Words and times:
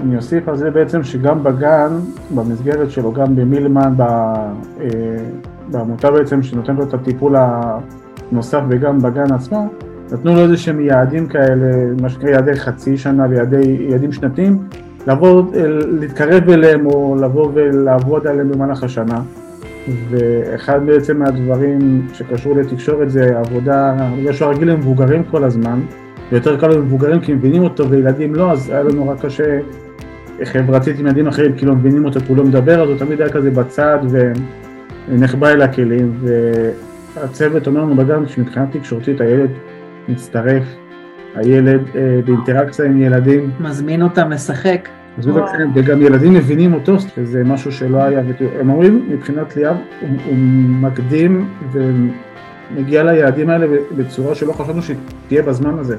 אני 0.00 0.16
אוסיף 0.16 0.48
על 0.48 0.56
זה 0.56 0.70
בעצם 0.70 1.02
שגם 1.02 1.44
בגן, 1.44 1.88
במסגרת 2.34 2.90
שלו, 2.90 3.12
גם 3.12 3.36
במילמן, 3.36 3.94
בעמותה 5.70 6.10
בעצם 6.10 6.42
שנותנת 6.42 6.78
לו 6.78 6.84
את 6.84 6.94
הטיפול 6.94 7.36
הנוסף 7.38 8.60
וגם 8.68 8.98
בגן 8.98 9.32
עצמו, 9.32 9.68
נתנו 10.12 10.34
לו 10.34 10.42
איזה 10.42 10.56
שהם 10.56 10.80
יעדים 10.80 11.26
כאלה, 11.26 11.66
מה 12.02 12.08
שנקרא 12.08 12.30
יעדי 12.30 12.54
חצי 12.54 12.96
שנה 12.96 13.26
ויעדים 13.50 14.12
שנתיים, 14.12 14.58
לבוא, 15.06 15.42
להתקרב 16.00 16.50
אליהם 16.50 16.86
או 16.86 17.16
לבוא 17.20 17.50
ולעבוד 17.54 18.26
עליהם 18.26 18.48
במהלך 18.48 18.82
השנה. 18.82 19.20
ואחד 20.10 20.80
בעצם 20.86 21.18
מהדברים 21.18 22.06
שקשור 22.12 22.56
לתקשורת 22.56 23.10
זה 23.10 23.38
עבודה, 23.38 23.96
בגלל 24.18 24.32
שהוא 24.32 24.50
רגיל 24.50 24.70
למבוגרים 24.70 25.24
כל 25.24 25.44
הזמן, 25.44 25.80
ויותר 26.32 26.60
קל 26.60 26.68
למבוגרים 26.68 27.20
כי 27.20 27.34
מבינים 27.34 27.62
אותו 27.62 27.90
וילדים 27.90 28.34
לא, 28.34 28.52
אז 28.52 28.70
היה 28.70 28.82
לנו 28.82 29.08
רק 29.08 29.20
קשה 29.20 29.58
חברתית 30.44 30.98
עם 30.98 31.06
ילדים 31.06 31.26
אחרים, 31.26 31.56
כי 31.56 31.66
לא 31.66 31.74
מבינים 31.74 32.04
אותו, 32.04 32.20
כי 32.20 32.26
הוא 32.28 32.36
לא 32.36 32.44
מדבר, 32.44 32.82
אז 32.82 32.88
הוא 32.88 32.98
תמיד 32.98 33.20
היה 33.20 33.30
כזה 33.30 33.50
בצד 33.50 33.98
ונחבא 35.08 35.48
אל 35.48 35.62
הכלים, 35.62 36.18
והצוות 37.14 37.66
אומר 37.66 37.80
לנו 37.80 37.96
בגן 37.96 38.26
שמבחינה 38.26 38.66
תקשורתית 38.72 39.20
הילד 39.20 39.50
מצטרף, 40.08 40.62
הילד 41.34 41.80
אה, 41.96 42.20
באינטראקציה 42.24 42.84
עם 42.84 43.02
ילדים. 43.02 43.50
מזמין 43.60 44.02
אותם 44.02 44.30
לשחק. 44.30 44.88
מזמין 45.18 45.36
אותם, 45.36 45.70
וגם 45.74 46.02
ילדים 46.02 46.34
מבינים 46.34 46.74
אותו, 46.74 47.00
שזה 47.00 47.44
משהו 47.44 47.72
שלא 47.72 48.02
היה, 48.02 48.20
הם 48.60 48.70
אומרים 48.70 49.06
מבחינת 49.08 49.56
ליאב, 49.56 49.76
הוא, 50.00 50.08
הוא 50.26 50.36
מקדים 50.68 51.48
ומגיע 51.72 53.02
ליעדים 53.02 53.50
האלה 53.50 53.66
בצורה 53.96 54.34
שלא 54.34 54.52
חשבנו 54.52 54.80
שתהיה 54.82 55.42
בזמן 55.42 55.78
הזה. 55.78 55.96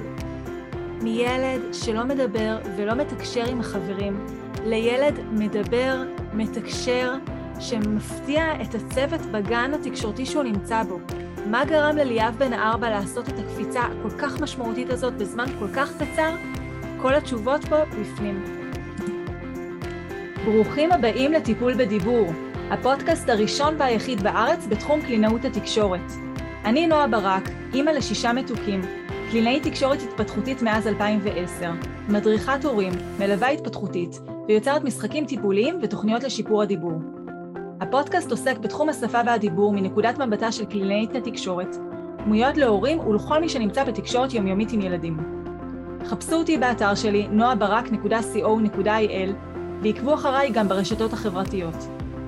מילד 1.03 1.46
שלא 1.73 2.03
מדבר 2.03 2.57
ולא 2.77 2.93
מתקשר 2.93 3.45
עם 3.49 3.59
החברים, 3.59 4.25
לילד 4.65 5.19
מדבר, 5.31 6.03
מתקשר, 6.33 7.13
שמפתיע 7.59 8.61
את 8.61 8.75
הצוות 8.75 9.21
בגן 9.21 9.71
התקשורתי 9.73 10.25
שהוא 10.25 10.43
נמצא 10.43 10.83
בו. 10.83 10.99
מה 11.45 11.65
גרם 11.65 11.97
לליאב 11.97 12.35
בן 12.37 12.53
ארבע 12.53 12.89
לעשות 12.89 13.29
את 13.29 13.33
הקפיצה 13.39 13.81
הכל 13.81 14.09
כך 14.17 14.41
משמעותית 14.41 14.89
הזאת 14.89 15.13
בזמן 15.13 15.45
כל 15.59 15.67
כך 15.75 15.91
קצר? 15.95 16.35
כל 17.01 17.13
התשובות 17.13 17.65
פה 17.65 17.75
בפנים. 18.01 18.43
ברוכים 20.45 20.91
הבאים 20.91 21.31
לטיפול 21.31 21.73
בדיבור, 21.73 22.33
הפודקאסט 22.71 23.29
הראשון 23.29 23.75
והיחיד 23.77 24.23
בארץ 24.23 24.67
בתחום 24.69 25.01
קלינאות 25.01 25.45
התקשורת. 25.45 26.11
אני 26.65 26.87
נועה 26.87 27.07
ברק, 27.07 27.49
אימא 27.73 27.89
לשישה 27.89 28.33
מתוקים, 28.33 28.81
קלינאית 29.31 29.63
תקשורת 29.63 29.99
התפתחותית 30.01 30.61
מאז 30.61 30.87
2010, 30.87 31.71
מדריכת 32.09 32.65
הורים, 32.65 32.93
מלווה 33.19 33.49
התפתחותית, 33.49 34.19
ויוצרת 34.47 34.83
משחקים 34.83 35.25
טיפוליים 35.25 35.79
ותוכניות 35.81 36.23
לשיפור 36.23 36.61
הדיבור. 36.61 36.93
הפודקאסט 37.81 38.31
עוסק 38.31 38.57
בתחום 38.57 38.89
השפה 38.89 39.19
והדיבור 39.25 39.73
מנקודת 39.73 40.19
מבטה 40.19 40.51
של 40.51 40.65
קלינאית 40.65 41.15
התקשורת, 41.15 41.75
דמויות 42.23 42.57
להורים 42.57 42.99
ולכל 42.99 43.41
מי 43.41 43.49
שנמצא 43.49 43.83
בתקשורת 43.83 44.33
יומיומית 44.33 44.71
עם 44.71 44.81
ילדים. 44.81 45.17
חפשו 46.05 46.35
אותי 46.35 46.57
באתר 46.57 46.95
שלי 46.95 47.27
noabarak.co.il 47.37 49.31
ועקבו 49.83 50.13
אחריי 50.13 50.49
גם 50.51 50.67
ברשתות 50.67 51.13
החברתיות. 51.13 51.87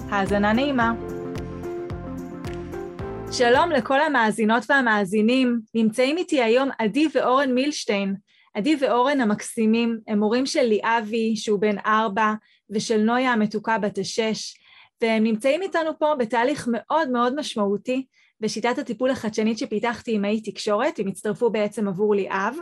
האזנה 0.10 0.54
נעימה. 0.54 0.94
שלום 3.32 3.72
לכל 3.72 4.02
המאזינות 4.02 4.64
והמאזינים, 4.70 5.60
נמצאים 5.76 6.18
איתי 6.18 6.44
היום 6.44 6.70
עדי 6.80 7.08
ואורן 7.14 7.52
מילשטיין. 7.52 8.16
עדי 8.54 8.76
ואורן 8.80 9.22
המקסימים 9.22 10.00
הם 10.08 10.24
הורים 10.24 10.46
של 10.46 10.64
ליאבי, 10.64 11.36
שהוא 11.36 11.60
בן 11.60 11.78
ארבע, 11.86 12.34
ושל 12.70 12.98
נויה 12.98 13.34
המתוקה 13.34 13.78
בת 13.78 13.98
השש. 13.98 14.58
והם 15.02 15.24
נמצאים 15.24 15.62
איתנו 15.62 16.00
פה 16.00 16.16
בתהליך 16.20 16.68
מאוד 16.72 17.10
מאוד 17.12 17.36
משמעותי 17.36 18.06
בשיטת 18.40 18.78
הטיפול 18.78 19.12
החדשנית 19.12 19.58
שפיתחתי 19.58 20.16
עם 20.16 20.26
האי 20.26 20.42
תקשורת, 20.42 21.00
הם 21.00 21.08
הצטרפו 21.08 21.50
בעצם 21.50 21.88
עבור 21.88 22.16
ליאב, 22.16 22.56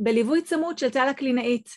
בליווי 0.00 0.42
צמוד 0.42 0.78
של 0.78 0.90
טל 0.90 1.08
הקלינאית. 1.08 1.68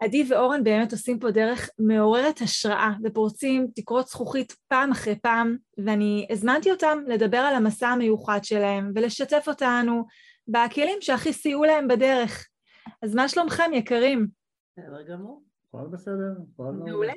עדי 0.00 0.24
ואורן 0.28 0.64
באמת 0.64 0.92
עושים 0.92 1.18
פה 1.18 1.30
דרך 1.30 1.70
מעוררת 1.78 2.40
השראה 2.40 2.92
ופורצים 3.04 3.66
תקרות 3.74 4.08
זכוכית 4.08 4.52
פעם 4.68 4.90
אחרי 4.90 5.18
פעם, 5.18 5.56
ואני 5.84 6.26
הזמנתי 6.30 6.70
אותם 6.70 6.98
לדבר 7.06 7.38
על 7.38 7.54
המסע 7.54 7.88
המיוחד 7.88 8.38
שלהם 8.42 8.92
ולשתף 8.94 9.44
אותנו 9.48 10.04
בכלים 10.48 10.98
שהכי 11.00 11.32
סייעו 11.32 11.64
להם 11.64 11.88
בדרך. 11.88 12.48
אז 13.02 13.14
מה 13.14 13.28
שלומכם, 13.28 13.70
יקרים? 13.72 14.26
בסדר 14.78 15.02
גמור. 15.02 15.42
הכל 15.68 15.86
בסדר, 15.92 16.32
הכל 16.54 16.72
מעולה. 16.72 17.12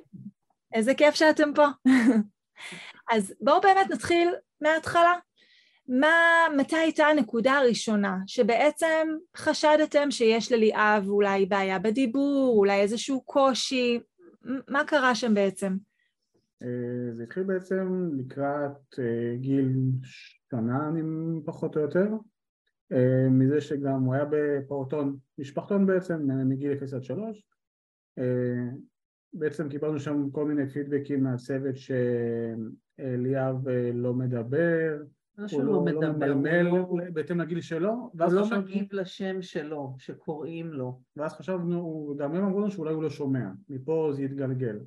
איזה 0.74 0.94
כיף 0.94 1.16
שאתם 1.16 1.54
פה. 1.54 1.66
אז 3.14 3.34
בואו 3.42 3.62
באמת 3.62 3.92
נתחיל 3.92 4.30
מההתחלה. 4.62 5.14
מה, 5.90 6.48
מתי 6.58 6.76
הייתה 6.76 7.06
הנקודה 7.06 7.54
הראשונה 7.54 8.18
שבעצם 8.28 9.08
חשדתם 9.38 10.12
שיש 10.12 10.52
לליאב 10.52 11.08
אולי 11.08 11.46
בעיה 11.46 11.80
בדיבור, 11.80 12.56
אולי 12.58 12.82
איזשהו 12.82 13.22
קושי, 13.22 14.00
מה 14.68 14.84
קרה 14.88 15.16
שם 15.16 15.34
בעצם? 15.34 15.78
אה, 16.64 17.14
זה 17.14 17.24
התחיל 17.24 17.44
בעצם 17.44 18.10
לקראת 18.18 19.00
אה, 19.00 19.36
גיל 19.36 19.72
שנה, 20.50 20.92
פחות 21.46 21.78
או 21.78 21.82
יותר, 21.82 22.08
אה, 22.92 23.30
מזה 23.30 23.62
שגם 23.62 24.04
הוא 24.04 24.14
היה 24.14 24.26
בפעוטון, 24.32 25.18
משפחתון 25.38 25.86
בעצם, 25.86 26.48
מגיל 26.50 26.72
0 26.72 26.94
עד 26.94 27.04
3, 27.04 27.50
בעצם 29.34 29.70
קיבלנו 29.70 30.00
שם 30.00 30.30
כל 30.32 30.46
מיני 30.46 30.70
פידבקים 30.70 31.24
מהצוות 31.24 31.76
שליאב 31.78 33.68
אה, 33.68 33.92
לא 33.94 34.14
מדבר, 34.14 35.02
הוא 35.52 35.64
לא, 35.64 35.74
לא 35.74 35.82
מדבר, 35.82 36.68
הוא 36.70 37.00
לא 37.00 37.06
בהתאם 37.14 37.42
לגיל 37.42 37.62
שלו, 37.62 37.90
הוא 37.90 38.32
לא 38.32 38.46
מגיב 38.58 38.86
לשם 38.92 39.42
שלו, 39.42 39.96
שקוראים 39.98 40.74
לו. 40.74 41.02
ואז 41.18 41.34
חשבנו, 41.34 42.14
גם 42.18 42.36
הם 42.36 42.44
אמרו 42.44 42.60
לנו 42.60 42.72
שאולי 42.72 42.94
הוא 42.94 43.04
לא 43.04 43.10
שומע, 43.10 43.50
מפה 43.70 44.10
זה 44.14 44.24
יתגלגל. 44.24 44.80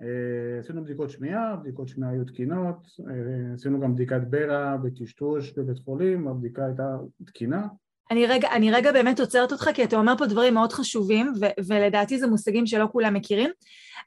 אה, 0.00 0.58
עשינו 0.60 0.84
בדיקות 0.84 1.10
שמיעה, 1.10 1.56
בדיקות 1.56 1.88
שמיעה 1.88 2.12
היו 2.12 2.24
תקינות, 2.24 2.86
אה, 3.08 3.54
עשינו 3.54 3.80
גם 3.80 3.94
בדיקת 3.94 4.20
ברע 4.30 4.76
בטשטוש 4.76 5.52
בבית 5.52 5.78
חולים, 5.78 6.28
הבדיקה 6.28 6.66
הייתה 6.66 6.96
תקינה. 7.26 7.66
אני 8.10 8.26
רגע, 8.26 8.48
אני 8.52 8.72
רגע 8.72 8.92
באמת 8.92 9.20
עוצרת 9.20 9.52
אותך, 9.52 9.70
כי 9.74 9.84
אתה 9.84 9.96
אומר 9.96 10.14
פה 10.18 10.26
דברים 10.26 10.54
מאוד 10.54 10.72
חשובים, 10.72 11.32
ו- 11.40 11.66
ולדעתי 11.68 12.18
זה 12.18 12.26
מושגים 12.26 12.66
שלא 12.66 12.86
כולם 12.92 13.14
מכירים. 13.14 13.50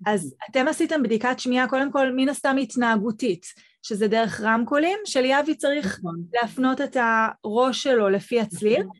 אז 0.06 0.35
אתם 0.51 0.68
עשיתם 0.68 1.03
בדיקת 1.03 1.39
שמיעה, 1.39 1.68
קודם 1.68 1.91
כל, 1.91 2.12
מן 2.16 2.29
הסתם 2.29 2.56
התנהגותית, 2.62 3.45
שזה 3.83 4.07
דרך 4.07 4.41
רמקולים, 4.41 4.99
שליאבי 5.05 5.55
צריך 5.55 5.99
נכון. 5.99 6.23
להפנות 6.33 6.81
את 6.81 6.97
הראש 6.99 7.83
שלו 7.83 8.09
לפי 8.09 8.41
הצליל. 8.41 8.79
נכון. 8.79 8.97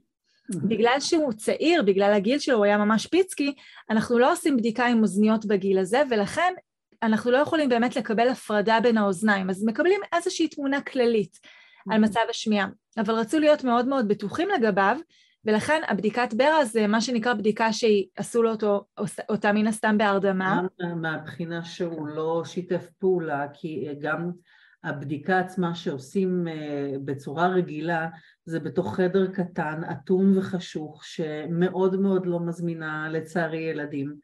בגלל 0.69 0.99
שהוא 0.99 1.33
צעיר, 1.33 1.83
בגלל 1.83 2.13
הגיל 2.13 2.39
שלו, 2.39 2.57
הוא 2.57 2.65
היה 2.65 2.77
ממש 2.77 3.07
פיצקי, 3.07 3.53
אנחנו 3.89 4.19
לא 4.19 4.31
עושים 4.31 4.57
בדיקה 4.57 4.85
עם 4.85 5.01
אוזניות 5.01 5.45
בגיל 5.45 5.79
הזה, 5.79 6.01
ולכן 6.09 6.53
אנחנו 7.03 7.31
לא 7.31 7.38
יכולים 7.38 7.69
באמת 7.69 7.95
לקבל 7.95 8.29
הפרדה 8.29 8.79
בין 8.83 8.97
האוזניים, 8.97 9.49
אז 9.49 9.63
מקבלים 9.63 10.01
איזושהי 10.13 10.47
תמונה 10.47 10.81
כללית. 10.81 11.38
על 11.89 12.01
מצב 12.01 12.19
השמיעה, 12.29 12.67
אבל 12.97 13.13
רצו 13.13 13.39
להיות 13.39 13.63
מאוד 13.63 13.88
מאוד 13.88 14.07
בטוחים 14.07 14.49
לגביו, 14.49 14.97
ולכן 15.45 15.81
הבדיקת 15.88 16.33
ברע 16.33 16.65
זה 16.65 16.88
מה 16.88 17.01
שנקרא 17.01 17.33
בדיקה 17.33 17.69
שעשו 17.73 18.44
לו 18.44 18.51
אותו, 18.51 18.85
אותה 19.29 19.51
מן 19.51 19.67
הסתם 19.67 19.97
בהרדמה. 19.97 20.61
מהבחינה 20.95 21.63
שהוא 21.63 22.07
לא 22.07 22.41
שיתף 22.45 22.89
פעולה, 22.99 23.47
כי 23.53 23.88
גם 24.01 24.31
הבדיקה 24.83 25.39
עצמה 25.39 25.75
שעושים 25.75 26.47
אה, 26.47 26.95
בצורה 27.05 27.47
רגילה 27.47 28.07
זה 28.45 28.59
בתוך 28.59 28.95
חדר 28.95 29.27
קטן, 29.27 29.81
אטום 29.91 30.38
וחשוך, 30.38 31.05
שמאוד 31.05 31.99
מאוד 31.99 32.25
לא 32.25 32.39
מזמינה 32.39 33.09
לצערי 33.09 33.57
ילדים. 33.57 34.15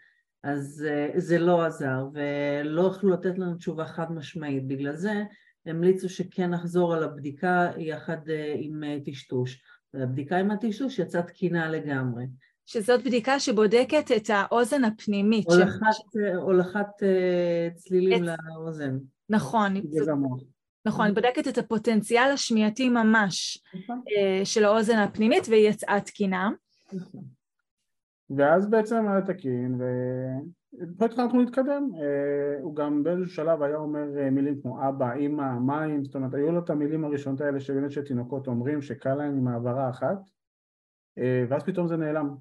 אז 0.44 0.86
אה, 0.90 1.10
זה 1.16 1.40
לא 1.40 1.66
עזר, 1.66 2.08
ולא 2.14 2.88
יכלו 2.88 3.10
לתת 3.10 3.38
לנו 3.38 3.56
תשובה 3.56 3.86
חד 3.86 4.12
משמעית. 4.12 4.68
בגלל 4.68 4.96
זה 4.96 5.24
המליצו 5.66 6.10
שכן 6.10 6.50
נחזור 6.50 6.94
על 6.94 7.04
הבדיקה 7.04 7.72
יחד 7.78 8.30
אה, 8.30 8.56
עם 8.58 8.84
טשטוש. 9.06 9.62
הבדיקה 9.94 10.38
עם 10.38 10.52
הטשטוש 10.52 11.00
יצאה 11.00 11.22
תקינה 11.22 11.70
לגמרי. 11.70 12.26
שזאת 12.66 13.04
בדיקה 13.04 13.40
שבודקת 13.40 14.12
את 14.16 14.30
האוזן 14.30 14.84
הפנימית. 14.84 15.46
הולכת, 15.48 15.80
ש... 15.92 16.18
הולכת 16.36 16.88
צלילים 17.76 18.24
את... 18.24 18.30
לאוזן. 18.56 18.98
נכון. 19.30 19.74
נכון, 20.86 21.06
היא 21.06 21.16
בודקת 21.16 21.48
את 21.48 21.58
הפוטנציאל 21.58 22.32
השמיעתי 22.34 22.90
ממש 22.90 23.64
נכון. 23.74 24.02
של 24.44 24.66
האוזן 24.66 24.98
הפנימית 24.98 25.44
והיא 25.50 25.70
יצאה 25.70 26.02
תקינה. 26.02 26.50
נכון. 26.94 27.24
ואז 28.30 28.70
בעצם 28.70 29.08
היה 29.08 29.22
תקין, 29.22 29.82
ופה 29.82 31.06
התחלנו 31.06 31.40
להתקדם, 31.40 31.90
אה, 31.96 32.62
הוא 32.62 32.76
גם 32.76 33.04
באיזשהו 33.04 33.36
שלב 33.36 33.62
היה 33.62 33.78
אומר 33.78 34.18
אה, 34.18 34.30
מילים 34.30 34.62
כמו 34.62 34.90
אבא, 34.90 35.14
אימא, 35.14 35.60
מים, 35.60 36.06
זאת 36.06 36.16
אומרת 36.16 36.34
היו 36.34 36.52
לו 36.52 36.60
את 36.60 36.70
המילים 36.70 37.06
הראשונות 37.06 37.42
האלה 37.42 37.60
שבאמת 37.60 37.92
שתינוקות 37.92 38.48
אומרים 38.48 38.82
שקל 38.82 39.16
להם 39.16 39.38
עם 39.38 39.48
העברה 39.48 39.90
אחת, 39.90 40.20
אה, 41.18 41.46
ואז 41.50 41.64
פתאום 41.64 41.88
זה 41.88 41.98
נעלם. 41.98 42.36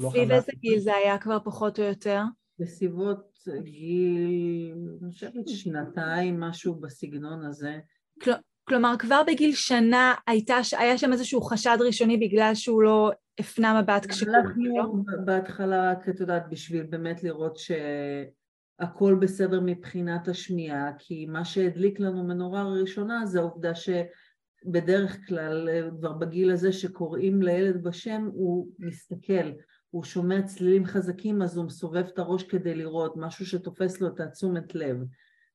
לא 0.00 0.10
סביב. 0.10 0.30
איזה 0.30 0.52
גיל 0.60 0.78
זה 0.78 0.94
היה 0.94 1.18
כבר 1.18 1.38
פחות 1.44 1.78
או 1.78 1.84
יותר? 1.84 2.22
בסביבות 2.58 3.31
גיל, 3.48 4.72
אני 5.02 5.10
חושבת 5.10 5.48
שנתיים, 5.48 6.40
משהו 6.40 6.74
בסגנון 6.74 7.44
הזה. 7.44 7.78
כל, 8.22 8.30
כלומר, 8.64 8.94
כבר 8.98 9.22
בגיל 9.26 9.54
שנה 9.54 10.14
הייתה, 10.26 10.56
היה 10.78 10.98
שם 10.98 11.12
איזשהו 11.12 11.42
חשד 11.42 11.76
ראשוני 11.80 12.16
בגלל 12.16 12.54
שהוא 12.54 12.82
לא 12.82 13.10
הפנה 13.38 13.82
מבט 13.82 14.06
כשקוראים 14.06 14.42
לו? 14.64 14.82
הלכנו 14.82 15.04
בהתחלה, 15.24 15.92
את 15.92 16.20
יודעת, 16.20 16.48
בשביל 16.50 16.82
באמת 16.82 17.22
לראות 17.22 17.56
שהכל 17.56 19.14
בסדר 19.14 19.60
מבחינת 19.64 20.28
השמיעה, 20.28 20.92
כי 20.98 21.26
מה 21.26 21.44
שהדליק 21.44 22.00
לנו 22.00 22.24
מנורה 22.24 22.64
ראשונה 22.64 23.26
זה 23.26 23.40
העובדה 23.40 23.72
שבדרך 23.74 25.18
כלל, 25.28 25.68
כבר 25.98 26.12
בגיל 26.12 26.50
הזה 26.50 26.72
שקוראים 26.72 27.42
לילד 27.42 27.82
בשם, 27.82 28.28
הוא 28.32 28.68
מסתכל, 28.78 29.50
הוא 29.92 30.04
שומע 30.04 30.42
צלילים 30.42 30.84
חזקים 30.84 31.42
אז 31.42 31.56
הוא 31.56 31.64
מסובב 31.64 31.96
את 31.96 32.18
הראש 32.18 32.42
כדי 32.42 32.74
לראות, 32.74 33.16
משהו 33.16 33.46
שתופס 33.46 34.00
לו 34.00 34.08
את 34.08 34.20
התשומת 34.20 34.74
לב. 34.74 35.04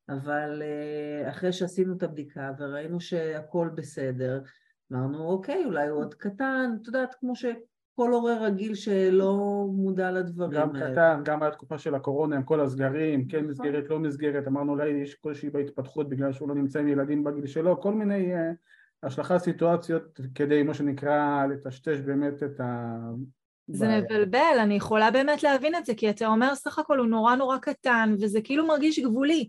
אבל 0.10 0.62
אה, 0.62 1.30
אחרי 1.30 1.54
שעשינו 1.54 1.94
את 1.98 2.04
הבדיקה 2.04 2.51
וראינו 2.60 3.00
שהכל 3.00 3.69
בסדר, 3.75 4.42
אמרנו 4.92 5.30
אוקיי, 5.30 5.66
אולי 5.66 5.88
הוא 5.88 6.00
עוד 6.00 6.13
קטן, 6.13 6.72
את 6.81 6.88
יודעת, 6.88 7.16
כמו 7.19 7.36
שכל 7.36 8.12
הורה 8.12 8.44
רגיל 8.44 8.75
שלא 8.75 9.66
מודע 9.72 10.12
לדברים 10.12 10.51
גם 10.51 10.75
האלה. 10.75 10.92
קטן, 10.92 11.22
גם 11.25 11.44
התקופה 11.44 11.78
של 11.78 11.95
הקורונה 11.95 12.36
עם 12.36 12.44
כל 12.44 12.60
הסגרים, 12.60 13.28
כן 13.28 13.38
נכון. 13.38 13.50
מסגרת, 13.50 13.90
לא 13.90 14.00
מסגרת, 14.00 14.48
אמרנו 14.48 14.72
אולי 14.72 14.90
יש 14.90 15.16
קושי 15.16 15.50
בהתפתחות 15.50 16.10
בגלל 16.10 16.33
שהוא 16.33 16.50
לא 16.50 16.56
נמצא 16.56 16.80
עם 16.80 16.88
ילדים 16.88 17.24
בגיל 17.24 17.45
שלו, 17.45 17.81
כל 17.81 17.94
מיני 17.94 18.36
אה, 18.36 18.51
השלכה 19.04 19.40
סיטואציות 19.40 20.19
כדי 20.36 20.63
מה 20.63 20.74
שנקרא 20.74 21.45
לטשטש 21.45 22.00
באמת 22.00 22.44
את 22.44 22.60
ה... 22.60 22.98
זה. 23.68 24.02
מבלבל, 24.02 24.58
אני 24.60 24.74
יכולה 24.74 25.12
באמת 25.12 25.44
להבין 25.44 25.75
את 25.75 25.86
זה, 25.86 25.96
כי 25.96 26.10
אתה 26.10 26.28
אומר 26.28 26.56
סך 26.56 26.80
הכל 26.80 27.00
הוא 27.00 27.08
נורא 27.08 27.36
נורא 27.36 27.58
קטן, 27.58 28.16
וזה 28.19 28.42
כאילו 28.42 28.68
מרגיש 28.68 29.00
גבולי. 29.00 29.48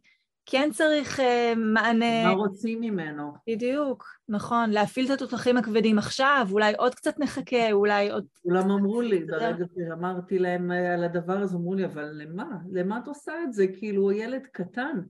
כן 0.50 0.70
צריך 0.73 1.20
אה, 1.20 1.53
מענה, 1.56 2.25
מה 2.25 2.31
רוצים 2.31 2.81
ממנו? 2.81 3.32
בדיוק, 3.49 4.05
נכון, 4.29 4.70
להפעיל 4.70 5.06
את 5.06 5.11
התותחים 5.11 5.56
הכבדים 5.56 5.99
עכשיו, 5.99 6.49
אולי 6.50 6.73
עוד 6.79 6.94
קצת 6.94 7.19
נחכה, 7.19 7.73
אולי 7.73 8.11
עוד... 8.11 8.26
כולם 8.43 8.70
אמרו 8.70 9.00
לי. 9.00 9.25
ברגע 9.25 9.65
שאמרתי 9.75 10.38
להם 10.38 10.73
אה, 10.73 10.94
על 10.94 11.05
הדבר 11.05 11.38
הזה, 11.38 11.56
אמרו 11.56 11.75
לי, 11.75 11.85
אבל 11.85 12.11
למה? 12.15 12.59
למה 12.73 12.99
את 12.99 13.09
עושה 13.09 13.32
את 13.44 13.53
זה? 13.53 13.67
כאילו, 13.79 14.03
הוא 14.03 14.12
ילד 14.12 14.47
קטן. 14.53 15.00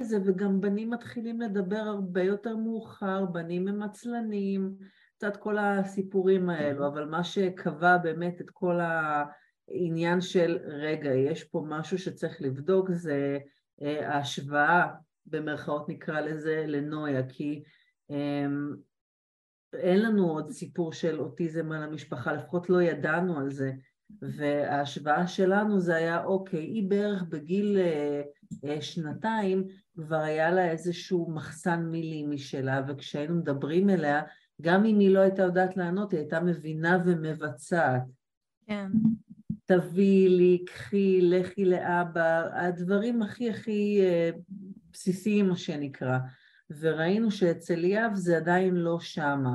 איזה, 0.00 0.18
וגם 0.24 0.60
בנים 0.60 0.90
מתחילים 0.90 1.40
לדבר 1.40 1.76
הרבה 1.76 2.22
יותר 2.22 2.56
מאוחר, 2.56 3.24
בנים 3.24 3.68
הם 3.68 3.82
עצלנים, 3.82 4.74
קצת 5.18 5.36
כל 5.36 5.58
הסיפורים 5.58 6.50
האלו, 6.50 6.86
אבל 6.86 7.04
מה 7.04 7.24
שקבע 7.24 7.96
באמת 7.96 8.40
את 8.40 8.50
כל 8.50 8.78
העניין 8.80 10.20
של, 10.20 10.58
רגע, 10.64 11.14
יש 11.14 11.44
פה 11.44 11.64
משהו 11.68 11.98
שצריך 11.98 12.42
לבדוק, 12.42 12.90
זה 12.90 13.38
אה, 13.82 14.14
ההשוואה, 14.14 14.86
במרכאות 15.26 15.88
נקרא 15.88 16.20
לזה, 16.20 16.64
לנויה, 16.66 17.28
כי 17.28 17.62
אמ, 18.10 18.76
אין 19.72 20.02
לנו 20.02 20.30
עוד 20.30 20.50
סיפור 20.50 20.92
של 20.92 21.20
אוטיזם 21.20 21.72
על 21.72 21.82
המשפחה, 21.82 22.32
לפחות 22.32 22.70
לא 22.70 22.82
ידענו 22.82 23.38
על 23.38 23.50
זה. 23.50 23.72
וההשוואה 24.20 25.26
שלנו 25.26 25.80
זה 25.80 25.96
היה, 25.96 26.24
אוקיי, 26.24 26.60
היא 26.60 26.90
בערך 26.90 27.22
בגיל 27.22 27.78
אה, 27.78 28.22
אה, 28.64 28.82
שנתיים, 28.82 29.66
כבר 29.96 30.16
היה 30.16 30.50
לה 30.50 30.70
איזשהו 30.70 31.30
מחסן 31.30 31.82
מילים 31.82 32.30
משלה, 32.30 32.82
וכשהיינו 32.88 33.34
מדברים 33.34 33.90
אליה, 33.90 34.22
גם 34.62 34.84
אם 34.84 34.98
היא 34.98 35.10
לא 35.10 35.20
הייתה 35.20 35.42
יודעת 35.42 35.76
לענות, 35.76 36.12
היא 36.12 36.20
הייתה 36.20 36.40
מבינה 36.40 36.98
ומבצעת. 37.06 38.02
כן, 38.66 38.90
תביאי 39.64 40.28
לי, 40.28 40.64
קחי, 40.66 41.20
לכי 41.22 41.64
לאבא, 41.64 42.48
הדברים 42.52 43.22
הכי 43.22 43.50
הכי 43.50 44.00
אה, 44.02 44.30
בסיסיים, 44.92 45.48
מה 45.48 45.56
שנקרא. 45.56 46.18
וראינו 46.70 47.30
שאצל 47.30 47.74
ליאב 47.74 48.14
זה 48.14 48.36
עדיין 48.36 48.74
לא 48.74 49.00
שמה. 49.00 49.54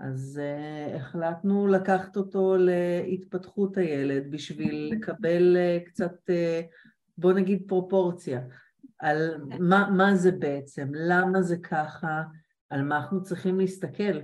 אז 0.00 0.40
uh, 0.40 0.96
החלטנו 0.96 1.66
לקחת 1.66 2.16
אותו 2.16 2.56
להתפתחות 2.58 3.76
הילד 3.76 4.30
בשביל 4.30 4.92
לקבל 4.92 5.56
uh, 5.56 5.88
קצת, 5.88 6.14
uh, 6.30 6.66
בוא 7.18 7.32
נגיד 7.32 7.62
פרופורציה, 7.66 8.40
על 8.98 9.46
מה, 9.60 9.90
מה 9.90 10.14
זה 10.16 10.32
בעצם, 10.32 10.88
למה 10.94 11.42
זה 11.42 11.56
ככה, 11.56 12.22
על 12.70 12.82
מה 12.82 12.96
אנחנו 12.96 13.22
צריכים 13.22 13.60
להסתכל. 13.60 14.18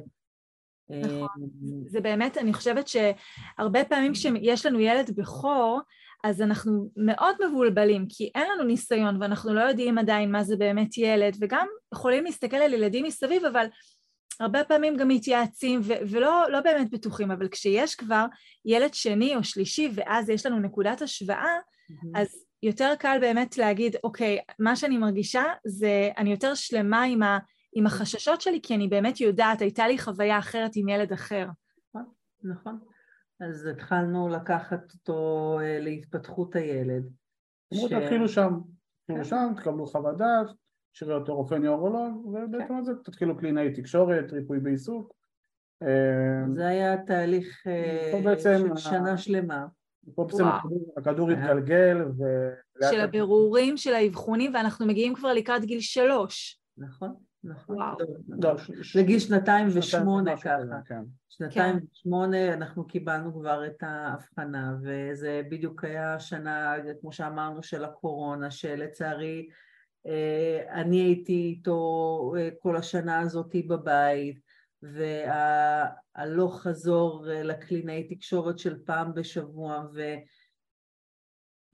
נכון. 0.91 1.29
אה, 1.43 1.49
זה 1.87 2.01
באמת, 2.01 2.39
אני 2.39 2.53
חושבת 2.53 2.89
שהרבה 2.89 3.85
פעמים 3.85 4.13
כשיש 4.13 4.67
לנו 4.67 4.81
ילד 4.81 5.11
בכור, 5.17 5.81
אז 6.25 6.43
אנחנו 6.43 6.91
מאוד 6.97 7.37
מבולבלים, 7.49 8.07
כי 8.09 8.31
אין 8.35 8.47
לנו 8.55 8.65
ניסיון 8.65 9.23
ואנחנו 9.23 9.55
לא 9.55 9.61
יודעים 9.61 9.99
עדיין 9.99 10.33
מה 10.33 10.45
זה 10.45 10.57
באמת 10.57 10.99
ילד, 10.99 11.37
וגם 11.41 11.67
יכולים 11.95 12.25
להסתכל 12.25 12.57
על 12.57 12.73
ילדים 12.73 13.05
מסביב, 13.05 13.45
אבל 13.45 13.67
הרבה 14.41 14.65
פעמים 14.65 14.97
גם 14.97 15.09
מתייעצים 15.09 15.81
ו- 15.83 15.93
ולא 16.11 16.45
לא 16.51 16.61
באמת 16.61 16.91
בטוחים, 16.91 17.31
אבל 17.31 17.49
כשיש 17.49 17.95
כבר 17.95 18.25
ילד 18.65 18.95
שני 18.95 19.37
או 19.37 19.45
שלישי 19.45 19.91
ואז 19.95 20.29
יש 20.29 20.47
לנו 20.47 20.61
נקודת 20.61 21.03
השוואה, 21.03 21.55
אז 22.15 22.45
יותר 22.63 22.93
קל 22.99 23.19
באמת 23.21 23.59
להגיד, 23.59 23.97
אוקיי, 24.05 24.39
מה 24.59 24.77
שאני 24.77 24.99
מרגישה 24.99 25.45
זה, 25.67 26.11
אני 26.19 26.31
יותר 26.31 26.55
שלמה 26.55 27.03
עם, 27.03 27.23
ה, 27.23 27.39
עם 27.75 27.87
החששות 27.87 28.41
שלי, 28.41 28.61
כי 28.63 28.75
אני 28.75 28.89
באמת 28.89 29.21
יודעת, 29.21 29.61
הייתה 29.61 29.89
לי 29.89 29.99
חוויה 29.99 30.39
אחרת 30.39 30.71
עם 30.77 30.89
ילד 30.89 31.13
אחר. 31.13 31.47
נכון. 32.43 32.79
אז 33.41 33.67
התחלנו 33.67 34.29
לקחת 34.29 34.93
אותו 34.95 35.59
אה, 35.63 35.79
להתפתחות 35.81 36.57
הילד. 36.57 37.03
אמרו 37.75 37.89
ש- 37.89 37.93
תתחילו 37.93 38.29
שם, 38.29 38.51
כן. 39.09 39.15
תתחילו 39.15 39.25
שם, 39.25 39.53
תקבלו 39.57 39.87
חוות 39.87 40.17
דעת, 40.17 40.47
שירי 40.93 41.15
אותו 41.15 41.37
רופא 41.37 41.55
נוירולוג, 41.55 42.27
ובעצם 42.27 42.75
על 42.75 42.85
זה 42.85 42.93
תתחילו 43.05 43.37
קלינאי 43.37 43.73
תקשורת, 43.73 44.33
ריפוי 44.33 44.61
בעיסוק. 44.61 45.15
אה, 45.83 46.53
זה 46.55 46.67
היה 46.67 46.97
תהליך 47.07 47.67
אה, 47.67 48.37
של 48.43 48.77
שנה 48.77 49.19
שלמה. 49.19 49.67
פה 50.15 50.25
בעצם. 50.25 50.45
הכדור-. 50.97 51.31
התגלגל, 51.31 51.97
ולאט 52.19 52.93
של 52.93 53.01
הבירורים, 53.01 53.77
של 53.77 53.95
האבחונים, 53.95 54.55
ואנחנו 54.55 54.87
מגיעים 54.87 55.15
כבר 55.15 55.33
לקראת 55.33 55.65
גיל 55.65 55.81
שלוש. 55.81 56.61
נכון, 56.79 57.15
נכון. 57.45 57.77
וואו. 57.77 57.97
לא, 58.29 58.59
ש- 58.83 58.97
לגיל 58.97 59.19
שנתיים 59.19 59.69
ושמונה 59.75 60.37
ככה. 60.37 60.57
כזה, 60.59 60.75
כן. 60.87 61.03
שנתיים 61.29 61.79
כן. 61.79 61.85
ושמונה 61.93 62.55
אנחנו 62.55 62.87
קיבלנו 62.87 63.35
כבר 63.35 63.67
את 63.67 63.83
ההבחנה, 63.83 64.77
וזה 64.83 65.43
בדיוק 65.51 65.85
היה 65.85 66.15
השנה, 66.15 66.75
כמו 67.01 67.13
שאמרנו, 67.13 67.63
של 67.63 67.85
הקורונה, 67.85 68.51
שלצערי 68.51 69.49
אה, 70.07 70.81
אני 70.81 70.97
הייתי 70.97 71.33
איתו 71.33 72.33
אה, 72.39 72.49
כל 72.59 72.77
השנה 72.77 73.21
הזאת 73.21 73.57
בבית, 73.69 74.41
והלוך 74.83 76.63
חזור 76.63 77.31
אה, 77.31 77.43
לקלינאי 77.43 78.15
תקשורת 78.15 78.59
של 78.59 78.77
פעם 78.85 79.15
בשבוע, 79.15 79.85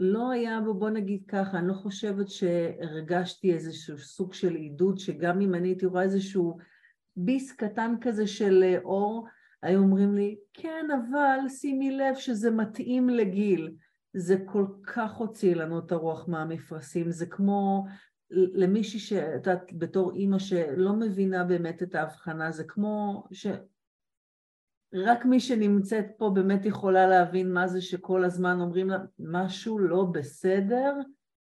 ולא 0.00 0.30
היה 0.30 0.60
בו, 0.60 0.74
בוא 0.74 0.90
נגיד 0.90 1.22
ככה, 1.28 1.58
אני 1.58 1.68
לא 1.68 1.72
חושבת 1.72 2.28
שהרגשתי 2.28 3.54
איזשהו 3.54 3.98
סוג 3.98 4.34
של 4.34 4.54
עידוד, 4.54 4.98
שגם 4.98 5.40
אם 5.40 5.54
אני 5.54 5.68
הייתי 5.68 5.86
רואה 5.86 6.02
איזשהו 6.02 6.58
ביס 7.16 7.52
קטן 7.52 7.94
כזה 8.00 8.26
של 8.26 8.62
אה, 8.62 8.78
אור, 8.84 9.26
היו 9.62 9.80
אומרים 9.80 10.14
לי, 10.14 10.36
כן, 10.54 10.86
אבל 10.90 11.48
שימי 11.48 11.90
לב 11.90 12.14
שזה 12.14 12.50
מתאים 12.50 13.08
לגיל. 13.08 13.70
זה 14.12 14.36
כל 14.46 14.66
כך 14.82 15.14
הוציא 15.14 15.54
לנו 15.54 15.78
את 15.78 15.92
הרוח 15.92 16.28
מהמפרשים, 16.28 17.10
זה 17.10 17.26
כמו 17.26 17.84
למישהי 18.30 19.00
שאת 19.00 19.46
יודעת, 19.46 19.72
בתור 19.72 20.12
אימא 20.14 20.38
שלא 20.38 20.92
מבינה 20.92 21.44
באמת 21.44 21.82
את 21.82 21.94
ההבחנה, 21.94 22.50
זה 22.50 22.64
כמו 22.64 23.24
ש... 23.32 23.46
רק 24.94 25.24
מי 25.24 25.40
שנמצאת 25.40 26.06
פה 26.16 26.30
באמת 26.34 26.64
יכולה 26.64 27.06
להבין 27.06 27.52
מה 27.52 27.66
זה 27.68 27.80
שכל 27.80 28.24
הזמן 28.24 28.60
אומרים 28.60 28.90
לה, 28.90 28.98
משהו 29.18 29.78
לא 29.78 30.04
בסדר 30.04 30.94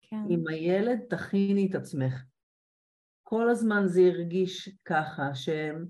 כן. 0.01 0.21
עם 0.29 0.47
הילד, 0.47 0.99
תכיני 1.09 1.67
את 1.69 1.75
עצמך. 1.75 2.23
כל 3.23 3.49
הזמן 3.49 3.83
זה 3.87 4.01
הרגיש 4.01 4.69
ככה, 4.85 5.35
שהם 5.35 5.85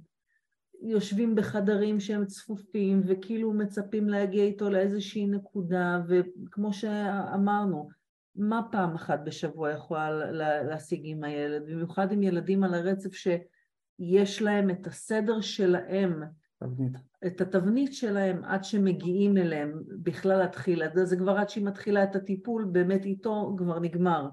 יושבים 0.81 1.35
בחדרים 1.35 1.99
שהם 1.99 2.25
צפופים 2.25 3.01
וכאילו 3.07 3.53
מצפים 3.53 4.09
להגיע 4.09 4.43
איתו 4.43 4.69
לאיזושהי 4.69 5.27
נקודה, 5.27 6.01
וכמו 6.07 6.73
שאמרנו, 6.73 7.89
מה 8.35 8.61
פעם 8.71 8.95
אחת 8.95 9.19
בשבוע 9.25 9.71
יכולה 9.71 10.09
לה- 10.31 10.63
להשיג 10.63 11.01
עם 11.03 11.23
הילד, 11.23 11.61
במיוחד 11.65 12.11
עם 12.11 12.23
ילדים 12.23 12.63
על 12.63 12.73
הרצף 12.73 13.13
שיש 13.13 14.41
להם 14.41 14.69
את 14.69 14.87
הסדר 14.87 15.41
שלהם, 15.41 16.23
תבנית. 16.59 16.91
את 17.27 17.41
התבנית 17.41 17.93
שלהם 17.93 18.43
עד 18.43 18.63
שמגיעים 18.63 19.37
אליהם 19.37 19.83
בכלל 20.03 20.37
להתחיל, 20.37 20.83
זה 21.03 21.17
כבר 21.17 21.37
עד 21.37 21.49
שהיא 21.49 21.65
מתחילה 21.65 22.03
את 22.03 22.15
הטיפול, 22.15 22.67
באמת 22.71 23.05
איתו 23.05 23.55
כבר 23.57 23.79
נגמר. 23.79 24.29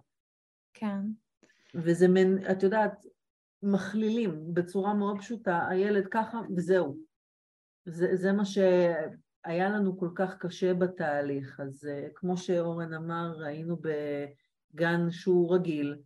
כן. 0.75 1.01
וזה 1.75 2.09
מין, 2.09 2.39
את 2.51 2.63
יודעת, 2.63 3.07
מכלילים 3.63 4.55
בצורה 4.55 4.95
מאוד 4.95 5.19
פשוטה, 5.19 5.69
הילד 5.69 6.07
ככה 6.11 6.41
וזהו. 6.57 6.99
זה, 7.85 8.17
זה 8.17 8.33
מה 8.33 8.45
ש... 8.45 8.59
היה 9.45 9.69
לנו 9.69 9.99
כל 9.99 10.09
כך 10.15 10.37
קשה 10.39 10.75
בתהליך, 10.75 11.61
אז 11.61 11.85
uh, 11.85 12.13
כמו 12.15 12.37
שאורן 12.37 12.95
אמר, 12.95 13.45
היינו 13.45 13.77
בגן 13.77 15.11
שהוא 15.11 15.55
רגיל, 15.55 15.97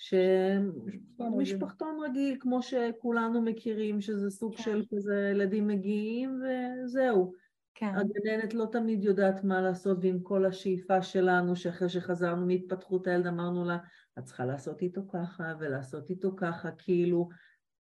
שמשפחתון 0.00 1.98
רגיל, 2.04 2.36
כמו 2.40 2.62
שכולנו 2.62 3.42
מכירים, 3.42 4.00
שזה 4.00 4.30
סוג 4.30 4.56
כן. 4.56 4.62
של 4.62 4.84
כזה 4.94 5.30
ילדים 5.32 5.66
מגיעים 5.66 6.40
וזהו. 6.42 7.32
כן. 7.74 7.86
הגננת 7.94 8.54
לא 8.54 8.66
תמיד 8.72 9.04
יודעת 9.04 9.44
מה 9.44 9.60
לעשות, 9.60 9.98
ועם 10.00 10.20
כל 10.22 10.46
השאיפה 10.46 11.02
שלנו, 11.02 11.56
שאחרי 11.56 11.88
שחזרנו 11.88 12.46
מהתפתחות 12.46 13.06
הילד 13.06 13.26
אמרנו 13.26 13.64
לה, 13.64 13.78
את 14.18 14.24
צריכה 14.24 14.44
לעשות 14.44 14.82
איתו 14.82 15.00
ככה 15.12 15.54
ולעשות 15.60 16.10
איתו 16.10 16.36
ככה, 16.36 16.70
כאילו 16.70 17.28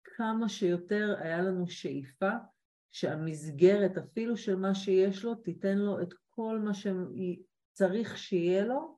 כמה 0.03 0.49
שיותר 0.49 1.15
היה 1.19 1.41
לנו 1.41 1.67
שאיפה 1.67 2.31
שהמסגרת, 2.91 3.97
אפילו 3.97 4.37
של 4.37 4.55
מה 4.55 4.75
שיש 4.75 5.25
לו, 5.25 5.35
תיתן 5.35 5.77
לו 5.77 6.01
את 6.01 6.13
כל 6.29 6.59
מה 6.59 6.71
שצריך 6.73 8.17
שיהיה 8.17 8.65
לו, 8.65 8.97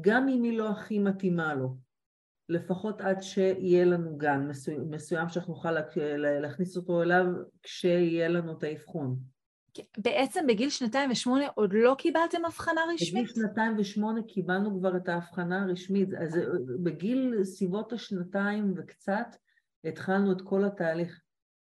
גם 0.00 0.28
אם 0.28 0.42
היא 0.42 0.58
לא 0.58 0.70
הכי 0.70 0.98
מתאימה 0.98 1.54
לו. 1.54 1.87
לפחות 2.48 3.00
עד 3.00 3.22
שיהיה 3.22 3.84
לנו 3.84 4.16
גן 4.16 4.46
מסוים, 4.48 4.90
מסוים 4.90 5.28
שאנחנו 5.28 5.54
נוכל 5.54 5.72
להכניס 6.42 6.76
אותו 6.76 7.02
אליו 7.02 7.26
כשיהיה 7.62 8.28
לנו 8.28 8.58
את 8.58 8.62
האבחון. 8.62 9.16
בעצם 9.98 10.46
בגיל 10.48 10.70
שנתיים 10.70 11.10
ושמונה 11.10 11.46
עוד 11.54 11.70
לא 11.72 11.94
קיבלתם 11.98 12.44
הבחנה 12.44 12.80
רשמית? 12.94 13.24
בגיל 13.24 13.34
שנתיים 13.34 13.74
ושמונה 13.78 14.22
קיבלנו 14.22 14.78
כבר 14.78 14.96
את 14.96 15.08
ההבחנה 15.08 15.62
הרשמית. 15.62 16.08
אז 16.14 16.36
אה, 16.36 16.42
בגיל 16.82 17.44
סביבות 17.44 17.92
השנתיים 17.92 18.74
וקצת 18.76 19.36
התחלנו 19.84 20.32
את 20.32 20.42
כל 20.42 20.64
התהליך. 20.64 21.20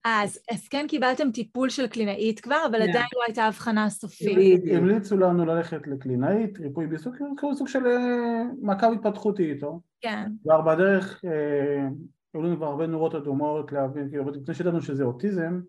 אז, 0.05 0.39
אז 0.51 0.67
כן 0.67 0.85
קיבלתם 0.87 1.31
טיפול 1.31 1.69
של 1.69 1.87
קלינאית 1.87 2.39
כבר, 2.39 2.63
אבל 2.69 2.81
yeah. 2.81 2.83
כן. 2.83 2.89
עדיין 2.89 3.07
לא 3.15 3.23
הייתה 3.27 3.43
הבחנה 3.43 3.89
סופית. 3.89 4.61
המליצו 4.75 5.17
לנו 5.17 5.45
ללכת 5.45 5.87
לקלינאית, 5.87 6.59
ריפוי 6.59 6.87
בעיסוק, 6.87 7.15
כאילו 7.37 7.55
סוג 7.55 7.67
של 7.67 7.87
אה, 7.87 8.43
מעקב 8.61 8.91
התפתחותי 8.93 9.51
איתו. 9.51 9.79
כן. 10.01 10.31
כבר 10.43 10.61
בדרך, 10.61 11.21
אה, 11.25 11.87
היו 12.33 12.43
לנו 12.43 12.57
כבר 12.57 12.65
הרבה 12.65 12.87
נורות 12.87 13.15
אדומות 13.15 13.71
להבין, 13.71 14.09
כאילו, 14.09 14.29
לפני 14.29 14.55
שידענו 14.55 14.81
שזה 14.81 15.03
אוטיזם, 15.03 15.61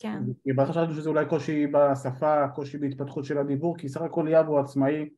כן. 0.00 0.22
כי 0.44 0.52
בהתחלה 0.52 0.84
חשבנו 0.84 0.94
שזה 0.94 1.08
אולי 1.08 1.26
קושי 1.26 1.66
בשפה, 1.66 2.48
קושי 2.48 2.78
בהתפתחות 2.78 3.24
של 3.24 3.38
הדיבור, 3.38 3.78
כי 3.78 3.88
סך 3.88 4.02
הכל 4.02 4.24
ליאב 4.26 4.46
הוא 4.46 4.58
עצמאי, 4.58 5.08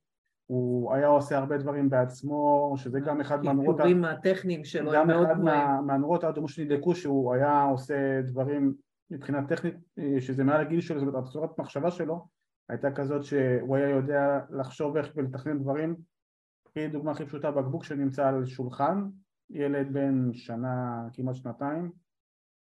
הוא 0.47 0.95
היה 0.95 1.07
עושה 1.07 1.39
הרבה 1.39 1.59
דברים 1.59 1.91
בעצמו, 1.91 2.75
שזה 2.77 3.01
גם 3.01 3.21
אחד 3.21 3.45
מהנורות... 3.45 3.77
קישורים 3.77 4.05
הטכניים 4.05 4.65
שלו 4.65 4.93
גם 4.93 5.11
אחד 5.11 5.41
מה, 5.41 5.81
מהנורות 5.81 6.25
האדומות 6.25 6.51
שנדלקו, 6.51 6.95
שהוא 6.95 7.35
היה 7.35 7.63
עושה 7.63 8.23
דברים 8.23 8.75
מבחינה 9.11 9.47
טכנית, 9.47 9.75
שזה 10.21 10.45
מעל 10.45 10.61
הגיל 10.61 10.81
שלו, 10.81 11.01
זאת 11.01 11.09
אומרת, 11.09 11.25
הצורת 11.25 11.59
מחשבה 11.59 11.91
שלו 11.91 12.27
הייתה 12.69 12.91
כזאת 12.91 13.25
שהוא 13.25 13.77
היה 13.77 13.89
יודע 13.89 14.41
לחשוב 14.51 14.97
איך 14.97 15.13
ולתכנן 15.17 15.59
דברים. 15.59 15.97
דוגמה 16.93 17.11
הכי 17.11 17.27
פשוטה, 17.27 17.51
בקבוק 17.51 17.85
שנמצא 17.85 18.29
על 18.29 18.45
שולחן, 18.45 19.05
ילד 19.51 19.93
בן 19.93 20.33
שנה, 20.33 21.07
כמעט 21.13 21.35
שנתיים, 21.35 21.91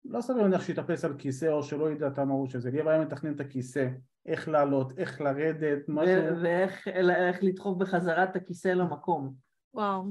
לא 0.05 0.21
סביר 0.21 0.43
להניח 0.43 0.63
שיטפס 0.63 1.05
על 1.05 1.15
כיסא 1.19 1.47
או 1.47 1.63
שלא 1.63 1.91
ידע 1.91 2.07
את 2.07 2.19
המהות 2.19 2.51
של 2.51 2.61
זה, 2.61 2.71
ליאב 2.71 2.89
היה 2.89 3.01
מתכנן 3.01 3.33
את 3.33 3.41
הכיסא, 3.41 3.89
איך 4.27 4.49
לעלות, 4.49 4.99
איך 4.99 5.21
לרדת, 5.21 5.79
משהו... 5.89 6.43
ואיך 6.43 6.89
לדחוף 7.43 7.79
בחזרה 7.79 8.25
את 8.25 8.37
הכיסא 8.37 8.69
למקום. 8.69 9.35
וואו. 9.75 10.05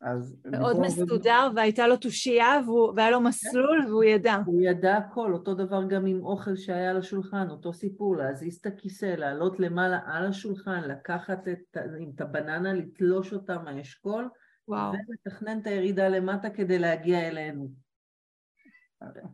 אז 0.00 0.36
מאוד 0.46 0.80
מסודר, 0.80 1.48
זה... 1.50 1.56
והייתה 1.56 1.86
לו 1.86 1.96
תושייה 1.96 2.60
והיה 2.96 3.10
לו 3.10 3.20
מסלול 3.20 3.84
והוא 3.88 4.04
ידע. 4.04 4.36
הוא 4.46 4.60
ידע 4.62 4.96
הכל, 4.96 5.32
אותו 5.32 5.54
דבר 5.54 5.84
גם 5.84 6.06
עם 6.06 6.24
אוכל 6.24 6.56
שהיה 6.56 6.90
על 6.90 6.96
השולחן, 6.96 7.50
אותו 7.50 7.72
סיפור, 7.72 8.16
להזיז 8.16 8.56
את 8.56 8.66
הכיסא, 8.66 9.04
לעלות 9.04 9.60
למעלה 9.60 9.98
על 10.06 10.26
השולחן, 10.26 10.80
לקחת 10.88 11.48
את, 11.48 11.76
את 12.14 12.20
הבננה, 12.20 12.72
לתלוש 12.72 13.32
אותה 13.32 13.58
מהאשכול, 13.58 14.28
ולתכנן 14.68 15.58
את 15.58 15.66
הירידה 15.66 16.08
למטה 16.08 16.50
כדי 16.50 16.78
להגיע 16.78 17.28
אלינו. 17.28 17.85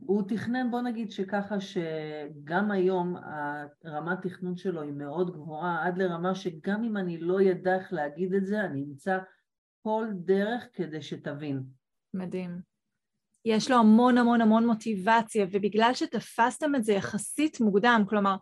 הוא 0.00 0.22
תכנן, 0.28 0.70
בוא 0.70 0.80
נגיד 0.80 1.10
שככה 1.10 1.56
שגם 1.60 2.70
היום 2.70 3.16
הרמת 3.84 4.18
תכנון 4.22 4.56
שלו 4.56 4.82
היא 4.82 4.92
מאוד 4.92 5.30
גבוהה, 5.30 5.86
עד 5.86 5.98
לרמה 5.98 6.34
שגם 6.34 6.84
אם 6.84 6.96
אני 6.96 7.18
לא 7.18 7.40
ידע 7.40 7.74
איך 7.74 7.92
להגיד 7.92 8.34
את 8.34 8.46
זה, 8.46 8.60
אני 8.60 8.84
אמצא 8.84 9.18
כל 9.82 10.06
דרך 10.14 10.64
כדי 10.72 11.02
שתבין. 11.02 11.62
מדהים. 12.14 12.60
יש 13.44 13.70
לו 13.70 13.76
המון 13.76 14.18
המון 14.18 14.40
המון 14.40 14.66
מוטיבציה, 14.66 15.46
ובגלל 15.52 15.90
שתפסתם 15.94 16.74
את 16.74 16.84
זה 16.84 16.92
יחסית 16.92 17.60
מוקדם, 17.60 18.04
כלומר, 18.08 18.36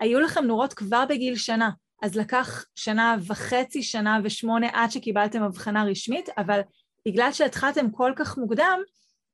היו 0.00 0.20
לכם 0.20 0.44
נורות 0.44 0.74
כבר 0.74 1.04
בגיל 1.08 1.36
שנה, 1.36 1.70
אז 2.02 2.16
לקח 2.16 2.64
שנה 2.74 3.16
וחצי, 3.26 3.82
שנה 3.82 4.18
ושמונה 4.24 4.66
עד 4.72 4.90
שקיבלתם 4.90 5.42
הבחנה 5.42 5.84
רשמית, 5.84 6.28
אבל 6.38 6.60
בגלל 7.08 7.32
שהתחלתם 7.32 7.90
כל 7.90 8.12
כך 8.16 8.38
מוקדם, 8.38 8.80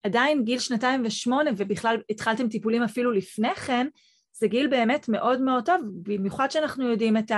עדיין 0.02 0.44
גיל 0.44 0.58
שנתיים 0.58 1.02
ושמונה, 1.06 1.50
ובכלל 1.56 1.96
התחלתם 2.10 2.48
טיפולים 2.48 2.82
אפילו 2.82 3.12
לפני 3.12 3.54
כן, 3.54 3.86
זה 4.32 4.46
גיל 4.46 4.66
באמת 4.66 5.08
מאוד 5.08 5.40
מאוד 5.40 5.66
טוב, 5.66 5.80
במיוחד 6.02 6.50
שאנחנו 6.50 6.90
יודעים 6.90 7.16
את 7.16 7.30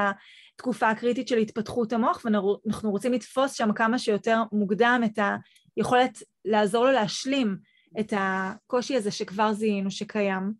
התקופה 0.57 0.91
הקריטית 0.91 1.29
של 1.29 1.37
התפתחות 1.39 1.93
המוח, 1.93 2.25
ואנחנו 2.25 2.91
רוצים 2.91 3.13
לתפוס 3.13 3.53
שם 3.53 3.73
כמה 3.73 3.99
שיותר 3.99 4.43
מוקדם 4.53 5.01
את 5.05 5.19
היכולת 5.77 6.23
לעזור 6.45 6.85
לו 6.85 6.93
להשלים 6.93 7.57
את 8.01 8.13
הקושי 8.17 8.97
הזה 8.97 9.11
שכבר 9.11 9.53
זיהינו 9.53 9.91
שקיים. 9.91 10.53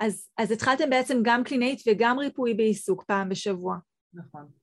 אז, 0.00 0.28
אז 0.38 0.50
התחלתם 0.50 0.90
בעצם 0.90 1.18
גם 1.22 1.44
קלינאית 1.44 1.82
וגם 1.86 2.18
ריפוי 2.18 2.54
בעיסוק 2.54 3.04
פעם 3.04 3.28
בשבוע. 3.28 3.76
נכון. 4.14 4.59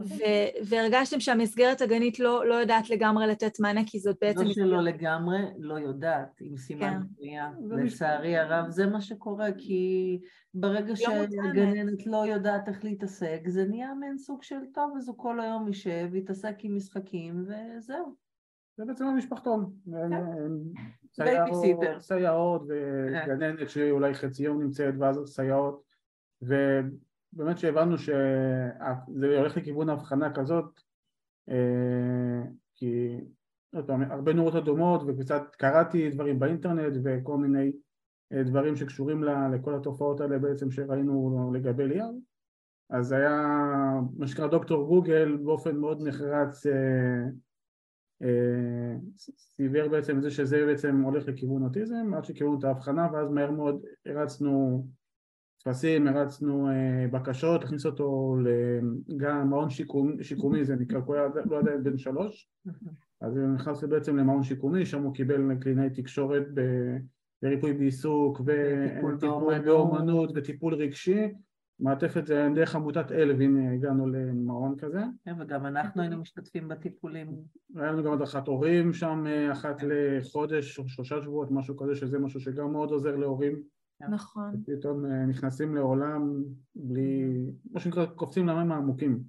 ו- 0.00 0.64
והרגשתם 0.68 1.20
שהמסגרת 1.20 1.80
הגנית 1.80 2.18
לא, 2.18 2.46
לא 2.46 2.54
יודעת 2.54 2.90
לגמרי 2.90 3.26
לתת 3.26 3.60
מענה, 3.60 3.80
כי 3.86 3.98
זאת 3.98 4.16
בעצם... 4.20 4.44
לא 4.44 4.52
שלא 4.52 4.82
לגמרי, 4.82 5.38
לא 5.58 5.74
יודעת, 5.74 6.40
עם 6.40 6.56
סימן 6.56 7.00
קריאה. 7.16 7.50
כן. 7.70 7.76
לצערי 7.76 8.36
הרב, 8.36 8.70
זה 8.70 8.86
מה 8.86 9.00
שקורה, 9.00 9.48
כי 9.58 10.18
ברגע 10.54 10.88
לא 10.88 10.96
שהגננת 10.96 12.06
לא 12.06 12.26
יודעת 12.26 12.68
איך 12.68 12.84
להתעסק, 12.84 13.40
זה 13.46 13.64
נהיה 13.64 13.94
מעין 13.94 14.18
סוג 14.18 14.42
של 14.42 14.60
טוב, 14.74 14.94
אז 14.98 15.08
הוא 15.08 15.18
כל 15.18 15.40
היום 15.40 15.66
יישב, 15.66 16.14
יתעסק 16.14 16.54
עם 16.62 16.76
משחקים, 16.76 17.44
וזהו. 17.46 18.14
זה 18.76 18.84
בעצם 18.84 19.06
המשפחתון. 19.06 19.72
כן. 21.16 21.24
בייביסיטר. 21.24 22.00
סייעות 22.00 22.62
וגננת 22.68 23.70
שאולי 23.70 24.14
חצי 24.14 24.42
יום 24.42 24.62
נמצאת, 24.62 24.94
ואז 24.98 25.20
סייעות. 25.26 25.82
באמת 27.32 27.58
שהבנו 27.58 27.98
שזה 27.98 29.38
הולך 29.38 29.56
לכיוון 29.56 29.88
הבחנה 29.88 30.34
כזאת 30.34 30.80
אה, 31.48 32.42
כי 32.74 33.20
עוד 33.74 33.86
פעם, 33.86 34.02
הרבה 34.02 34.32
נורות 34.32 34.54
אדומות 34.54 35.02
וקצת 35.06 35.42
קראתי 35.58 36.10
דברים 36.10 36.38
באינטרנט 36.38 36.96
וכל 37.04 37.36
מיני 37.36 37.72
אה, 38.32 38.42
דברים 38.42 38.76
שקשורים 38.76 39.24
לכל 39.24 39.74
התופעות 39.74 40.20
האלה 40.20 40.38
בעצם 40.38 40.70
שראינו 40.70 41.50
לגבי 41.54 41.88
ליאב 41.88 42.14
אז 42.90 43.12
היה 43.12 43.46
מה 44.16 44.26
שנקרא 44.26 44.46
דוקטור 44.46 44.86
גוגל 44.86 45.36
באופן 45.36 45.76
מאוד 45.76 46.02
נחרץ 46.02 46.66
אה, 48.22 48.94
סיבר 49.56 49.88
בעצם 49.88 50.16
את 50.16 50.22
זה 50.22 50.30
שזה 50.30 50.66
בעצם 50.66 51.00
הולך 51.00 51.28
לכיוון 51.28 51.64
אוטיזם 51.64 52.14
עד 52.14 52.24
שכיוונו 52.24 52.58
את 52.58 52.64
ההבחנה 52.64 53.08
ואז 53.12 53.30
מהר 53.30 53.50
מאוד 53.50 53.84
הרצנו 54.06 54.86
טפסים, 55.64 56.08
הרצנו 56.08 56.70
אה, 56.70 57.06
בקשות, 57.10 57.64
הכניס 57.64 57.86
אותו 57.86 58.36
גם 59.16 59.50
מעון 59.50 59.70
שיקומי, 59.70 60.24
שיקומי 60.24 60.64
זה 60.64 60.76
נקרא, 60.76 60.98
הוא 60.98 61.14
היה 61.14 61.24
לא 61.44 61.58
עדיין 61.58 61.82
בן 61.82 61.98
שלוש, 61.98 62.50
אז 63.20 63.36
הוא 63.36 63.46
נכנס 63.46 63.84
בעצם 63.84 64.16
למעון 64.16 64.42
שיקומי, 64.42 64.86
שם 64.86 65.02
הוא 65.02 65.14
קיבל 65.14 65.54
קלינאי 65.60 65.90
תקשורת 65.90 66.46
בריפוי 67.42 67.72
בעיסוק 67.72 68.40
וטיפול 68.40 69.58
באומנות 69.64 70.30
וטיפול 70.34 70.74
רגשי, 70.74 71.28
מעטפת 71.80 72.26
זה 72.26 72.48
דרך 72.54 72.74
עמותת 72.76 73.12
אלווין 73.12 73.72
הגענו 73.72 74.06
למעון 74.06 74.76
כזה. 74.78 75.00
כן, 75.24 75.34
וגם 75.40 75.66
אנחנו 75.66 76.02
היינו 76.02 76.16
משתתפים 76.16 76.68
בטיפולים. 76.68 77.28
היה 77.76 77.92
לנו 77.92 78.04
גם 78.04 78.12
הדרכת 78.12 78.46
הורים 78.46 78.92
שם 78.92 79.24
אה, 79.26 79.52
אחת 79.52 79.82
לחודש 79.82 80.78
או 80.78 80.88
שלושה 80.88 81.22
שבועות, 81.22 81.50
משהו 81.50 81.76
כזה, 81.76 81.94
שזה 81.94 82.18
משהו 82.18 82.40
שגם 82.40 82.72
מאוד 82.72 82.90
עוזר 82.90 83.16
להורים. 83.16 83.62
כן. 84.00 84.10
נכון. 84.10 84.62
פתאום 84.66 85.04
אה, 85.04 85.26
נכנסים 85.26 85.74
לעולם 85.74 86.42
בלי, 86.74 87.24
מה 87.70 87.80
שנקרא, 87.80 88.06
קופצים 88.06 88.46
למים 88.46 88.72
העמוקים. 88.72 89.22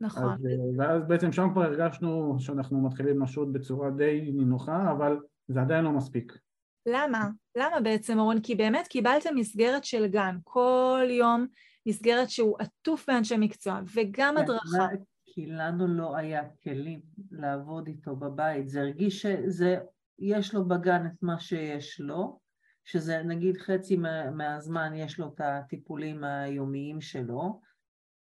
נכון. 0.00 0.32
אז, 0.32 0.46
אה, 0.46 0.50
ואז 0.78 1.02
בעצם 1.08 1.32
שם 1.32 1.48
כבר 1.52 1.62
הרגשנו 1.62 2.36
שאנחנו 2.38 2.80
מתחילים 2.80 3.22
לשוט 3.22 3.48
בצורה 3.52 3.90
די 3.90 4.32
נינוחה, 4.34 4.92
אבל 4.92 5.18
זה 5.48 5.60
עדיין 5.60 5.84
לא 5.84 5.92
מספיק. 5.92 6.38
למה? 6.86 7.28
למה 7.56 7.80
בעצם, 7.80 8.18
אורן? 8.18 8.40
כי 8.40 8.54
באמת 8.54 8.86
קיבלתם 8.86 9.34
מסגרת 9.34 9.84
של 9.84 10.06
גן, 10.06 10.36
כל 10.44 11.06
יום 11.10 11.46
מסגרת 11.86 12.30
שהוא 12.30 12.56
עטוף 12.58 13.06
באנשי 13.08 13.36
מקצוע, 13.38 13.80
וגם 13.94 14.34
כן, 14.36 14.42
הדרכה. 14.42 14.88
כי 15.26 15.46
לנו 15.46 15.86
לא 15.86 16.16
היה 16.16 16.42
כלים 16.62 17.00
לעבוד 17.30 17.86
איתו 17.86 18.16
בבית, 18.16 18.68
זה 18.68 18.80
הרגיש 18.80 19.22
שזה, 19.22 19.78
יש 20.18 20.54
לו 20.54 20.68
בגן 20.68 21.06
את 21.06 21.22
מה 21.22 21.40
שיש 21.40 22.00
לו, 22.00 22.38
שזה 22.88 23.22
נגיד 23.22 23.56
חצי 23.56 23.96
מהזמן 24.32 24.92
יש 24.94 25.18
לו 25.18 25.28
את 25.34 25.40
הטיפולים 25.44 26.24
היומיים 26.24 27.00
שלו, 27.00 27.60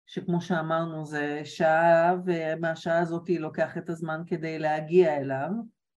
שכמו 0.05 0.41
שאמרנו 0.41 1.05
זה 1.05 1.41
שעה 1.43 2.15
ומהשעה 2.25 3.00
הזאת 3.00 3.27
היא 3.27 3.39
לוקח 3.39 3.77
את 3.77 3.89
הזמן 3.89 4.21
כדי 4.27 4.59
להגיע 4.59 5.17
אליו, 5.17 5.50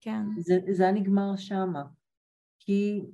כן. 0.01 0.23
זה, 0.38 0.59
זה 0.69 0.83
היה 0.83 0.91
נגמר 0.91 1.35
שמה. 1.35 1.83
כי 2.59 3.05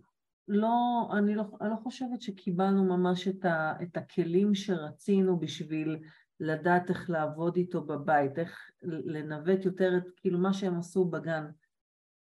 לא, 0.47 1.09
אני 1.17 1.35
לא, 1.35 1.43
אני 1.61 1.69
לא 1.69 1.75
חושבת 1.75 2.21
שקיבלנו 2.21 2.83
ממש 2.83 3.27
את, 3.27 3.45
ה, 3.45 3.73
את 3.83 3.97
הכלים 3.97 4.55
שרצינו 4.55 5.39
בשביל 5.39 5.97
לדעת 6.39 6.89
איך 6.89 7.09
לעבוד 7.09 7.55
איתו 7.55 7.81
בבית, 7.81 8.39
איך 8.39 8.69
לנווט 8.83 9.65
יותר 9.65 9.97
את 9.97 10.03
כאילו 10.15 10.39
מה 10.39 10.53
שהם 10.53 10.79
עשו 10.79 11.05
בגן. 11.05 11.45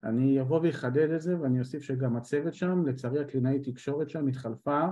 אני 0.04 0.40
אבוא 0.40 0.60
ואחדד 0.62 1.10
את 1.10 1.20
זה 1.20 1.40
ואני 1.40 1.58
אוסיף 1.58 1.82
שגם 1.82 2.16
הצוות 2.16 2.54
שם, 2.54 2.86
לצערי 2.86 3.20
הקלינאית 3.20 3.68
תקשורת 3.68 4.10
שם 4.10 4.26
התחלפה 4.26 4.86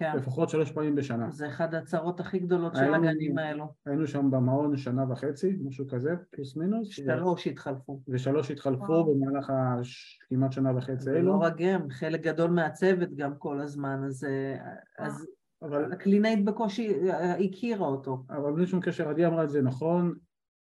כן. 0.00 0.16
לפחות 0.16 0.48
שלוש 0.48 0.70
פעמים 0.70 0.94
בשנה. 0.94 1.30
זה 1.30 1.48
אחד 1.48 1.74
הצרות 1.74 2.20
הכי 2.20 2.38
גדולות 2.38 2.76
של 2.76 2.94
הגנים 2.94 3.38
האלו. 3.38 3.72
היינו 3.86 4.06
שם 4.06 4.30
במעון 4.30 4.76
שנה 4.76 5.12
וחצי, 5.12 5.58
משהו 5.64 5.86
כזה, 5.88 6.14
פלוס 6.30 6.56
מינוס. 6.56 6.88
שלוש 6.88 7.46
התחלפו. 7.46 8.00
ושלוש 8.08 8.50
התחלפו 8.50 9.04
במהלך 9.04 9.52
כמעט 10.28 10.52
שנה 10.52 10.76
וחצי 10.76 11.10
אלו. 11.10 11.22
לא 11.22 11.36
רק 11.36 11.54
הם, 11.58 11.90
חלק 11.90 12.20
גדול 12.20 12.50
מהצוות 12.50 13.14
גם 13.14 13.34
כל 13.38 13.60
הזמן, 13.60 14.04
אז, 14.06 14.26
אז 14.98 15.26
אבל... 15.62 15.92
הקלינאית 15.92 16.44
בקושי 16.44 17.10
אה, 17.10 17.34
הכירה 17.34 17.86
אותו. 17.86 18.24
אבל 18.30 18.52
בלי 18.52 18.66
שום 18.66 18.80
קשר, 18.80 19.08
עדי 19.08 19.26
אמרה 19.26 19.44
את 19.44 19.50
זה 19.50 19.62
נכון, 19.62 20.14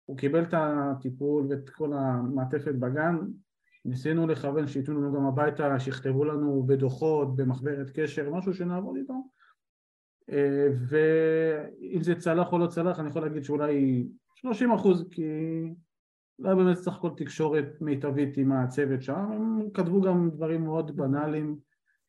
הוא 0.05 0.17
קיבל 0.17 0.43
את 0.43 0.53
הטיפול 0.57 1.47
ואת 1.49 1.69
כל 1.69 1.93
המעטפת 1.93 2.75
בגן, 2.75 3.17
ניסינו 3.85 4.27
לכוון 4.27 4.67
שייתנו 4.67 5.01
לנו 5.01 5.13
גם 5.13 5.25
הביתה, 5.25 5.79
שיכתבו 5.79 6.25
לנו 6.25 6.63
בדוחות, 6.67 7.35
במחברת 7.35 7.89
קשר, 7.93 8.29
משהו 8.29 8.53
שנעבוד 8.53 8.97
איתו. 8.97 9.13
אה, 10.31 10.67
ואם 10.87 12.03
זה 12.03 12.15
צלח 12.15 12.53
או 12.53 12.57
לא 12.57 12.67
צלח 12.67 12.99
אני 12.99 13.09
יכול 13.09 13.21
להגיד 13.21 13.43
שאולי 13.43 14.07
30 14.35 14.71
אחוז 14.71 15.05
כי 15.11 15.23
לא 16.39 16.47
היה 16.49 16.55
באמת 16.55 16.77
סך 16.77 16.95
הכל 16.95 17.09
תקשורת 17.17 17.65
מיטבית 17.81 18.37
עם 18.37 18.51
הצוות 18.51 19.01
שם, 19.01 19.31
הם 19.31 19.69
כתבו 19.73 20.01
גם 20.01 20.29
דברים 20.29 20.63
מאוד 20.63 20.95
בנאליים 20.95 21.57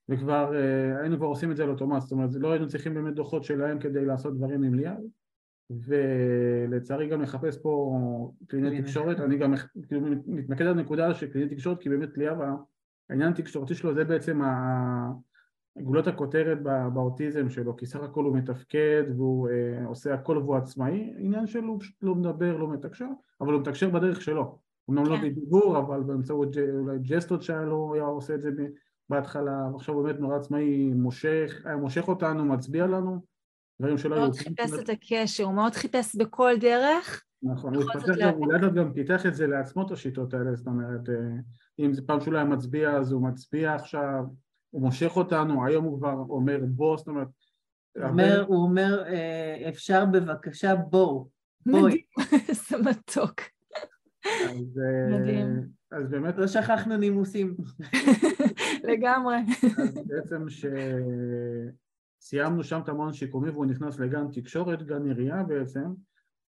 וכבר 0.09 0.57
אה, 0.57 1.01
היינו 1.01 1.17
כבר 1.17 1.27
עושים 1.27 1.51
את 1.51 1.57
זה 1.57 1.63
על 1.63 1.71
אוטומט, 1.71 2.03
זאת 2.03 2.13
אומרת 2.13 2.31
לא 2.35 2.53
היינו 2.53 2.69
צריכים 2.69 2.95
באמת 2.95 3.15
דוחות 3.15 3.45
שלהם 3.45 3.79
כדי 3.79 4.05
לעשות 4.05 4.37
דברים 4.37 4.63
עם 4.63 4.75
ליאל 4.75 5.07
ולצערי 5.71 7.09
גם 7.09 7.23
לחפש 7.23 7.59
פה 7.59 7.99
קליני 8.47 8.83
תקשורת, 8.83 9.21
אני 9.21 9.39
גם 9.39 9.55
כאילו 9.89 10.01
מתמקד 10.27 10.67
על 10.67 10.75
נקודה 10.75 11.15
של 11.15 11.27
קליני 11.27 11.55
תקשורת 11.55 11.81
כי 11.81 11.89
באמת 11.89 12.19
ליאב 12.19 12.39
העניין 13.11 13.33
התקשורתי 13.33 13.75
שלו 13.75 13.95
זה 13.95 14.05
בעצם 14.05 14.41
גבולות 15.79 16.07
הכותרת 16.07 16.63
באוטיזם 16.95 17.49
שלו 17.49 17.77
כי 17.77 17.87
סך 17.87 18.03
הכל 18.03 18.25
הוא 18.25 18.37
מתפקד 18.37 19.03
והוא 19.17 19.49
אה, 19.49 19.87
עושה 19.87 20.15
הכל 20.15 20.39
והוא 20.39 20.57
עצמאי, 20.57 21.15
עניין 21.19 21.47
שלו 21.47 21.69
הוא 21.73 21.81
פשוט 21.81 21.97
לא 22.03 22.15
מדבר, 22.15 22.57
לא 22.57 22.69
מתקשר, 22.69 23.09
אבל 23.41 23.53
הוא 23.53 23.61
מתקשר 23.61 23.91
בדרך 23.91 24.21
שלו, 24.21 24.59
אמנם 24.91 25.05
לא 25.05 25.17
כן. 25.17 25.23
לא 25.23 25.29
בדיבור 25.29 25.79
אבל 25.79 26.03
באמצעות 26.03 26.57
אולי 26.57 26.99
ג'סטות 26.99 27.43
שהיה 27.43 27.63
לו, 27.63 27.95
היה 27.95 28.05
עושה 28.05 28.35
את 28.35 28.43
זה 28.43 28.51
בהתחלה, 29.09 29.69
ועכשיו 29.73 29.95
הוא 29.95 30.05
באמת 30.05 30.21
נורא 30.21 30.37
עצמאי, 30.37 30.93
מושך, 30.95 31.63
היה 31.65 31.77
מושך 31.77 32.09
אותנו, 32.09 32.45
מצביע 32.45 32.87
לנו 32.87 33.21
דברים 33.81 33.99
שלא 33.99 34.15
היו. 34.15 34.23
מאוד 34.23 34.37
חיפש 34.37 34.73
את 34.81 34.89
הקשר, 34.89 35.45
הוא 35.45 35.55
מאוד 35.55 35.75
חיפש 35.75 36.17
בכל 36.17 36.53
דרך. 36.61 37.25
נכון, 37.43 37.75
הוא 37.75 37.83
התפתח 37.83 38.15
גם, 38.21 38.35
הוא 38.35 38.53
לאט 38.53 38.73
גם 38.73 38.93
פיתח 38.93 39.27
את 39.27 39.35
זה 39.35 39.47
לעצמו 39.47 39.87
את 39.87 39.91
השיטות 39.91 40.35
האלה, 40.35 40.55
זאת 40.55 40.67
אומרת, 40.67 41.09
אה, 41.09 41.15
אם 41.79 41.93
זה 41.93 42.03
פעם 42.07 42.21
שהוא 42.21 42.35
היה 42.35 42.45
מצביע 42.45 42.91
אז 42.91 43.13
הוא 43.13 43.29
מצביע 43.29 43.75
עכשיו, 43.75 44.25
הוא 44.71 44.83
מושך 44.83 45.17
אותנו, 45.17 45.67
היום 45.67 45.85
הוא 45.85 45.99
כבר 45.99 46.15
אומר 46.29 46.59
בוא, 46.69 46.97
זאת 46.97 47.09
אומרת... 47.09 47.29
אומר, 48.03 48.45
הוא 48.47 48.63
אומר, 48.63 49.05
אה, 49.07 49.69
אפשר 49.69 50.05
בבקשה 50.05 50.75
בואו, 50.75 51.29
בואי. 51.67 52.03
איזה 52.49 52.77
מתוק. 52.91 53.41
אז, 54.25 54.81
אה, 54.81 55.19
מדהים. 55.19 55.69
אז 55.93 56.11
באמת... 56.11 56.39
לא 56.39 56.47
שכחנו 56.47 56.97
נימוסים. 56.97 57.57
לגמרי. 58.89 59.37
אז 59.79 59.95
בעצם 60.07 60.49
ש... 60.49 60.67
סיימנו 62.29 62.65
שם 62.65 62.81
את 62.85 62.89
המעון 62.89 63.13
שיקומי 63.13 63.51
והוא 63.51 63.67
נכנס 63.67 63.99
לגן 63.99 64.31
תקשורת, 64.33 64.83
גן 64.83 65.07
עירייה 65.07 65.43
בעצם, 65.43 65.93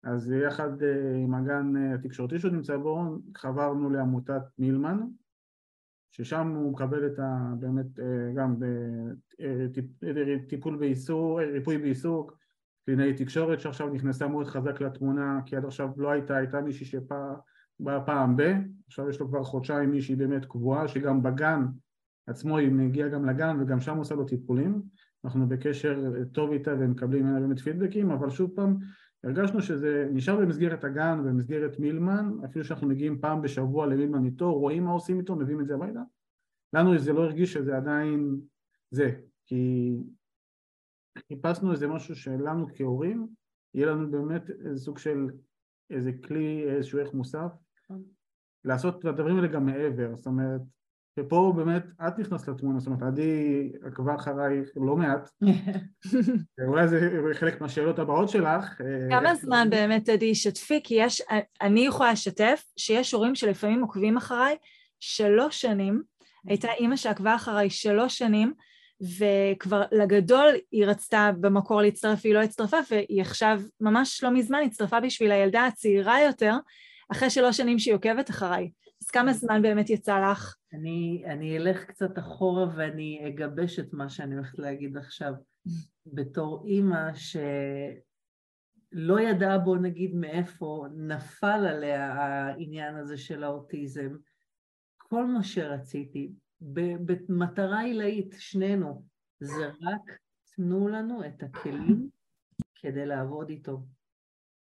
אז 0.03 0.31
יחד 0.31 0.83
אה, 0.83 1.17
עם 1.17 1.35
הגן 1.35 1.77
אה, 1.77 1.95
התקשורתי 1.95 2.39
שהוא 2.39 2.53
נמצא 2.53 2.77
בו, 2.77 3.19
חברנו 3.37 3.91
לעמותת 3.91 4.43
מילמן, 4.59 5.01
ששם 6.11 6.49
הוא 6.49 6.73
מקבל 6.73 7.07
את 7.07 7.19
ה... 7.19 7.53
באמת 7.59 8.01
אה, 8.01 8.33
גם 8.35 8.57
טיפול 10.49 10.77
בעיסוק, 10.77 11.41
ריפוי 11.53 11.79
בעיסוק, 11.79 12.39
קלינאי 12.87 13.15
תקשורת 13.15 13.61
שעכשיו 13.61 13.89
נכנסה 13.89 14.29
מאוד 14.29 14.47
חזק 14.47 14.81
לתמונה, 14.81 15.41
כי 15.47 15.57
עד 15.57 15.65
עכשיו 15.65 15.89
לא 15.97 16.11
הייתה, 16.11 16.37
הייתה 16.37 16.61
מישהי 16.61 16.87
שבאה 16.87 18.01
פעם 18.07 18.37
ב, 18.37 18.43
עכשיו 18.87 19.09
יש 19.09 19.21
לו 19.21 19.29
כבר 19.29 19.45
חודשיים 19.45 19.91
מישהי 19.91 20.17
באמת 20.17 20.45
קבועה, 20.45 20.89
שגם 20.89 21.23
בגן 21.23 21.65
עצמו 22.27 22.59
היא 22.59 22.73
מגיעה 22.73 23.09
גם 23.09 23.29
לגן 23.29 23.61
וגם 23.61 23.81
שם 23.81 23.97
עושה 23.97 24.15
לו 24.15 24.25
טיפולים 24.25 24.83
אנחנו 25.25 25.49
בקשר 25.49 26.13
טוב 26.33 26.53
איתה 26.53 26.71
ומקבלים 26.81 27.27
ממנה 27.27 27.41
באמת 27.41 27.59
פידבקים, 27.59 28.11
אבל 28.11 28.31
שוב 28.31 28.51
פעם 28.55 28.77
הרגשנו 29.25 29.63
שזה 29.63 30.09
נשאר 30.13 30.37
במסגרת 30.37 30.85
הגן, 30.85 31.23
במסגרת 31.25 31.79
מילמן, 31.79 32.33
אפילו 32.45 32.65
שאנחנו 32.65 32.89
מגיעים 32.89 33.21
פעם 33.21 33.43
בשבוע 33.43 33.87
למילמן 33.87 34.25
איתו, 34.25 34.55
רואים 34.55 34.85
מה 34.85 34.91
עושים 34.91 35.21
איתו, 35.21 35.37
מביאים 35.37 35.61
את 35.61 35.67
זה 35.67 35.75
הביתה. 35.75 36.03
לנו 36.73 36.99
זה 36.99 37.13
לא 37.13 37.25
הרגיש 37.25 37.53
שזה 37.53 37.77
עדיין 37.77 38.41
זה, 38.91 39.11
כי 39.47 39.93
חיפשנו 41.19 41.73
איזה 41.73 41.89
משהו 41.89 42.15
שלנו 42.15 42.67
כהורים, 42.75 43.27
יהיה 43.75 43.87
לנו 43.87 44.11
באמת 44.11 44.51
איזה 44.51 44.81
סוג 44.85 44.99
של 44.99 45.31
איזה 45.91 46.13
כלי, 46.13 46.65
איזשהו 46.71 46.99
ערך 46.99 47.15
מוסף, 47.15 47.53
נכון. 47.85 48.03
לעשות 48.65 48.99
את 48.99 49.05
הדברים 49.05 49.37
האלה 49.37 49.49
גם 49.49 49.67
מעבר, 49.67 50.17
זאת 50.17 50.27
אומרת 50.27 50.61
ופה 51.19 51.53
באמת 51.57 51.83
את 52.07 52.19
נכנסת 52.19 52.49
לתמונה, 52.49 52.79
זאת 52.79 52.87
אומרת 52.87 53.03
עדי 53.03 53.73
עקבה 53.87 54.15
אחריי 54.15 54.61
לא 54.77 54.97
מעט, 54.97 55.31
אולי 56.69 56.89
זה 56.89 57.11
חלק 57.33 57.61
מהשאלות 57.61 57.99
הבאות 57.99 58.29
שלך. 58.29 58.81
אה, 58.81 59.09
כמה 59.11 59.35
זמן 59.35 59.69
באמת 59.71 60.09
עדי 60.09 60.35
שתפי, 60.35 60.81
כי 60.85 60.95
יש, 60.95 61.23
אני 61.61 61.81
יכולה 61.81 62.13
לשתף 62.13 62.65
שיש 62.77 63.13
הורים 63.13 63.35
שלפעמים 63.35 63.81
עוקבים 63.81 64.17
אחריי 64.17 64.57
שלוש 65.01 65.61
שנים, 65.61 66.03
הייתה 66.49 66.69
אימא 66.73 66.97
שעקבה 66.97 67.35
אחריי 67.35 67.71
שלוש 67.71 68.19
שנים, 68.19 68.53
וכבר 69.19 69.83
לגדול 69.93 70.49
היא 70.73 70.87
רצתה 70.87 71.31
במקור 71.41 71.83
להצטרף 71.83 72.21
והיא 72.25 72.35
לא 72.35 72.43
הצטרפה, 72.43 72.77
והיא 72.91 73.21
עכשיו 73.21 73.61
ממש 73.81 74.25
לא 74.25 74.31
מזמן 74.31 74.63
הצטרפה 74.67 75.01
בשביל 75.01 75.33
הילדה 75.33 75.67
הצעירה 75.67 76.23
יותר, 76.23 76.55
אחרי 77.13 77.31
שלוש 77.31 77.57
שנים 77.57 77.79
שהיא 77.79 77.95
עוקבת 77.95 78.31
אחריי. 78.31 78.71
אז 79.03 79.11
כמה 79.11 79.33
זמן 79.33 79.63
באמת 79.63 79.91
יצא 79.91 80.31
לך? 80.31 80.57
אני, 80.73 81.23
אני 81.27 81.57
אלך 81.57 81.85
קצת 81.85 82.19
אחורה 82.19 82.67
ואני 82.77 83.23
אגבש 83.29 83.79
את 83.79 83.93
מה 83.93 84.09
שאני 84.09 84.35
הולכת 84.35 84.59
להגיד 84.59 84.97
עכשיו. 84.97 85.33
בתור 86.15 86.65
אימא 86.67 87.11
שלא 87.15 87.41
ידעה, 89.21 89.59
בוא 89.59 89.77
נגיד, 89.77 90.15
מאיפה 90.15 90.87
נפל 90.97 91.67
עליה 91.67 92.13
העניין 92.13 92.97
הזה 92.97 93.17
של 93.17 93.45
האוטיזם, 93.45 94.17
כל 94.99 95.27
מה 95.27 95.43
שרציתי, 95.43 96.33
במטרה 96.61 97.81
עילאית, 97.81 98.35
שנינו, 98.39 99.05
זה 99.41 99.67
רק 99.67 100.19
תנו 100.57 100.89
לנו 100.89 101.25
את 101.27 101.43
הכלים 101.43 102.09
כדי 102.75 103.07
לעבוד 103.07 103.49
איתו. 103.49 103.83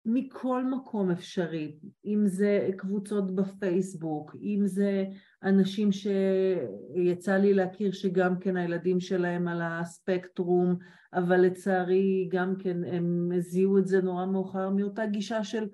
מכל 0.07 0.65
מקום 0.65 1.11
אפשרי, 1.11 1.79
אם 2.05 2.27
זה 2.27 2.69
קבוצות 2.77 3.35
בפייסבוק, 3.35 4.37
אם 4.43 4.61
זה 4.65 5.05
אנשים 5.43 5.89
שיצא 5.93 7.37
לי 7.37 7.55
להכיר 7.55 7.93
שגם 7.93 8.39
כן 8.39 8.57
הילדים 8.57 9.01
שלהם 9.01 9.49
על 9.49 9.61
הספקטרום, 9.63 10.77
אבל 11.15 11.41
לצערי 11.41 12.29
גם 12.33 12.55
כן 12.59 12.85
הם 12.85 13.31
זיהו 13.39 13.79
את 13.79 13.87
זה 13.87 14.03
נורא 14.03 14.27
מאוחר 14.27 14.71
מאותה 14.71 15.07
גישה 15.07 15.45
של 15.45 15.69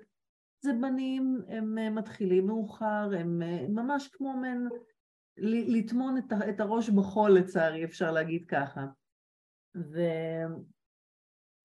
זה 0.61 0.73
בנים, 0.73 1.41
הם 1.47 1.95
מתחילים 1.95 2.47
מאוחר, 2.47 3.09
הם 3.19 3.41
ממש 3.69 4.07
כמו 4.07 4.33
מן 4.33 4.67
לטמון 5.37 6.17
את 6.49 6.59
הראש 6.59 6.89
בחול 6.89 7.31
לצערי, 7.31 7.83
אפשר 7.83 8.11
להגיד 8.11 8.45
ככה. 8.45 8.85
ו... 9.75 9.99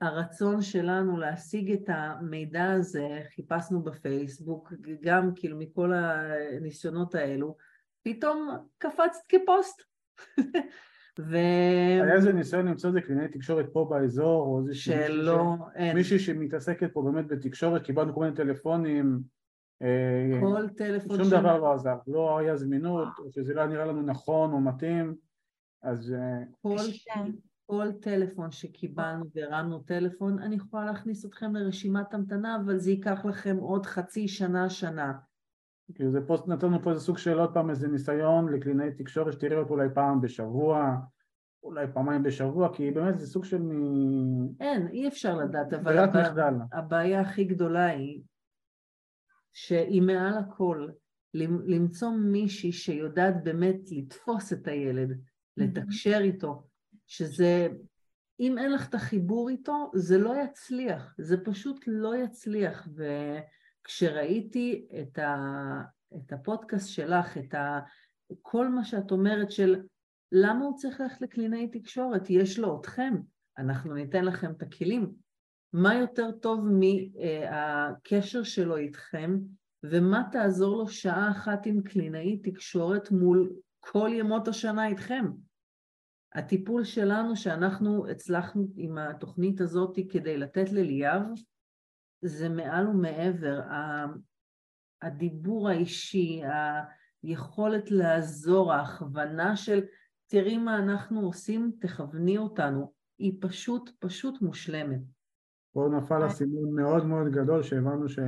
הרצון 0.02 0.62
שלנו 0.62 1.16
להשיג 1.16 1.72
את 1.72 1.88
המידע 1.88 2.72
הזה, 2.72 3.20
חיפשנו 3.34 3.82
בפייסבוק, 3.82 4.72
גם 5.02 5.30
כאילו 5.34 5.58
מכל 5.58 5.92
הניסיונות 5.92 7.14
האלו, 7.14 7.56
פתאום 8.02 8.48
קפצת 8.78 9.20
כפוסט. 9.28 9.82
ו... 11.20 11.36
היה 12.02 12.14
איזה 12.14 12.32
ניסיון 12.32 12.66
למצוא 12.66 12.88
איזה 12.90 13.00
קלינאי 13.00 13.28
תקשורת 13.28 13.66
פה 13.72 13.86
באזור, 13.90 14.46
או 14.46 14.60
איזה 14.60 14.74
שלא, 14.74 15.56
ש... 15.58 15.76
אין. 15.76 15.96
מישהי 15.96 16.18
שמתעסקת 16.18 16.92
פה 16.92 17.02
באמת 17.02 17.26
בתקשורת, 17.26 17.82
קיבלנו 17.82 18.14
כל 18.14 18.20
מיני 18.20 18.36
טלפונים, 18.36 19.20
אה, 19.82 20.40
כל 20.40 20.68
טלפון 20.68 21.16
שום 21.16 21.40
דבר 21.40 21.58
לא 21.58 21.74
עזר, 21.74 21.96
לא 22.06 22.38
היה 22.38 22.56
זמינות, 22.56 23.08
או 23.18 23.32
שזה 23.32 23.54
לא 23.54 23.66
נראה 23.66 23.84
לנו 23.84 24.02
נכון 24.02 24.52
או 24.52 24.60
מתאים, 24.60 25.14
אז... 25.82 26.12
אה, 26.12 26.42
כל, 26.62 26.76
כל 27.72 27.92
טלפון 27.92 28.50
שקיבלנו 28.50 29.24
והרמנו 29.34 29.78
טלפון, 29.78 30.38
אני 30.38 30.54
יכולה 30.54 30.84
להכניס 30.84 31.24
אתכם 31.24 31.56
לרשימת 31.56 32.14
המתנה, 32.14 32.56
אבל 32.64 32.78
זה 32.78 32.90
ייקח 32.90 33.24
לכם 33.24 33.56
עוד 33.56 33.86
חצי 33.86 34.28
שנה, 34.28 34.70
שנה. 34.70 35.12
כאילו 35.94 36.10
זה 36.10 36.20
פה, 36.26 36.36
נתנו 36.46 36.82
פה 36.82 36.90
איזה 36.90 37.00
סוג 37.00 37.18
של 37.18 37.38
עוד 37.38 37.54
פעם 37.54 37.70
איזה 37.70 37.88
ניסיון 37.88 38.52
לקלינאי 38.52 38.92
תקשורת 38.92 39.32
שתראה 39.32 39.58
אותו 39.58 39.74
אולי 39.74 39.88
פעם 39.94 40.20
בשבוע, 40.20 40.96
אולי 41.62 41.86
פעמיים 41.94 42.22
בשבוע, 42.22 42.74
כי 42.74 42.90
באמת 42.90 43.18
זה 43.18 43.26
סוג 43.26 43.44
של 43.44 43.62
מ... 43.62 43.72
אין, 44.60 44.88
אי 44.88 45.08
אפשר 45.08 45.36
לדעת, 45.36 45.72
אבל 45.72 45.98
הבע... 45.98 46.50
הבעיה 46.72 47.20
הכי 47.20 47.44
גדולה 47.44 47.86
היא 47.86 48.22
שהיא 49.52 50.02
מעל 50.02 50.38
הכל 50.38 50.88
למצוא 51.66 52.10
מישהי 52.10 52.72
שיודעת 52.72 53.44
באמת 53.44 53.80
לתפוס 53.90 54.52
את 54.52 54.68
הילד, 54.68 55.20
לתקשר 55.56 56.18
איתו, 56.20 56.71
שזה, 57.06 57.68
אם 58.40 58.58
אין 58.58 58.72
לך 58.72 58.88
את 58.88 58.94
החיבור 58.94 59.48
איתו, 59.48 59.90
זה 59.94 60.18
לא 60.18 60.34
יצליח, 60.44 61.14
זה 61.18 61.44
פשוט 61.44 61.84
לא 61.86 62.16
יצליח. 62.16 62.88
וכשראיתי 63.82 64.86
את, 65.00 65.18
ה, 65.18 65.36
את 66.16 66.32
הפודקאסט 66.32 66.88
שלך, 66.88 67.38
את 67.38 67.54
ה, 67.54 67.80
כל 68.42 68.68
מה 68.68 68.84
שאת 68.84 69.10
אומרת 69.10 69.50
של 69.50 69.80
למה 70.32 70.64
הוא 70.64 70.76
צריך 70.76 71.00
ללכת 71.00 71.20
לקלינאי 71.20 71.68
תקשורת? 71.68 72.30
יש 72.30 72.58
לו 72.58 72.80
אתכם, 72.80 73.14
אנחנו 73.58 73.94
ניתן 73.94 74.24
לכם 74.24 74.50
את 74.50 74.62
הכלים. 74.62 75.12
מה 75.72 75.94
יותר 75.94 76.30
טוב 76.30 76.68
מהקשר 76.68 78.42
שלו 78.42 78.76
איתכם, 78.76 79.38
ומה 79.82 80.22
תעזור 80.32 80.76
לו 80.76 80.88
שעה 80.88 81.30
אחת 81.30 81.66
עם 81.66 81.82
קלינאי 81.82 82.38
תקשורת 82.38 83.10
מול 83.10 83.52
כל 83.80 84.10
ימות 84.12 84.48
השנה 84.48 84.86
איתכם? 84.86 85.24
הטיפול 86.34 86.84
שלנו 86.84 87.36
שאנחנו 87.36 88.08
הצלחנו 88.08 88.66
עם 88.76 88.98
התוכנית 88.98 89.60
הזאת 89.60 89.98
כדי 90.10 90.38
לתת 90.38 90.72
לליאב, 90.72 91.22
זה 92.22 92.48
מעל 92.48 92.88
ומעבר. 92.88 93.60
הדיבור 95.02 95.68
האישי, 95.68 96.42
היכולת 97.22 97.90
לעזור, 97.90 98.72
ההכוונה 98.72 99.56
של 99.56 99.80
תראי 100.26 100.58
מה 100.58 100.78
אנחנו 100.78 101.20
עושים, 101.20 101.72
תכווני 101.80 102.38
אותנו, 102.38 102.92
היא 103.18 103.32
פשוט 103.40 103.90
פשוט 103.98 104.42
מושלמת. 104.42 105.00
פה 105.72 105.88
נפל 105.96 106.22
הסימון 106.22 106.74
מאוד 106.74 107.06
מאוד 107.06 107.32
גדול 107.32 107.62
שהבנו 107.62 108.08
ש... 108.08 108.18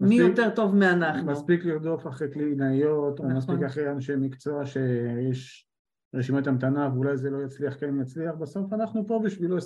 מי 0.00 0.14
יותר 0.14 0.54
טוב 0.54 0.74
מאנחנו. 0.74 1.32
מספיק 1.32 1.64
לרדוף 1.64 2.06
אחרי 2.06 2.30
קלינאיות, 2.30 3.18
או 3.18 3.24
מספיק 3.24 3.54
נכון. 3.54 3.66
אחרי 3.66 3.90
אנשי 3.90 4.16
מקצוע 4.16 4.66
שיש 4.66 5.68
רשימת 6.14 6.46
המתנה 6.46 6.90
ואולי 6.94 7.16
זה 7.16 7.30
לא 7.30 7.44
יצליח, 7.44 7.76
כן 7.80 8.00
יצליח, 8.00 8.34
בסוף 8.34 8.72
אנחנו 8.72 9.06
פה 9.06 9.20
בשבילו 9.24 9.58
24-7, 9.58 9.60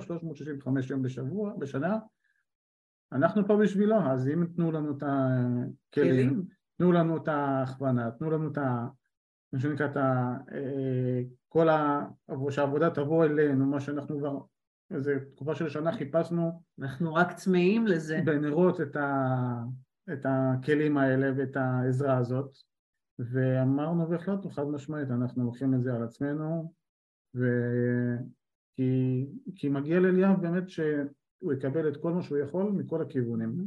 365 0.00 0.90
יום 0.90 1.02
בשבוע, 1.02 1.52
בשנה, 1.58 1.98
אנחנו 3.12 3.46
פה 3.46 3.56
בשבילו, 3.56 3.96
אז 3.96 4.28
אם 4.28 4.46
תנו 4.56 4.72
לנו 4.72 4.96
את 4.96 5.02
הכלים, 5.02 6.42
תנו 6.78 6.92
לנו 6.92 7.16
את 7.16 7.28
ההכוונה, 7.28 8.10
תנו 8.10 8.30
לנו 8.30 8.52
את 8.52 8.58
ה... 8.58 8.86
מה 9.52 9.60
שנקרא, 9.60 9.86
את 9.86 9.96
ה... 9.96 10.36
אה, 10.52 11.22
כל 11.48 11.68
ה... 11.68 12.06
שהעבודה 12.50 12.90
תבוא 12.90 13.24
אלינו, 13.24 13.66
מה 13.66 13.80
שאנחנו 13.80 14.18
כבר 14.18 14.38
איזו 14.90 15.10
תקופה 15.34 15.54
של 15.54 15.68
שנה 15.68 15.92
חיפשנו. 15.92 16.62
אנחנו 16.78 17.14
רק 17.14 17.32
צמאים 17.32 17.86
לזה. 17.86 18.20
בנרות 18.24 18.80
את, 18.80 18.96
ה... 18.96 19.62
את 20.12 20.26
הכלים 20.28 20.96
האלה 20.96 21.32
ואת 21.36 21.56
העזרה 21.56 22.16
הזאת 22.16 22.50
ואמרנו 23.32 24.10
והחלטנו 24.10 24.50
חד 24.50 24.64
משמעית, 24.64 25.10
אנחנו 25.10 25.44
לוקחים 25.44 25.74
את 25.74 25.82
זה 25.82 25.94
על 25.94 26.02
עצמנו 26.02 26.72
ו... 27.36 27.44
כי, 28.76 29.26
כי 29.56 29.68
מגיע 29.68 30.00
לאליאב 30.00 30.40
באמת 30.40 30.68
שהוא 30.68 31.52
יקבל 31.52 31.88
את 31.88 31.96
כל 31.96 32.12
מה 32.12 32.22
שהוא 32.22 32.38
יכול 32.38 32.62
מכל 32.62 33.02
הכיוונים. 33.02 33.66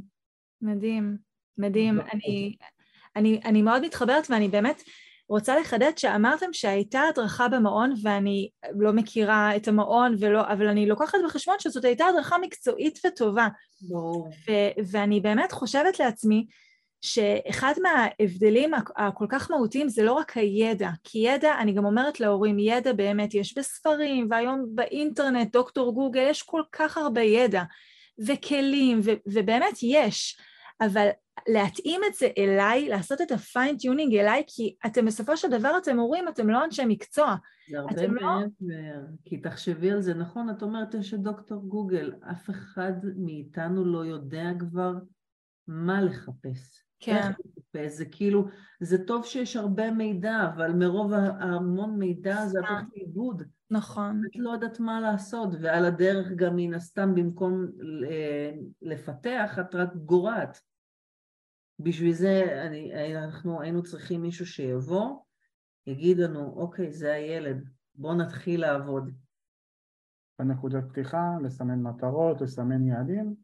מדהים, 0.62 1.18
מדהים. 1.58 2.00
אני, 2.00 2.56
אני, 3.16 3.42
אני 3.46 3.62
מאוד 3.62 3.86
מתחברת 3.86 4.28
ואני 4.30 4.48
באמת 4.48 4.82
רוצה 5.30 5.60
לחדד 5.60 5.92
שאמרתם 5.98 6.46
שהייתה 6.52 7.02
הדרכה 7.10 7.48
במעון 7.48 7.94
ואני 8.02 8.50
לא 8.80 8.94
מכירה 8.94 9.56
את 9.56 9.68
המעון 9.68 10.16
ולא, 10.20 10.52
אבל 10.52 10.68
אני 10.68 10.86
לוקחת 10.86 11.18
בחשבון 11.26 11.56
שזאת 11.60 11.86
הייתה 11.86 12.06
הדרכה 12.06 12.38
מקצועית 12.38 13.00
וטובה. 13.08 13.48
ברור. 13.90 14.30
ואני 14.92 15.22
באמת 15.22 15.52
חושבת 15.52 16.00
לעצמי 16.00 16.48
שאחד 17.04 17.74
מההבדלים 17.82 18.72
הכל 18.98 19.26
כך 19.30 19.52
מהותיים 19.52 19.90
זה 19.90 20.04
לא 20.04 20.14
רק 20.14 20.38
הידע, 20.38 20.90
כי 21.04 21.20
ידע, 21.20 21.58
אני 21.60 21.74
גם 21.74 21.86
אומרת 21.86 22.20
להורים, 22.20 22.60
ידע 22.60 22.94
באמת 22.94 23.34
יש 23.34 23.58
בספרים, 23.58 24.28
והיום 24.30 24.66
באינטרנט, 24.76 25.52
דוקטור 25.52 25.94
גוגל, 25.94 26.28
יש 26.30 26.42
כל 26.42 26.62
כך 26.72 26.98
הרבה 26.98 27.22
ידע, 27.22 27.64
וכלים, 28.28 29.00
ו- 29.04 29.12
ובאמת 29.28 29.74
יש, 29.82 30.40
אבל 30.82 31.08
להתאים 31.48 32.02
את 32.08 32.14
זה 32.14 32.28
אליי, 32.38 32.90
לעשות 32.90 33.22
את 33.22 33.32
ה 33.32 33.39
fine 33.39 33.70
tuning 33.70 34.16
אליי, 34.16 34.44
כי 34.48 34.76
אתם 34.86 35.06
בסופו 35.06 35.38
של 35.38 35.50
דבר, 35.50 35.78
אתם 35.78 36.00
הורים, 36.00 36.28
אתם 36.28 36.50
לא 36.50 36.66
אנשי 36.66 36.86
מקצוע. 36.88 37.36
זה 37.70 37.80
הרבה 37.80 38.08
לא- 38.08 38.14
מעבר, 38.14 38.46
לא... 38.62 38.76
כי 39.26 39.38
תחשבי 39.38 39.92
על 39.92 40.02
זה, 40.02 40.14
נכון, 40.14 40.50
את 40.50 40.62
אומרת 40.62 40.94
יש 40.94 41.14
את 41.14 41.20
דוקטור 41.20 41.64
גוגל, 41.68 42.14
אף 42.32 42.50
אחד 42.50 42.94
מאיתנו 43.18 43.86
לא 43.86 44.06
יודע 44.06 44.50
כבר 44.60 44.94
מה 45.68 46.02
לחפש. 46.02 46.83
כן. 47.06 47.32
זה 47.88 48.06
כאילו, 48.06 48.46
זה 48.80 49.06
טוב 49.06 49.26
שיש 49.26 49.56
הרבה 49.56 49.92
מידע, 49.92 50.52
אבל 50.54 50.74
מרוב 50.74 51.14
המון 51.40 52.00
מידע 52.00 52.46
זה 52.46 52.60
הולך 52.60 52.84
לאיבוד. 52.96 53.44
נכון. 53.72 54.22
את 54.26 54.36
לא 54.36 54.52
יודעת 54.52 54.80
מה 54.80 55.02
לעשות, 55.02 55.50
ועל 55.62 55.86
הדרך 55.86 56.28
גם 56.36 56.56
מן 56.56 56.74
הסתם 56.74 57.16
במקום 57.16 57.68
אה, 58.10 58.52
לפתח, 58.82 59.60
את 59.60 59.76
רק 59.76 59.96
גורעת. 59.96 60.62
בשביל 61.80 62.14
זה 62.14 62.64
אני, 62.68 63.16
אנחנו 63.18 63.62
היינו 63.62 63.84
צריכים 63.84 64.22
מישהו 64.22 64.46
שיבוא, 64.46 65.20
יגיד 65.88 66.18
לנו, 66.18 66.54
אוקיי, 66.56 66.92
זה 66.92 67.14
הילד, 67.14 67.70
בואו 67.96 68.14
נתחיל 68.14 68.62
לעבוד. 68.62 69.12
בנקודת 70.40 70.84
פתיחה, 70.90 71.38
לסמן 71.44 71.82
מטרות, 71.82 72.42
לסמן 72.42 72.88
יעדים, 72.88 73.36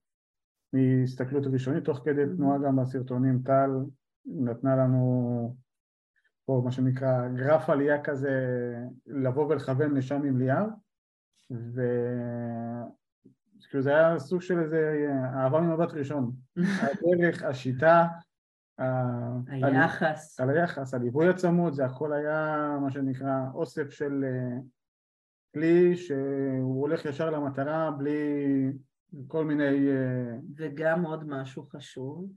מהסתכלות 0.74 1.44
ראשונית, 1.54 1.84
תוך 1.84 2.02
כדי 2.06 2.22
תנועה 2.36 2.58
גם 2.58 2.76
בסרטונים, 2.76 3.42
טל 3.46 3.70
נתנה 4.26 4.76
לנו 4.76 5.56
פה 6.46 6.62
מה 6.66 6.72
שנקרא 6.72 7.28
גרף 7.28 7.70
עלייה 7.70 8.04
כזה, 8.04 8.36
לבוא 9.06 9.46
ולכוון 9.46 9.98
לשם 9.98 10.24
עם 10.24 10.38
ליאב, 10.38 10.70
וכאילו 11.52 12.94
זה 13.84 13.90
היה 13.90 14.20
סוג 14.20 14.42
של 14.42 14.60
איזה 14.60 15.08
אהבה 15.36 15.62
ממבט 15.62 15.94
ראשון, 15.94 16.32
הדרך, 16.84 17.44
השיטה, 17.44 18.08
היחס, 19.48 20.40
על 20.40 20.50
היחס, 20.50 20.94
הליווי 20.94 21.30
הצמוד, 21.30 21.74
זה 21.74 21.86
הכל 21.86 22.14
היה 22.14 22.78
מה 22.82 22.92
שנקרא 22.92 23.46
אוסף 23.54 23.90
של 23.90 24.24
אה, 24.24 24.58
כלי 25.54 25.96
שהוא 25.96 26.82
הולך 26.82 27.06
ישר 27.06 27.30
למטרה 27.30 27.92
בלי 27.92 28.20
כל 29.28 29.46
מיני... 29.46 29.90
אה, 29.92 30.36
וגם 30.56 31.06
עוד 31.06 31.28
משהו 31.28 31.64
חשוב, 31.64 32.32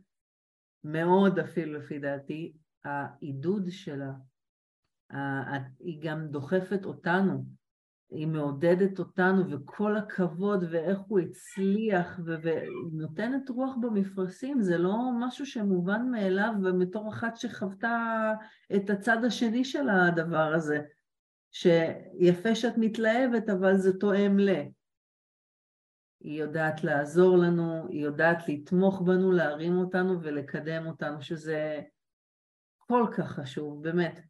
מאוד 0.85 1.39
אפילו 1.39 1.79
לפי 1.79 1.99
דעתי, 1.99 2.53
העידוד 2.85 3.67
שלה, 3.71 4.13
היא 5.81 5.99
גם 6.03 6.27
דוחפת 6.27 6.85
אותנו, 6.85 7.45
היא 8.11 8.27
מעודדת 8.27 8.99
אותנו 8.99 9.51
וכל 9.51 9.97
הכבוד 9.97 10.65
ואיך 10.71 10.99
הוא 10.99 11.21
הצליח 11.21 12.21
ונותנת 12.25 13.51
רוח 13.51 13.77
במפרשים, 13.81 14.63
זה 14.63 14.79
לא 14.79 14.97
משהו 15.21 15.47
שמובן 15.47 16.11
מאליו 16.11 16.53
ומתור 16.63 17.09
אחת 17.09 17.37
שחוותה 17.37 18.33
את 18.77 18.91
הצד 18.91 19.25
השני 19.25 19.65
של 19.65 19.89
הדבר 19.89 20.53
הזה, 20.55 20.81
שיפה 21.51 22.55
שאת 22.55 22.75
מתלהבת 22.79 23.49
אבל 23.49 23.77
זה 23.77 23.99
תואם 23.99 24.39
ל... 24.39 24.51
היא 26.23 26.41
יודעת 26.41 26.85
לעזור 26.85 27.39
לנו, 27.39 27.87
היא 27.89 28.05
יודעת 28.05 28.49
לתמוך 28.49 29.01
בנו, 29.01 29.33
להרים 29.33 29.79
אותנו 29.79 30.23
ולקדם 30.23 30.87
אותנו, 30.87 31.23
שזה 31.23 31.81
כל 32.79 33.07
כך 33.17 33.33
חשוב, 33.33 33.83
באמת. 33.83 34.21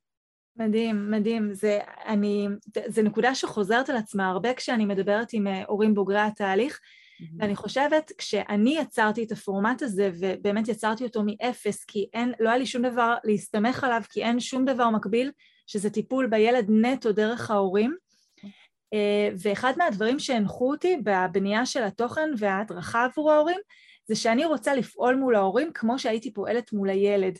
מדהים, 0.56 1.10
מדהים. 1.10 1.54
זה, 1.54 1.78
אני, 2.06 2.48
זה 2.86 3.02
נקודה 3.02 3.34
שחוזרת 3.34 3.90
על 3.90 3.96
עצמה 3.96 4.28
הרבה 4.28 4.54
כשאני 4.54 4.84
מדברת 4.84 5.28
עם 5.32 5.46
אה, 5.46 5.62
הורים 5.68 5.94
בוגרי 5.94 6.20
התהליך, 6.20 6.78
mm-hmm. 6.78 7.24
ואני 7.38 7.56
חושבת, 7.56 8.12
כשאני 8.18 8.78
יצרתי 8.78 9.24
את 9.24 9.32
הפורמט 9.32 9.82
הזה, 9.82 10.10
ובאמת 10.20 10.68
יצרתי 10.68 11.04
אותו 11.04 11.22
מאפס, 11.26 11.84
כי 11.84 12.08
אין, 12.14 12.32
לא 12.40 12.48
היה 12.48 12.58
לי 12.58 12.66
שום 12.66 12.82
דבר 12.82 13.14
להסתמך 13.24 13.84
עליו, 13.84 14.02
כי 14.10 14.22
אין 14.22 14.40
שום 14.40 14.64
דבר 14.64 14.90
מקביל, 14.90 15.30
שזה 15.66 15.90
טיפול 15.90 16.26
בילד 16.26 16.66
נטו 16.68 17.12
דרך 17.12 17.50
ההורים, 17.50 17.96
ואחד 19.42 19.72
מהדברים 19.76 20.18
שהנחו 20.18 20.70
אותי 20.70 20.96
בבנייה 21.04 21.66
של 21.66 21.82
התוכן 21.82 22.30
וההדרכה 22.38 23.04
עבור 23.04 23.32
ההורים, 23.32 23.58
זה 24.08 24.16
שאני 24.16 24.44
רוצה 24.44 24.74
לפעול 24.74 25.14
מול 25.14 25.34
ההורים 25.34 25.70
כמו 25.74 25.98
שהייתי 25.98 26.32
פועלת 26.32 26.72
מול 26.72 26.88
הילד. 26.90 27.38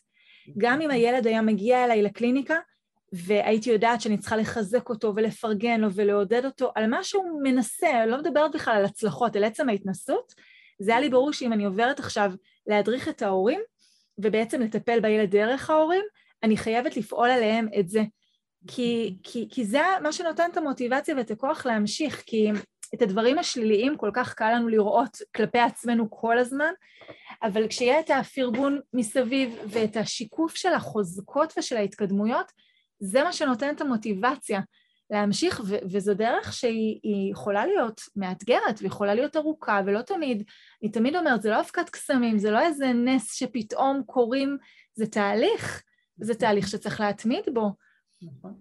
גם 0.59 0.81
אם 0.81 0.91
הילד 0.91 1.27
היה 1.27 1.43
מגיע 1.43 1.85
אליי 1.85 2.03
לקליניקה, 2.03 2.57
והייתי 3.13 3.71
יודעת 3.71 4.01
שאני 4.01 4.19
צריכה 4.19 4.37
לחזק 4.37 4.89
אותו 4.89 5.13
ולפרגן 5.17 5.81
לו 5.81 5.89
ולעודד 5.95 6.45
אותו 6.45 6.73
על 6.75 6.87
מה 6.87 7.05
שהוא 7.05 7.43
מנסה, 7.43 8.07
לא 8.07 8.19
מדברת 8.19 8.55
בכלל 8.55 8.75
על 8.75 8.85
הצלחות, 8.85 9.37
על 9.37 9.45
עצם 9.45 9.69
ההתנסות, 9.69 10.35
זה 10.79 10.91
היה 10.91 11.01
לי 11.01 11.09
ברור 11.09 11.33
שאם 11.33 11.53
אני 11.53 11.65
עוברת 11.65 11.99
עכשיו 11.99 12.33
להדריך 12.67 13.09
את 13.09 13.23
ההורים, 13.23 13.61
ובעצם 14.19 14.61
לטפל 14.61 15.01
בילד 15.01 15.31
דרך 15.31 15.71
ההורים, 15.71 16.05
אני 16.43 16.57
חייבת 16.57 16.97
לפעול 16.97 17.31
עליהם 17.31 17.69
את 17.79 17.89
זה. 17.89 18.03
כי, 18.67 19.17
כי, 19.23 19.49
כי 19.51 19.65
זה 19.65 19.81
מה 20.03 20.13
שנותן 20.13 20.49
את 20.53 20.57
המוטיבציה 20.57 21.17
ואת 21.17 21.31
הכוח 21.31 21.67
להמשיך, 21.67 22.23
כי 22.27 22.51
את 22.95 23.03
הדברים 23.03 23.39
השליליים 23.39 23.97
כל 23.97 24.11
כך 24.15 24.35
קל 24.35 24.53
לנו 24.55 24.69
לראות 24.69 25.19
כלפי 25.37 25.59
עצמנו 25.59 26.11
כל 26.11 26.39
הזמן, 26.39 26.73
אבל 27.43 27.69
כשיהיה 27.69 28.01
את 28.01 28.11
הפרגון 28.11 28.81
מסביב 28.93 29.59
ואת 29.69 29.97
השיקוף 29.97 30.55
של 30.55 30.75
החוזקות 30.75 31.53
ושל 31.59 31.77
ההתקדמויות, 31.77 32.53
זה 33.01 33.23
מה 33.23 33.33
שנותן 33.33 33.75
את 33.75 33.81
המוטיבציה 33.81 34.61
להמשיך, 35.11 35.61
ו- 35.67 35.77
וזו 35.91 36.15
דרך 36.15 36.53
שהיא 36.53 37.33
יכולה 37.33 37.67
להיות 37.67 38.01
מאתגרת 38.17 38.79
ויכולה 38.83 39.15
להיות 39.15 39.37
ארוכה, 39.37 39.81
ולא 39.87 40.03
תמיד, 40.03 40.43
אני 40.83 40.91
תמיד 40.91 41.17
אומרת, 41.17 41.43
זה 41.43 41.51
לא 41.51 41.61
אבקת 41.61 41.91
קסמים, 41.91 42.39
זה 42.39 42.51
לא 42.51 42.61
איזה 42.61 42.93
נס 42.93 43.35
שפתאום 43.35 44.03
קורים, 44.07 44.59
זה 44.95 45.07
תהליך, 45.07 45.83
זה 46.17 46.35
תהליך 46.35 46.69
שצריך 46.69 47.01
להתמיד 47.01 47.45
בו. 47.55 47.71
נכון. 48.23 48.59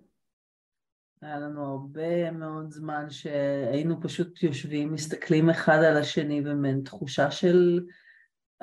היה 1.22 1.40
לנו 1.40 1.66
הרבה 1.66 2.32
מאוד 2.32 2.72
זמן 2.72 3.10
שהיינו 3.10 4.02
פשוט 4.02 4.44
יושבים, 4.44 4.94
מסתכלים 4.94 5.50
אחד 5.50 5.78
על 5.78 5.98
השני 5.98 6.42
ומין 6.46 6.82
תחושה 6.86 7.32
של, 7.32 7.86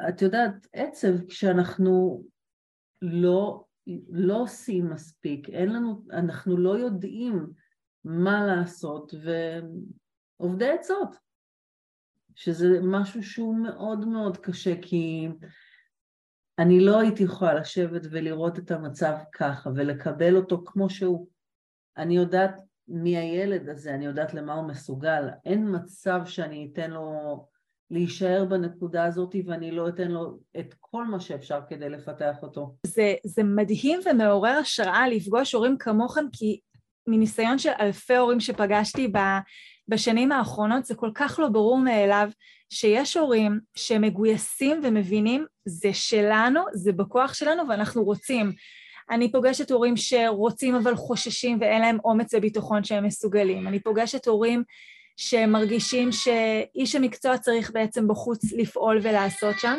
את 0.08 0.22
יודעת, 0.22 0.66
עצב 0.72 1.24
כשאנחנו 1.28 2.24
לא, 3.02 3.64
לא 4.08 4.42
עושים 4.42 4.90
מספיק, 4.90 5.48
אין 5.48 5.72
לנו, 5.72 6.06
אנחנו 6.12 6.56
לא 6.56 6.78
יודעים 6.78 7.46
מה 8.04 8.46
לעשות 8.46 9.14
ועובדי 10.40 10.70
עצות, 10.70 11.16
שזה 12.34 12.68
משהו 12.82 13.22
שהוא 13.22 13.56
מאוד 13.56 14.04
מאוד 14.04 14.36
קשה 14.36 14.74
כי 14.82 15.28
אני 16.58 16.80
לא 16.80 17.00
הייתי 17.00 17.22
יכולה 17.22 17.54
לשבת 17.54 18.02
ולראות 18.10 18.58
את 18.58 18.70
המצב 18.70 19.14
ככה 19.32 19.70
ולקבל 19.74 20.36
אותו 20.36 20.62
כמו 20.66 20.90
שהוא. 20.90 21.28
אני 21.96 22.16
יודעת 22.16 22.60
מי 22.88 23.16
הילד 23.16 23.68
הזה, 23.68 23.94
אני 23.94 24.06
יודעת 24.06 24.34
למה 24.34 24.54
הוא 24.54 24.68
מסוגל. 24.68 25.28
אין 25.44 25.76
מצב 25.76 26.20
שאני 26.24 26.70
אתן 26.72 26.90
לו 26.90 27.46
להישאר 27.90 28.44
בנקודה 28.44 29.04
הזאת 29.04 29.34
ואני 29.46 29.70
לא 29.70 29.88
אתן 29.88 30.10
לו 30.10 30.38
את 30.58 30.74
כל 30.80 31.04
מה 31.04 31.20
שאפשר 31.20 31.60
כדי 31.68 31.88
לפתח 31.88 32.36
אותו. 32.42 32.76
זה, 32.86 33.14
זה 33.24 33.42
מדהים 33.42 34.00
ומעורר 34.10 34.58
השראה 34.60 35.08
לפגוש 35.08 35.54
הורים 35.54 35.78
כמוכם, 35.78 36.24
כי 36.32 36.60
מניסיון 37.06 37.58
של 37.58 37.70
אלפי 37.80 38.16
הורים 38.16 38.40
שפגשתי 38.40 39.08
בשנים 39.88 40.32
האחרונות, 40.32 40.84
זה 40.84 40.94
כל 40.94 41.10
כך 41.14 41.38
לא 41.38 41.48
ברור 41.48 41.78
מאליו 41.78 42.30
שיש 42.70 43.16
הורים 43.16 43.60
שמגויסים 43.74 44.80
ומבינים, 44.84 45.46
זה 45.64 45.92
שלנו, 45.92 46.60
זה 46.72 46.92
בכוח 46.92 47.34
שלנו 47.34 47.68
ואנחנו 47.68 48.04
רוצים. 48.04 48.52
אני 49.10 49.32
פוגשת 49.32 49.70
הורים 49.70 49.96
שרוצים 49.96 50.74
אבל 50.74 50.94
חוששים 50.94 51.58
ואין 51.60 51.82
להם 51.82 51.98
אומץ 52.04 52.34
וביטחון 52.34 52.84
שהם 52.84 53.04
מסוגלים. 53.04 53.68
אני 53.68 53.80
פוגשת 53.80 54.26
הורים 54.26 54.62
שמרגישים 55.16 56.12
שאיש 56.12 56.94
המקצוע 56.94 57.38
צריך 57.38 57.70
בעצם 57.70 58.08
בחוץ 58.08 58.52
לפעול 58.52 58.98
ולעשות 59.02 59.58
שם. 59.58 59.78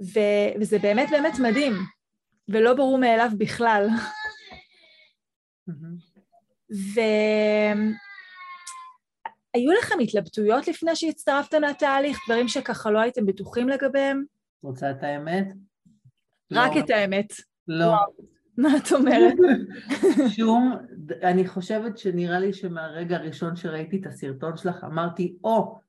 ו- 0.00 0.60
וזה 0.60 0.78
באמת 0.78 1.10
באמת 1.10 1.38
מדהים, 1.38 1.72
ולא 2.48 2.74
ברור 2.74 2.98
מאליו 2.98 3.28
בכלל. 3.38 3.88
והיו 9.54 9.72
לכם 9.72 9.94
התלבטויות 10.02 10.68
לפני 10.68 10.96
שהצטרפתם 10.96 11.62
לתהליך, 11.62 12.18
דברים 12.28 12.48
שככה 12.48 12.90
לא 12.90 12.98
הייתם 12.98 13.26
בטוחים 13.26 13.68
לגביהם? 13.68 14.24
רוצה 14.62 14.90
את 14.90 15.02
האמת? 15.02 15.46
רק 16.52 16.72
לא. 16.76 16.80
את 16.80 16.90
האמת. 16.90 17.26
לא. 17.68 17.94
מה 18.56 18.68
את 18.76 18.92
אומרת? 18.92 19.34
שום, 20.36 20.76
אני 21.22 21.48
חושבת 21.48 21.98
שנראה 21.98 22.38
לי 22.38 22.52
שמהרגע 22.52 23.16
הראשון 23.16 23.56
שראיתי 23.56 23.96
את 24.00 24.06
הסרטון 24.06 24.56
שלך 24.56 24.84
אמרתי, 24.84 25.36
או, 25.44 25.76
oh, 25.76 25.80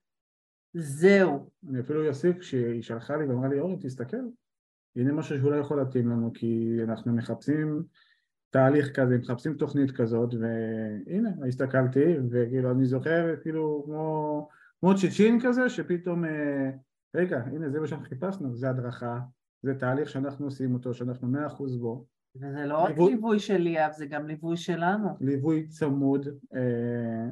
זהו. 0.73 1.49
אני 1.69 1.79
אפילו 1.79 2.07
אוסיף, 2.07 2.37
כשהיא 2.37 2.81
שלחה 2.81 3.17
לי 3.17 3.25
ואמרה 3.25 3.49
לי, 3.49 3.59
אורי, 3.59 3.75
תסתכל, 3.81 4.17
הנה 4.95 5.11
משהו 5.11 5.37
שאולי 5.37 5.59
יכול 5.59 5.77
להתאים 5.77 6.09
לנו, 6.09 6.31
כי 6.33 6.77
אנחנו 6.83 7.13
מחפשים 7.13 7.83
תהליך 8.49 8.99
כזה, 8.99 9.17
מחפשים 9.17 9.53
תוכנית 9.53 9.91
כזאת, 9.91 10.33
והנה, 10.33 11.29
הסתכלתי, 11.47 12.15
וכאילו, 12.31 12.71
אני 12.71 12.85
זוכר, 12.85 13.35
כאילו, 13.41 13.83
כמו, 13.85 14.47
כמו 14.79 14.95
צ'יצ'ין 14.95 15.39
כזה, 15.43 15.69
שפתאום, 15.69 16.25
אה, 16.25 16.69
רגע, 17.15 17.37
הנה, 17.37 17.69
זה 17.69 17.79
מה 17.79 17.87
שאנחנו 17.87 18.05
חיפשנו, 18.05 18.55
זה 18.55 18.69
הדרכה, 18.69 19.19
זה 19.63 19.73
תהליך 19.75 20.09
שאנחנו 20.09 20.45
עושים 20.45 20.73
אותו, 20.73 20.93
שאנחנו 20.93 21.27
מאה 21.27 21.47
אחוז 21.47 21.77
בו. 21.77 22.05
וזה 22.35 22.65
לא 22.65 22.77
רק 22.77 22.89
ליווי, 22.89 23.13
ליווי 23.13 23.39
של 23.39 23.57
ליאב, 23.57 23.91
זה 23.91 24.05
גם 24.05 24.27
ליווי 24.27 24.57
שלנו. 24.57 25.09
ליווי 25.21 25.67
צמוד, 25.67 26.27
אה, 26.55 27.29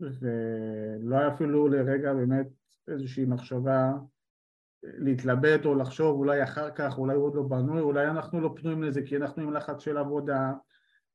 ולא 0.00 1.16
היה 1.16 1.34
אפילו 1.34 1.68
לרגע 1.68 2.14
באמת 2.14 2.46
איזושהי 2.88 3.24
מחשבה 3.24 3.92
להתלבט 4.82 5.64
או 5.64 5.74
לחשוב 5.74 6.18
אולי 6.18 6.42
אחר 6.42 6.70
כך, 6.70 6.98
אולי 6.98 7.14
הוא 7.14 7.24
עוד 7.24 7.34
לא 7.34 7.42
בנוי, 7.42 7.80
אולי 7.80 8.06
אנחנו 8.06 8.40
לא 8.40 8.54
פנויים 8.56 8.82
לזה 8.82 9.02
כי 9.02 9.16
אנחנו 9.16 9.42
עם 9.42 9.52
לחץ 9.52 9.80
של 9.80 9.96
עבודה 9.96 10.52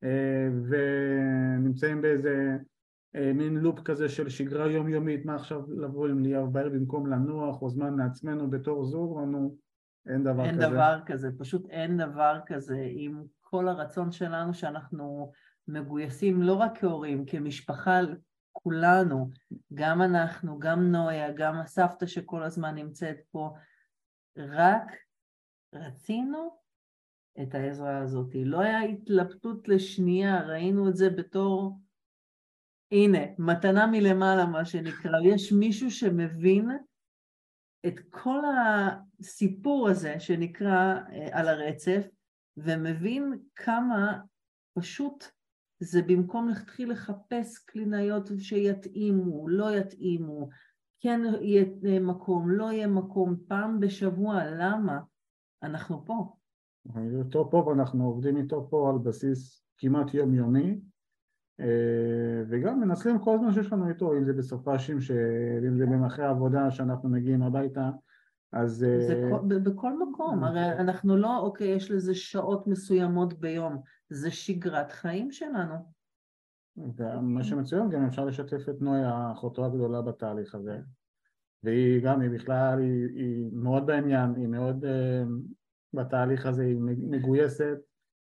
אה, 0.04 0.48
ונמצאים 0.68 2.02
באיזה 2.02 2.56
אה, 3.16 3.32
מין 3.32 3.54
לופ 3.54 3.80
כזה 3.80 4.08
של 4.08 4.28
שגרה 4.28 4.70
יומיומית, 4.70 5.26
מה 5.26 5.34
עכשיו 5.34 5.60
לבוא 5.76 6.08
עם 6.08 6.22
ליאב 6.22 6.52
בערב 6.52 6.72
במקום 6.72 7.06
לנוח 7.06 7.62
או 7.62 7.70
זמן 7.70 7.96
לעצמנו 7.98 8.50
בתור 8.50 8.84
זוג, 8.84 9.18
אמרנו 9.18 9.56
אין 10.06 10.24
דבר 10.24 10.44
אין 10.44 10.54
כזה. 10.54 10.64
אין 10.64 10.72
דבר 10.72 10.98
כזה, 11.06 11.28
פשוט 11.38 11.66
אין 11.70 11.96
דבר 11.96 12.38
כזה 12.46 12.86
עם 12.90 13.22
כל 13.40 13.68
הרצון 13.68 14.12
שלנו 14.12 14.54
שאנחנו 14.54 15.32
מגויסים 15.68 16.42
לא 16.42 16.54
רק 16.54 16.78
כהורים, 16.78 17.24
כמשפחה 17.26 18.00
כולנו, 18.54 19.30
גם 19.74 20.02
אנחנו, 20.02 20.58
גם 20.58 20.92
נויה, 20.92 21.32
גם 21.32 21.60
הסבתא 21.60 22.06
שכל 22.06 22.42
הזמן 22.42 22.74
נמצאת 22.74 23.16
פה, 23.30 23.54
רק 24.36 24.92
רצינו 25.74 26.56
את 27.42 27.54
העזרה 27.54 27.98
הזאת. 27.98 28.30
לא 28.44 28.60
היה 28.60 28.80
התלבטות 28.80 29.68
לשנייה, 29.68 30.42
ראינו 30.42 30.88
את 30.88 30.96
זה 30.96 31.10
בתור, 31.10 31.78
הנה, 32.92 33.18
מתנה 33.38 33.86
מלמעלה 33.86 34.46
מה 34.46 34.64
שנקרא. 34.64 35.18
יש 35.24 35.52
מישהו 35.52 35.90
שמבין 35.90 36.70
את 37.86 38.00
כל 38.10 38.40
הסיפור 39.20 39.88
הזה 39.88 40.20
שנקרא 40.20 40.94
אה, 41.12 41.28
על 41.32 41.48
הרצף, 41.48 42.06
ומבין 42.56 43.38
כמה 43.54 44.20
פשוט 44.78 45.24
זה 45.80 46.02
במקום 46.02 46.48
להתחיל 46.48 46.90
לחפש 46.90 47.58
קלינאיות 47.58 48.30
שיתאימו, 48.38 49.48
לא 49.48 49.76
יתאימו, 49.76 50.48
כן 51.00 51.20
יהיה 51.40 52.00
מקום, 52.00 52.50
לא 52.50 52.72
יהיה 52.72 52.86
מקום, 52.86 53.36
פעם 53.48 53.80
בשבוע, 53.80 54.44
למה? 54.44 55.00
אנחנו 55.62 56.04
פה. 56.04 56.34
איתו 57.20 57.50
פה 57.50 57.56
ואנחנו 57.56 58.04
עובדים 58.04 58.36
איתו 58.36 58.66
פה 58.70 58.90
על 58.90 58.98
בסיס 58.98 59.64
כמעט 59.78 60.14
יומיומי 60.14 60.80
אה, 61.60 62.42
וגם 62.48 62.80
מנצלים 62.80 63.18
כל 63.18 63.34
הזמן 63.34 63.52
שיש 63.52 63.72
לנו 63.72 63.88
איתו, 63.88 64.16
אם 64.16 64.24
זה 64.24 64.32
בסופ"שים, 64.32 64.98
אם 65.68 65.76
זה 65.76 65.86
במאחרי 65.86 66.24
העבודה 66.24 66.70
שאנחנו 66.70 67.08
מגיעים 67.08 67.42
הביתה, 67.42 67.90
אז... 68.54 68.86
זה 69.06 69.28
כל, 69.30 69.58
בכל 69.58 70.08
מקום, 70.08 70.44
הרי 70.44 70.72
אנחנו 70.72 71.16
לא, 71.16 71.38
אוקיי, 71.38 71.68
יש 71.68 71.90
לזה 71.90 72.14
שעות 72.14 72.66
מסוימות 72.66 73.40
ביום, 73.40 73.82
זה 74.10 74.30
שגרת 74.30 74.92
חיים 74.92 75.30
שלנו. 75.30 75.74
ומה 76.76 77.44
שמצוין, 77.44 77.90
גם 77.90 78.06
אפשר 78.06 78.24
לשתף 78.24 78.68
את 78.68 78.80
נויה, 78.80 79.32
אחותו 79.32 79.64
הגדולה 79.64 80.02
בתהליך 80.02 80.54
הזה. 80.54 80.78
והיא 81.62 82.02
גם, 82.02 82.20
היא 82.20 82.30
בכלל, 82.30 82.78
היא, 82.78 83.06
היא 83.14 83.50
מאוד 83.52 83.86
בעניין, 83.86 84.34
היא 84.36 84.46
מאוד 84.46 84.84
uh, 84.84 84.88
בתהליך 85.94 86.46
הזה, 86.46 86.62
היא 86.62 86.76
מגויסת. 86.80 87.78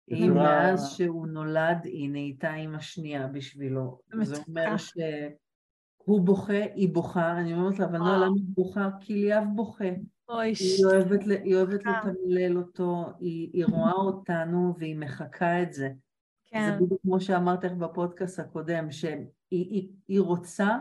היא 0.07 0.31
בצורה... 0.31 0.43
מאז 0.43 0.91
שהוא 0.91 1.27
נולד, 1.27 1.77
היא 1.83 2.09
נהייתה 2.09 2.49
עם 2.49 2.75
השנייה 2.75 3.27
בשבילו. 3.27 3.99
זה 4.21 4.35
אומר 4.47 4.75
שהוא 6.03 6.21
בוכה, 6.21 6.63
היא 6.75 6.93
בוכה, 6.93 7.37
אני 7.37 7.53
אומרת 7.53 7.79
לה, 7.79 7.85
אבל 7.85 7.97
למה 7.97 8.25
היא 8.35 8.43
בוכה? 8.47 8.89
כי 8.99 9.13
ליאב 9.13 9.43
בוכה. 9.55 9.85
אוי, 10.29 10.53
היא 10.59 10.85
אוהבת, 10.85 11.19
היא 11.43 11.55
אוהבת 11.55 11.81
לתמלל 11.85 12.57
אותו, 12.57 13.05
היא, 13.19 13.49
היא 13.53 13.65
רואה 13.65 13.91
אותנו 13.91 14.75
והיא 14.77 14.95
מחקה 14.95 15.63
את 15.63 15.73
זה. 15.73 15.89
כן. 16.45 16.65
זה 16.65 16.85
בדיוק 16.85 17.01
כמו 17.01 17.21
שאמרת 17.21 17.63
לך 17.63 17.71
בפודקאסט 17.71 18.39
הקודם, 18.39 18.91
שהיא 18.91 19.25
היא, 19.51 19.89
היא 20.07 20.21
רוצה 20.21 20.77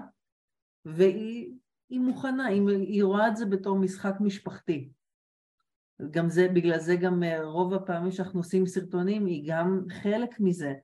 והיא 0.85 1.53
היא 1.91 2.01
מוכנה, 2.01 2.47
היא, 2.47 2.69
היא 2.69 3.05
רואה 3.05 3.29
את 3.29 3.37
זה 3.37 3.47
בתור 3.47 3.79
משחק 3.79 4.15
משפחתי. 4.21 4.93
גם 6.11 6.29
זה, 6.29 6.49
בגלל 6.49 6.79
זה 6.79 6.97
גם 6.97 7.23
אה, 7.23 7.45
רוב 7.45 7.75
הפעמים 7.75 8.13
שאנחנו 8.13 8.41
עושים 8.41 8.67
סרטונים 8.67 9.27
היא 9.27 9.45
גם 9.47 9.85
חלק 10.03 10.41
מזה. 10.41 10.75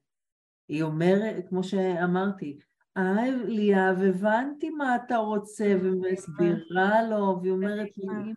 היא 0.68 0.82
אומרת, 0.82 1.48
כמו 1.48 1.64
שאמרתי, 1.64 2.58
היי 2.96 3.32
ליאב, 3.46 4.02
הבנתי 4.02 4.70
מה 4.70 4.96
אתה 4.96 5.16
רוצה, 5.16 5.74
ומסבירה 5.82 7.02
לו, 7.02 7.38
והיא 7.40 7.52
אומרת 7.52 7.98
לי, 7.98 8.04
אמא, 8.04 8.32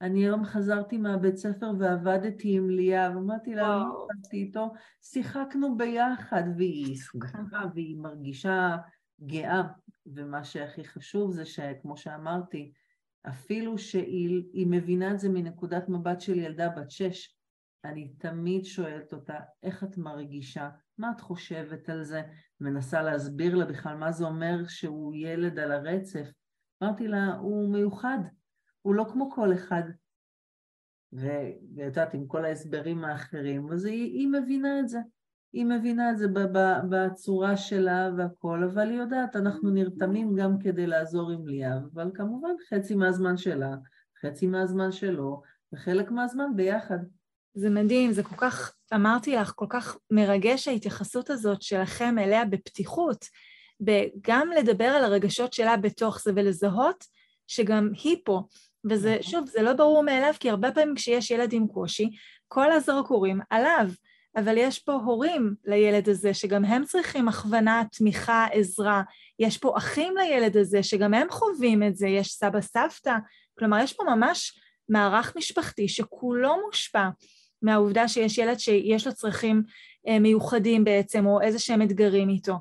אני 0.00 0.24
היום 0.24 0.44
חזרתי 0.44 0.98
מהבית 0.98 1.36
ספר 1.36 1.72
ועבדתי 1.78 2.56
עם 2.56 2.70
ליאב, 2.70 3.16
אמרתי 3.16 3.54
לה, 3.54 3.82
עבדתי 3.82 4.36
איתו, 4.36 4.72
שיחקנו 5.02 5.76
ביחד, 5.76 6.42
והיא 6.56 6.96
שמחה 6.96 7.62
והיא 7.74 7.96
מרגישה 7.96 8.76
גאה, 9.26 9.62
ומה 10.06 10.44
שהכי 10.44 10.84
חשוב 10.84 11.32
זה 11.32 11.44
שכמו 11.44 11.96
שאמרתי, 11.96 12.72
אפילו 13.28 13.78
שהיא 13.78 14.66
מבינה 14.70 15.10
את 15.10 15.20
זה 15.20 15.28
מנקודת 15.28 15.88
מבט 15.88 16.20
של 16.20 16.38
ילדה 16.38 16.68
בת 16.68 16.90
שש, 16.90 17.36
אני 17.84 18.08
תמיד 18.08 18.64
שואלת 18.64 19.12
אותה, 19.12 19.34
איך 19.62 19.84
את 19.84 19.98
מרגישה? 19.98 20.70
מה 20.98 21.12
את 21.16 21.20
חושבת 21.20 21.88
על 21.88 22.04
זה? 22.04 22.22
מנסה 22.60 23.02
להסביר 23.02 23.54
לה 23.54 23.64
בכלל 23.64 23.96
מה 23.96 24.12
זה 24.12 24.24
אומר 24.24 24.66
שהוא 24.68 25.14
ילד 25.14 25.58
על 25.58 25.72
הרצף. 25.72 26.30
אמרתי 26.82 27.08
לה, 27.08 27.34
הוא 27.34 27.72
מיוחד, 27.72 28.18
הוא 28.82 28.94
לא 28.94 29.06
כמו 29.12 29.30
כל 29.30 29.52
אחד. 29.52 29.82
ואת 31.12 31.56
יודעת, 31.76 32.14
עם 32.14 32.26
כל 32.26 32.44
ההסברים 32.44 33.04
האחרים, 33.04 33.72
אז 33.72 33.84
היא, 33.84 34.18
היא 34.18 34.28
מבינה 34.28 34.80
את 34.80 34.88
זה. 34.88 34.98
היא 35.52 35.66
מבינה 35.66 36.10
את 36.10 36.18
זה 36.18 36.26
בצורה 36.90 37.56
שלה 37.56 38.10
והכל, 38.16 38.64
אבל 38.64 38.90
היא 38.90 38.98
יודעת, 38.98 39.36
אנחנו 39.36 39.70
נרתמים 39.70 40.34
גם 40.34 40.58
כדי 40.58 40.86
לעזור 40.86 41.30
עם 41.30 41.46
ליאב, 41.48 41.82
אבל 41.94 42.10
כמובן 42.14 42.54
חצי 42.68 42.94
מהזמן 42.94 43.36
שלה, 43.36 43.74
חצי 44.22 44.46
מהזמן 44.46 44.92
שלו, 44.92 45.42
וחלק 45.72 46.10
מהזמן 46.10 46.56
ביחד. 46.56 46.98
זה 47.54 47.70
מדהים, 47.70 48.12
זה 48.12 48.22
כל 48.22 48.36
כך, 48.36 48.74
אמרתי 48.94 49.36
לך, 49.36 49.52
כל 49.56 49.66
כך 49.68 49.96
מרגש 50.10 50.68
ההתייחסות 50.68 51.30
הזאת 51.30 51.62
שלכם 51.62 52.18
אליה 52.18 52.44
בפתיחות, 52.44 53.24
גם 54.20 54.50
לדבר 54.58 54.84
על 54.84 55.04
הרגשות 55.04 55.52
שלה 55.52 55.76
בתוך 55.76 56.20
זה 56.22 56.32
ולזהות 56.36 57.04
שגם 57.46 57.90
היא 58.04 58.16
פה. 58.24 58.42
וזה, 58.90 59.10
נכון. 59.10 59.30
שוב, 59.30 59.48
זה 59.48 59.62
לא 59.62 59.72
ברור 59.72 60.02
מאליו, 60.02 60.34
כי 60.40 60.50
הרבה 60.50 60.72
פעמים 60.72 60.94
כשיש 60.94 61.30
ילד 61.30 61.52
עם 61.52 61.66
קושי, 61.66 62.10
כל 62.48 62.72
הזרקורים 62.72 63.40
עליו. 63.50 63.88
אבל 64.36 64.54
יש 64.58 64.78
פה 64.78 64.92
הורים 64.92 65.54
לילד 65.64 66.08
הזה, 66.08 66.34
שגם 66.34 66.64
הם 66.64 66.84
צריכים 66.84 67.28
הכוונה, 67.28 67.82
תמיכה, 67.92 68.46
עזרה. 68.52 69.02
יש 69.38 69.58
פה 69.58 69.74
אחים 69.76 70.14
לילד 70.16 70.56
הזה, 70.56 70.82
שגם 70.82 71.14
הם 71.14 71.30
חווים 71.30 71.82
את 71.82 71.96
זה, 71.96 72.08
יש 72.08 72.28
סבא 72.28 72.60
סבתא. 72.60 73.14
כלומר, 73.58 73.78
יש 73.78 73.92
פה 73.92 74.04
ממש 74.04 74.60
מערך 74.88 75.36
משפחתי 75.36 75.88
שכולו 75.88 76.66
מושפע 76.66 77.08
מהעובדה 77.64 78.08
שיש 78.08 78.38
ילד 78.38 78.58
שיש 78.58 79.06
לו 79.06 79.12
צרכים 79.12 79.62
אה, 80.08 80.18
מיוחדים 80.18 80.84
בעצם, 80.84 81.26
או 81.26 81.40
איזה 81.40 81.58
שהם 81.58 81.82
אתגרים 81.82 82.28
איתו. 82.28 82.54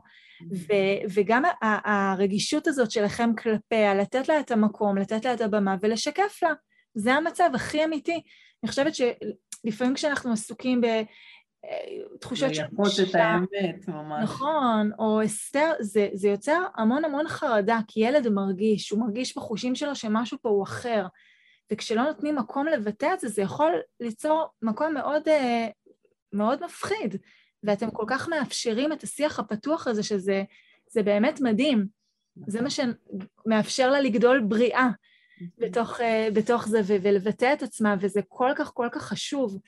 ו- 0.52 1.14
וגם 1.14 1.44
הרגישות 1.62 2.68
הזאת 2.68 2.92
שלכם 2.92 3.32
כלפיה, 3.38 3.96
לתת 3.96 4.28
לה 4.28 4.40
את 4.40 4.52
המקום, 4.52 4.98
לתת 4.98 5.26
לה 5.26 5.34
את 5.34 5.42
הבמה 5.42 5.76
ולשקף 5.82 6.40
לה. 6.44 6.54
זה 6.96 7.14
המצב 7.14 7.50
הכי 7.54 7.86
אמיתי. 7.86 8.22
אני 8.64 8.70
חושבת 8.70 8.94
שלפעמים 8.96 9.94
כשאנחנו 9.94 10.34
עסוקים 10.34 10.82
בתחושות 12.16 12.56
של 12.56 12.64
בושה... 12.72 13.04
את 13.04 13.16
האמת, 13.16 13.88
ממש. 13.88 14.24
נכון, 14.24 14.92
או 15.00 15.26
אסתר, 15.26 15.72
זה, 15.80 16.08
זה 16.14 16.28
יוצר 16.30 16.64
המון 16.76 17.06
המון 17.06 17.28
חרדה, 17.28 17.80
כי 17.88 18.00
ילד 18.00 18.28
מרגיש, 18.30 18.90
הוא 18.90 19.00
מרגיש 19.00 19.38
בחושים 19.38 19.76
שלו 19.76 19.96
שמשהו 19.96 20.38
פה 20.42 20.50
הוא 20.50 20.64
אחר. 20.64 21.06
וכשלא 21.72 22.04
נותנים 22.04 22.36
מקום 22.36 22.68
לבטא 22.68 23.14
את 23.14 23.20
זה, 23.20 23.28
זה 23.28 23.42
יכול 23.42 23.72
ליצור 24.00 24.48
מקום 24.62 24.94
מאוד, 24.94 25.28
אה, 25.28 25.68
מאוד 26.34 26.66
מפחיד. 26.66 27.16
ואתם 27.64 27.92
כל 27.92 28.06
כך 28.08 28.30
מאפשרים 28.30 28.94
את 28.94 29.04
השיח 29.04 29.40
הפתוח 29.40 29.88
הזה, 29.88 30.04
שזה 30.04 30.44
באמת 30.96 31.42
מדהים. 31.42 31.88
זה 32.48 32.62
מה 32.62 32.70
שמאפשר 32.70 33.90
לה 33.90 34.02
לגדול 34.02 34.42
בריאה 34.48 34.90
בתוך, 35.58 36.02
אה, 36.02 36.28
בתוך 36.34 36.68
זה 36.68 36.82
ולבטא 36.86 37.54
את 37.54 37.64
עצמה, 37.64 37.96
וזה 38.00 38.22
כל 38.28 38.52
כך 38.56 38.72
כל 38.74 38.88
כך 38.92 39.04
חשוב. 39.04 39.60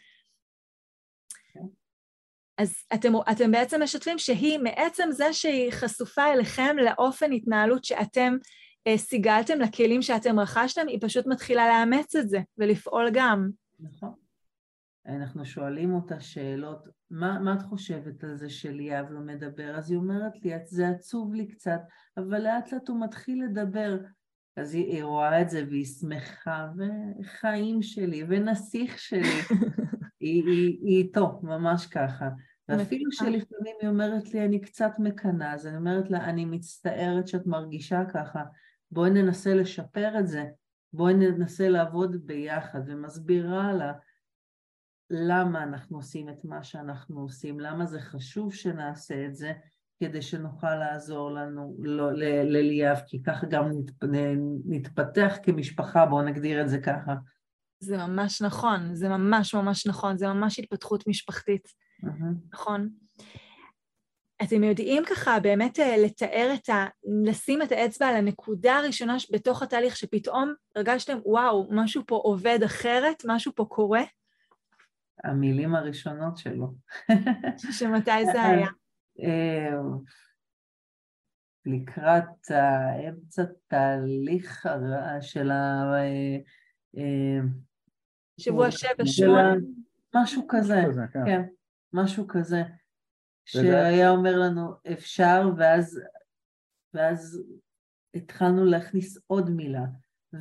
אז 2.57 2.75
אתם, 2.93 3.13
אתם 3.31 3.51
בעצם 3.51 3.83
משתפים 3.83 4.19
שהיא, 4.19 4.59
מעצם 4.59 5.09
זה 5.11 5.33
שהיא 5.33 5.71
חשופה 5.71 6.33
אליכם 6.33 6.75
לאופן 6.77 7.31
התנהלות 7.31 7.83
שאתם 7.83 8.37
סיגלתם 8.95 9.59
לכלים 9.59 10.01
שאתם 10.01 10.39
רכשתם, 10.39 10.87
היא 10.87 10.99
פשוט 11.01 11.27
מתחילה 11.27 11.67
לאמץ 11.67 12.15
את 12.15 12.29
זה 12.29 12.39
ולפעול 12.57 13.09
גם. 13.13 13.49
נכון. 13.79 14.13
אנחנו 15.07 15.45
שואלים 15.45 15.93
אותה 15.93 16.19
שאלות, 16.19 16.87
מה, 17.09 17.39
מה 17.39 17.53
את 17.53 17.61
חושבת 17.61 18.23
על 18.23 18.35
זה 18.35 18.49
שליאב 18.49 19.05
לא 19.09 19.19
מדבר? 19.19 19.75
אז 19.75 19.91
היא 19.91 19.97
אומרת 19.97 20.33
לי, 20.43 20.51
זה 20.65 20.87
עצוב 20.87 21.33
לי 21.33 21.47
קצת, 21.47 21.81
אבל 22.17 22.43
לאט 22.43 22.71
לאט 22.73 22.89
הוא 22.89 23.01
מתחיל 23.01 23.43
לדבר. 23.43 23.97
אז 24.57 24.73
היא, 24.73 24.85
היא 24.85 25.03
רואה 25.03 25.41
את 25.41 25.49
זה 25.49 25.63
והיא 25.69 25.85
שמחה, 25.85 26.67
וחיים 26.77 27.81
שלי, 27.81 28.23
ונסיך 28.29 28.99
שלי. 28.99 29.21
היא, 30.19 30.43
היא, 30.43 30.79
היא 30.81 31.03
איתו, 31.03 31.39
ממש 31.43 31.85
ככה. 31.87 32.29
ואפילו 32.69 33.11
שלפעמים 33.11 33.75
היא 33.81 33.89
אומרת 33.89 34.33
לי, 34.33 34.45
אני 34.45 34.61
קצת 34.61 34.91
מקנאה, 34.99 35.53
אז 35.53 35.67
אני 35.67 35.77
אומרת 35.77 36.09
לה, 36.09 36.25
אני 36.25 36.45
מצטערת 36.45 37.27
שאת 37.27 37.45
מרגישה 37.45 38.01
ככה, 38.13 38.43
בואי 38.91 39.09
ננסה 39.09 39.53
לשפר 39.53 40.19
את 40.19 40.27
זה, 40.27 40.45
בואי 40.93 41.13
ננסה 41.13 41.69
לעבוד 41.69 42.27
ביחד, 42.27 42.79
ומסבירה 42.87 43.73
לה 43.73 43.93
למה 45.09 45.63
אנחנו 45.63 45.97
עושים 45.97 46.29
את 46.29 46.45
מה 46.45 46.63
שאנחנו 46.63 47.21
עושים, 47.21 47.59
למה 47.59 47.85
זה 47.85 47.99
חשוב 47.99 48.53
שנעשה 48.53 49.25
את 49.25 49.35
זה, 49.35 49.53
כדי 49.99 50.21
שנוכל 50.21 50.75
לעזור 50.75 51.31
לנו 51.31 51.77
לא, 51.79 52.11
לליאב, 52.43 52.97
כי 53.07 53.23
ככה 53.23 53.47
גם 53.47 53.69
נתפתח 54.65 55.35
כמשפחה, 55.43 56.05
בואו 56.05 56.21
נגדיר 56.21 56.61
את 56.61 56.69
זה 56.69 56.79
ככה. 56.79 57.15
זה 57.79 57.97
ממש 57.97 58.41
נכון, 58.41 58.95
זה 58.95 59.09
ממש 59.09 59.55
ממש 59.55 59.87
נכון, 59.87 60.17
זה 60.17 60.27
ממש 60.27 60.59
התפתחות 60.59 61.07
משפחתית, 61.07 61.67
uh-huh. 62.03 62.07
נכון. 62.53 62.89
אתם 64.43 64.63
יודעים 64.63 65.03
ככה 65.05 65.39
באמת 65.39 65.79
אה, 65.79 65.97
לתאר 65.97 66.51
את 66.55 66.69
ה... 66.69 66.85
לשים 67.25 67.61
את 67.61 67.71
האצבע 67.71 68.07
על 68.07 68.15
הנקודה 68.15 68.75
הראשונה 68.77 69.17
בתוך 69.31 69.63
התהליך 69.63 69.97
שפתאום 69.97 70.53
הרגשתם, 70.75 71.17
וואו, 71.25 71.67
משהו 71.71 72.03
פה 72.07 72.15
עובד 72.15 72.59
אחרת, 72.65 73.23
משהו 73.25 73.51
פה 73.55 73.65
קורה? 73.69 74.03
המילים 75.23 75.75
הראשונות 75.75 76.37
שלו. 76.37 76.73
שמתי 77.71 78.25
זה 78.25 78.43
היה? 78.49 78.67
אה, 79.23 79.77
לקראת 81.65 82.49
האמצע 82.49 83.43
תהליך 83.67 84.67
של 85.21 85.51
ה... 85.51 85.93
אה, 86.97 87.41
שבוע 88.39 88.71
שבע 88.71 89.05
שמונה. 89.05 89.55
משהו 90.15 90.45
כזה, 90.47 90.83
כן. 91.13 91.25
כן, 91.25 91.41
משהו 91.93 92.27
כזה. 92.27 92.63
שהיה 93.45 94.09
אומר 94.09 94.39
לנו 94.39 94.73
אפשר, 94.93 95.49
ואז, 95.57 96.01
ואז 96.93 97.43
התחלנו 98.15 98.65
להכניס 98.65 99.17
עוד 99.27 99.49
מילה 99.49 99.85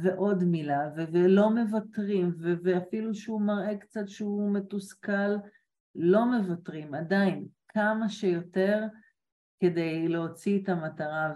ועוד 0.02 0.44
מילה, 0.44 0.90
ו- 0.96 1.12
ולא 1.12 1.50
מוותרים, 1.50 2.34
ו- 2.38 2.54
ואפילו 2.62 3.14
שהוא 3.14 3.40
מראה 3.40 3.76
קצת 3.76 4.08
שהוא 4.08 4.54
מתוסכל, 4.54 5.36
לא 5.94 6.24
מוותרים, 6.24 6.94
עדיין, 6.94 7.46
כמה 7.68 8.08
שיותר 8.08 8.82
כדי 9.60 10.08
להוציא 10.08 10.62
את 10.62 10.68
המטרה. 10.68 11.32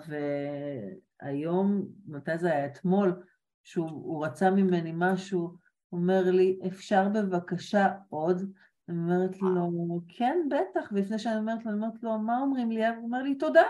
והיום, 1.23 1.89
מתי 2.07 2.39
זה 2.39 2.53
היה? 2.53 2.67
אתמול, 2.67 3.23
שהוא 3.63 4.27
רצה 4.27 4.51
ממני 4.51 4.93
משהו, 4.95 5.41
הוא 5.89 6.01
אומר 6.01 6.31
לי, 6.31 6.59
אפשר 6.67 7.09
בבקשה 7.09 7.89
עוד? 8.09 8.53
אומרת 8.89 9.43
לו, 9.43 10.01
כן, 10.09 10.39
בטח, 10.51 10.89
ולפני 10.93 11.18
שאני 11.18 11.36
אומרת 11.36 11.64
לו, 11.64 11.70
אני 11.70 11.80
אומרת 11.80 12.03
לו, 12.03 12.18
מה 12.18 12.41
אומרים 12.41 12.70
לי? 12.70 12.86
הוא 12.86 13.05
אומר 13.05 13.22
לי, 13.22 13.34
תודה. 13.34 13.64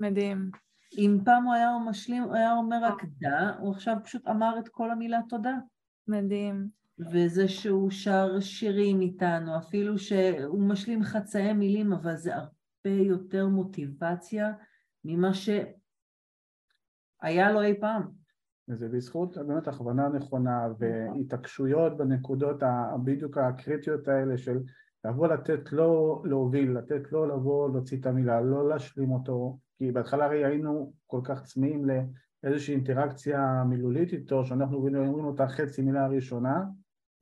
מדהים. 0.00 0.50
אם 0.98 1.18
פעם 1.24 1.44
הוא 1.44 1.54
היה 1.54 1.78
משלים, 1.86 2.22
הוא 2.22 2.34
היה 2.34 2.54
אומר 2.54 2.78
רק 2.82 3.04
דה, 3.04 3.52
הוא 3.58 3.72
עכשיו 3.72 3.96
פשוט 4.04 4.28
אמר 4.28 4.58
את 4.58 4.68
כל 4.68 4.90
המילה 4.90 5.20
תודה. 5.28 5.54
מדהים. 6.08 6.68
וזה 6.98 7.48
שהוא 7.48 7.90
שר 7.90 8.40
שירים 8.40 9.00
איתנו, 9.00 9.58
אפילו 9.58 9.98
שהוא 9.98 10.68
משלים 10.68 11.02
חצאי 11.02 11.52
מילים, 11.52 11.92
אבל 11.92 12.16
זה 12.16 12.36
הרבה 12.36 12.96
יותר 13.06 13.48
מוטיבציה 13.48 14.52
ממה 15.04 15.30
שהיה 15.34 15.62
לו 17.52 17.62
אי 17.62 17.80
פעם. 17.80 18.17
וזה 18.68 18.88
בזכות 18.88 19.38
באמת 19.38 19.68
הכוונה 19.68 20.08
נכונה 20.08 20.68
והתעקשויות 20.78 21.96
בנקודות 21.96 22.62
הבדיוק 22.62 23.38
הקריטיות 23.38 24.08
האלה 24.08 24.38
של 24.38 24.58
לבוא 25.04 25.28
לתת 25.28 25.72
לו 25.72 26.22
להוביל, 26.24 26.78
לתת 26.78 27.12
לו 27.12 27.26
לבוא 27.26 27.70
להוציא 27.70 28.00
את 28.00 28.06
המילה, 28.06 28.40
לא 28.40 28.68
להשלים 28.68 29.12
אותו, 29.12 29.58
כי 29.78 29.92
בהתחלה 29.92 30.24
הרי 30.24 30.44
היינו 30.44 30.92
כל 31.06 31.20
כך 31.24 31.42
צמאים 31.42 31.84
לאיזושהי 32.44 32.74
אינטראקציה 32.74 33.64
מילולית 33.68 34.12
איתו, 34.12 34.44
שאנחנו 34.44 34.76
אומרים 34.76 35.24
לו 35.24 35.34
את 35.34 35.40
החצי 35.40 35.82
מילה 35.82 36.04
הראשונה, 36.04 36.64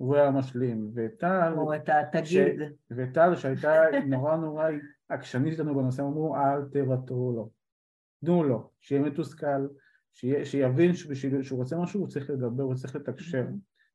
והוא 0.01 0.17
היה 0.17 0.31
משלים, 0.31 0.91
וטל, 0.95 1.53
או 1.57 1.75
את 1.75 1.89
התגיד. 1.89 2.61
וטל 2.91 3.37
שהייתה 3.37 3.73
נורא 4.07 4.37
נורא 4.37 4.69
עקשנית 5.09 5.53
איתנו 5.53 5.75
בנושא, 5.75 6.03
אמרו 6.03 6.37
אל 6.37 6.65
תוותרו 6.73 7.33
לו, 7.33 7.51
תנו 8.25 8.45
לו, 8.45 8.71
שיהיה 8.81 9.03
מתוסכל, 9.03 9.67
שיבין 10.45 10.95
שהוא 11.43 11.59
רוצה 11.59 11.77
משהו 11.77 12.01
הוא 12.01 12.09
צריך 12.09 12.31
לדבר, 12.31 12.63
הוא 12.63 12.75
צריך 12.75 12.97
לתקשר, 12.97 13.47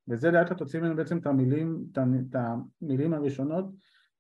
וזה 0.08 0.32
לאט 0.32 0.50
לאט 0.50 0.58
תוציא 0.58 0.80
ממנו 0.80 0.96
בעצם 0.96 1.18
את 1.18 1.26
המילים, 1.26 1.86
את 1.92 2.36
המילים 2.36 3.14
הראשונות 3.14 3.66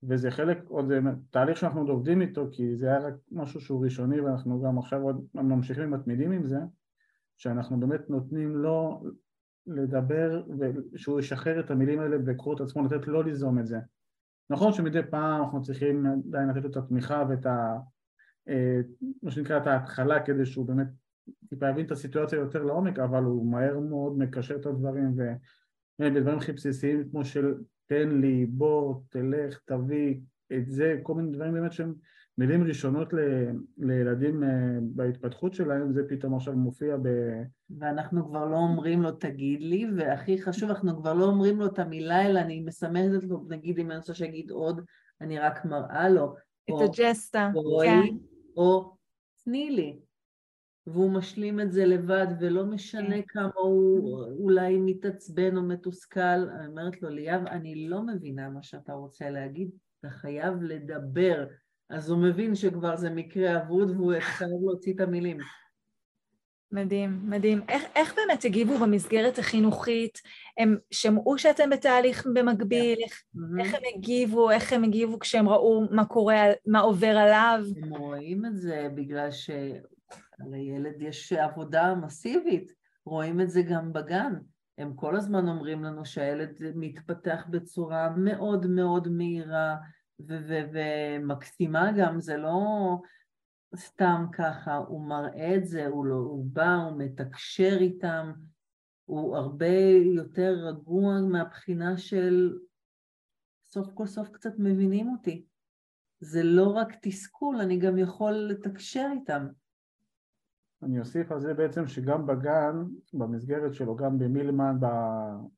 וזה 0.03 0.31
חלק, 0.31 0.57
עוד 0.67 0.87
זה 0.87 0.99
תהליך 1.29 1.57
שאנחנו 1.57 1.79
עוד 1.79 1.89
עובדים 1.89 2.21
איתו 2.21 2.47
כי 2.51 2.77
זה 2.77 2.87
היה 2.87 2.99
רק 2.99 3.13
משהו 3.31 3.61
שהוא 3.61 3.85
ראשוני 3.85 4.21
ואנחנו 4.21 4.61
גם 4.61 4.77
עכשיו 4.77 5.01
עוד 5.01 5.25
ממשיכים 5.33 5.83
ומתמידים 5.83 6.31
עם 6.31 6.47
זה 6.47 6.59
שאנחנו 7.37 7.79
באמת 7.79 8.09
נותנים 8.09 8.57
לו 8.57 9.03
לדבר 9.67 10.43
ושהוא 10.93 11.19
ישחרר 11.19 11.59
את 11.59 11.71
המילים 11.71 11.99
האלה 11.99 12.15
את 12.55 12.61
עצמו, 12.61 12.83
לתת 12.83 13.07
לו 13.07 13.23
ליזום 13.23 13.59
את 13.59 13.67
זה. 13.67 13.79
נכון 14.49 14.73
שמדי 14.73 15.01
פעם 15.09 15.41
אנחנו 15.43 15.61
צריכים 15.61 16.05
עדיין 16.27 16.49
לתת 16.49 16.65
את 16.65 16.77
התמיכה 16.77 17.23
ואת 17.29 17.45
ה... 17.45 17.77
אה, 18.47 18.81
מה 19.23 19.31
שנקרא 19.31 19.57
את 19.57 19.67
ההתחלה 19.67 20.25
כדי 20.25 20.45
שהוא 20.45 20.65
באמת 20.65 20.87
טיפה 21.49 21.69
יבין 21.69 21.85
את 21.85 21.91
הסיטואציה 21.91 22.39
יותר 22.39 22.63
לעומק 22.63 22.99
אבל 22.99 23.23
הוא 23.23 23.51
מהר 23.51 23.79
מאוד 23.79 24.17
מקשר 24.17 24.55
את 24.55 24.65
הדברים 24.65 25.15
ובדברים 25.99 26.37
הכי 26.37 26.51
בסיסיים 26.51 27.09
כמו 27.11 27.25
של 27.25 27.53
תן 27.85 28.09
לי, 28.09 28.45
בוא, 28.45 28.95
תלך, 29.09 29.59
תביא, 29.65 30.19
את 30.53 30.71
זה, 30.71 30.99
כל 31.03 31.13
מיני 31.13 31.31
דברים 31.31 31.53
באמת 31.53 31.71
שהם 31.71 31.93
מילים 32.37 32.63
ראשונות 32.63 33.13
ל, 33.13 33.19
לילדים 33.77 34.43
אה, 34.43 34.49
בהתפתחות 34.81 35.53
שלהם, 35.53 35.93
זה 35.93 36.01
פתאום 36.09 36.35
עכשיו 36.35 36.53
מופיע 36.53 36.97
ב... 37.01 37.07
ואנחנו 37.79 38.25
כבר 38.25 38.45
לא 38.45 38.55
אומרים 38.55 39.01
לו 39.01 39.11
תגיד 39.11 39.61
לי, 39.61 39.85
והכי 39.97 40.41
חשוב, 40.41 40.69
אנחנו 40.69 40.97
כבר 40.97 41.13
לא 41.13 41.25
אומרים 41.25 41.59
לו 41.59 41.65
את 41.65 41.79
המילה, 41.79 42.25
אלא 42.25 42.39
אני 42.39 42.59
מסמנת 42.59 43.23
לו, 43.23 43.45
נגיד 43.49 43.79
אם 43.79 43.91
אני 43.91 43.97
רוצה 43.97 44.13
שיגיד 44.13 44.51
עוד, 44.51 44.81
אני 45.21 45.39
רק 45.39 45.65
מראה 45.65 46.09
לו. 46.09 46.35
את 46.69 46.75
הג'סטה, 46.89 47.51
כן. 47.83 48.15
או 48.57 48.95
תני 49.43 49.69
לי. 49.69 49.99
והוא 50.87 51.11
משלים 51.11 51.59
את 51.59 51.71
זה 51.71 51.85
לבד, 51.85 52.27
ולא 52.39 52.65
משנה 52.65 53.15
כן. 53.15 53.21
כמה 53.27 53.51
הוא 53.55 54.25
אולי 54.39 54.77
מתעצבן 54.77 55.57
או 55.57 55.61
מתוסכל. 55.61 56.19
אני 56.19 56.67
אומרת 56.67 57.01
לו, 57.01 57.09
ליאב, 57.09 57.45
אני 57.47 57.87
לא 57.87 58.01
מבינה 58.01 58.49
מה 58.49 58.63
שאתה 58.63 58.93
רוצה 58.93 59.29
להגיד, 59.29 59.69
אתה 59.99 60.09
חייב 60.09 60.63
לדבר. 60.63 61.45
אז 61.89 62.09
הוא 62.09 62.23
מבין 62.23 62.55
שכבר 62.55 62.95
זה 62.95 63.09
מקרה 63.09 63.57
אבוד 63.57 63.89
והוא 63.89 64.13
חייב 64.19 64.49
להוציא 64.63 64.93
את 64.93 64.99
המילים. 64.99 65.37
מדהים, 66.71 67.19
מדהים. 67.23 67.61
איך, 67.69 67.83
איך 67.95 68.15
באמת 68.15 68.45
הגיבו 68.45 68.77
במסגרת 68.77 69.39
החינוכית? 69.39 70.21
הם 70.57 70.77
שמעו 70.91 71.37
שאתם 71.37 71.69
בתהליך 71.69 72.27
במקביל? 72.33 72.99
Yeah. 72.99 73.03
איך, 73.03 73.23
mm-hmm. 73.35 73.61
איך 73.61 73.73
הם 73.73 73.81
הגיבו? 73.95 74.51
איך 74.51 74.73
הם 74.73 74.83
הגיבו 74.83 75.19
כשהם 75.19 75.49
ראו 75.49 75.87
מה 75.91 76.05
קורה, 76.05 76.43
מה 76.65 76.79
עובר 76.79 77.17
עליו? 77.17 77.63
הם 77.83 77.95
רואים 77.95 78.45
את 78.45 78.57
זה 78.57 78.87
בגלל 78.95 79.31
ש... 79.31 79.49
לילד 80.39 81.01
יש 81.01 81.33
עבודה 81.33 81.95
מסיבית, 81.95 82.71
רואים 83.05 83.41
את 83.41 83.49
זה 83.49 83.61
גם 83.61 83.93
בגן. 83.93 84.33
הם 84.77 84.93
כל 84.95 85.15
הזמן 85.15 85.47
אומרים 85.47 85.83
לנו 85.83 86.05
שהילד 86.05 86.57
מתפתח 86.75 87.45
בצורה 87.49 88.09
מאוד 88.17 88.67
מאוד 88.67 89.07
מהירה 89.07 89.75
ומקסימה 90.19 91.91
גם, 91.97 92.19
זה 92.19 92.37
לא 92.37 92.59
סתם 93.75 94.25
ככה, 94.33 94.75
הוא 94.75 95.07
מראה 95.07 95.55
את 95.55 95.65
זה, 95.65 95.87
הוא, 95.87 96.05
לא, 96.05 96.15
הוא 96.15 96.45
בא, 96.53 96.75
הוא 96.75 96.97
מתקשר 96.97 97.77
איתם, 97.79 98.31
הוא 99.05 99.37
הרבה 99.37 99.75
יותר 100.15 100.51
רגוע 100.51 101.21
מהבחינה 101.21 101.97
של 101.97 102.57
סוף 103.67 103.87
כל 103.93 104.07
סוף 104.07 104.29
קצת 104.29 104.53
מבינים 104.57 105.09
אותי. 105.09 105.45
זה 106.19 106.43
לא 106.43 106.67
רק 106.67 106.95
תסכול, 107.01 107.55
אני 107.61 107.77
גם 107.77 107.97
יכול 107.97 108.33
לתקשר 108.33 109.07
איתם. 109.13 109.47
אני 110.83 110.99
אוסיף 110.99 111.31
על 111.31 111.39
זה 111.39 111.53
בעצם 111.53 111.87
שגם 111.87 112.25
בגן, 112.25 112.83
במסגרת 113.13 113.73
שלו, 113.73 113.95
גם 113.95 114.19
במילמן, 114.19 114.77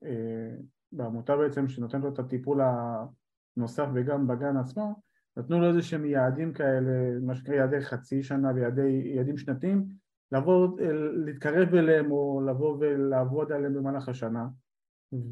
אה, 0.04 0.56
בעמותה 0.92 1.38
בעצם 1.38 1.68
שנותנת 1.68 2.04
לו 2.04 2.10
את 2.10 2.20
הטיפול 2.20 2.62
הנוסף 2.62 3.88
וגם 3.94 4.28
בגן 4.28 4.58
עצמו, 4.58 5.02
נתנו 5.38 5.60
לו 5.60 5.68
איזה 5.68 5.82
שהם 5.82 6.06
יעדים 6.06 6.54
כאלה, 6.54 7.20
מה 7.22 7.36
שנקרא 7.36 7.56
יעדי 7.56 7.82
חצי 7.82 8.24
שנה 8.24 8.52
ויעדים 8.76 9.38
שנתיים, 9.38 9.86
לבוא, 10.32 10.80
להתקרב 11.26 11.76
אליהם 11.76 12.12
או 12.12 12.42
לבוא 12.48 12.78
ולעבוד 12.80 13.52
עליהם 13.52 13.74
במהלך 13.74 14.10
השנה. 14.10 14.48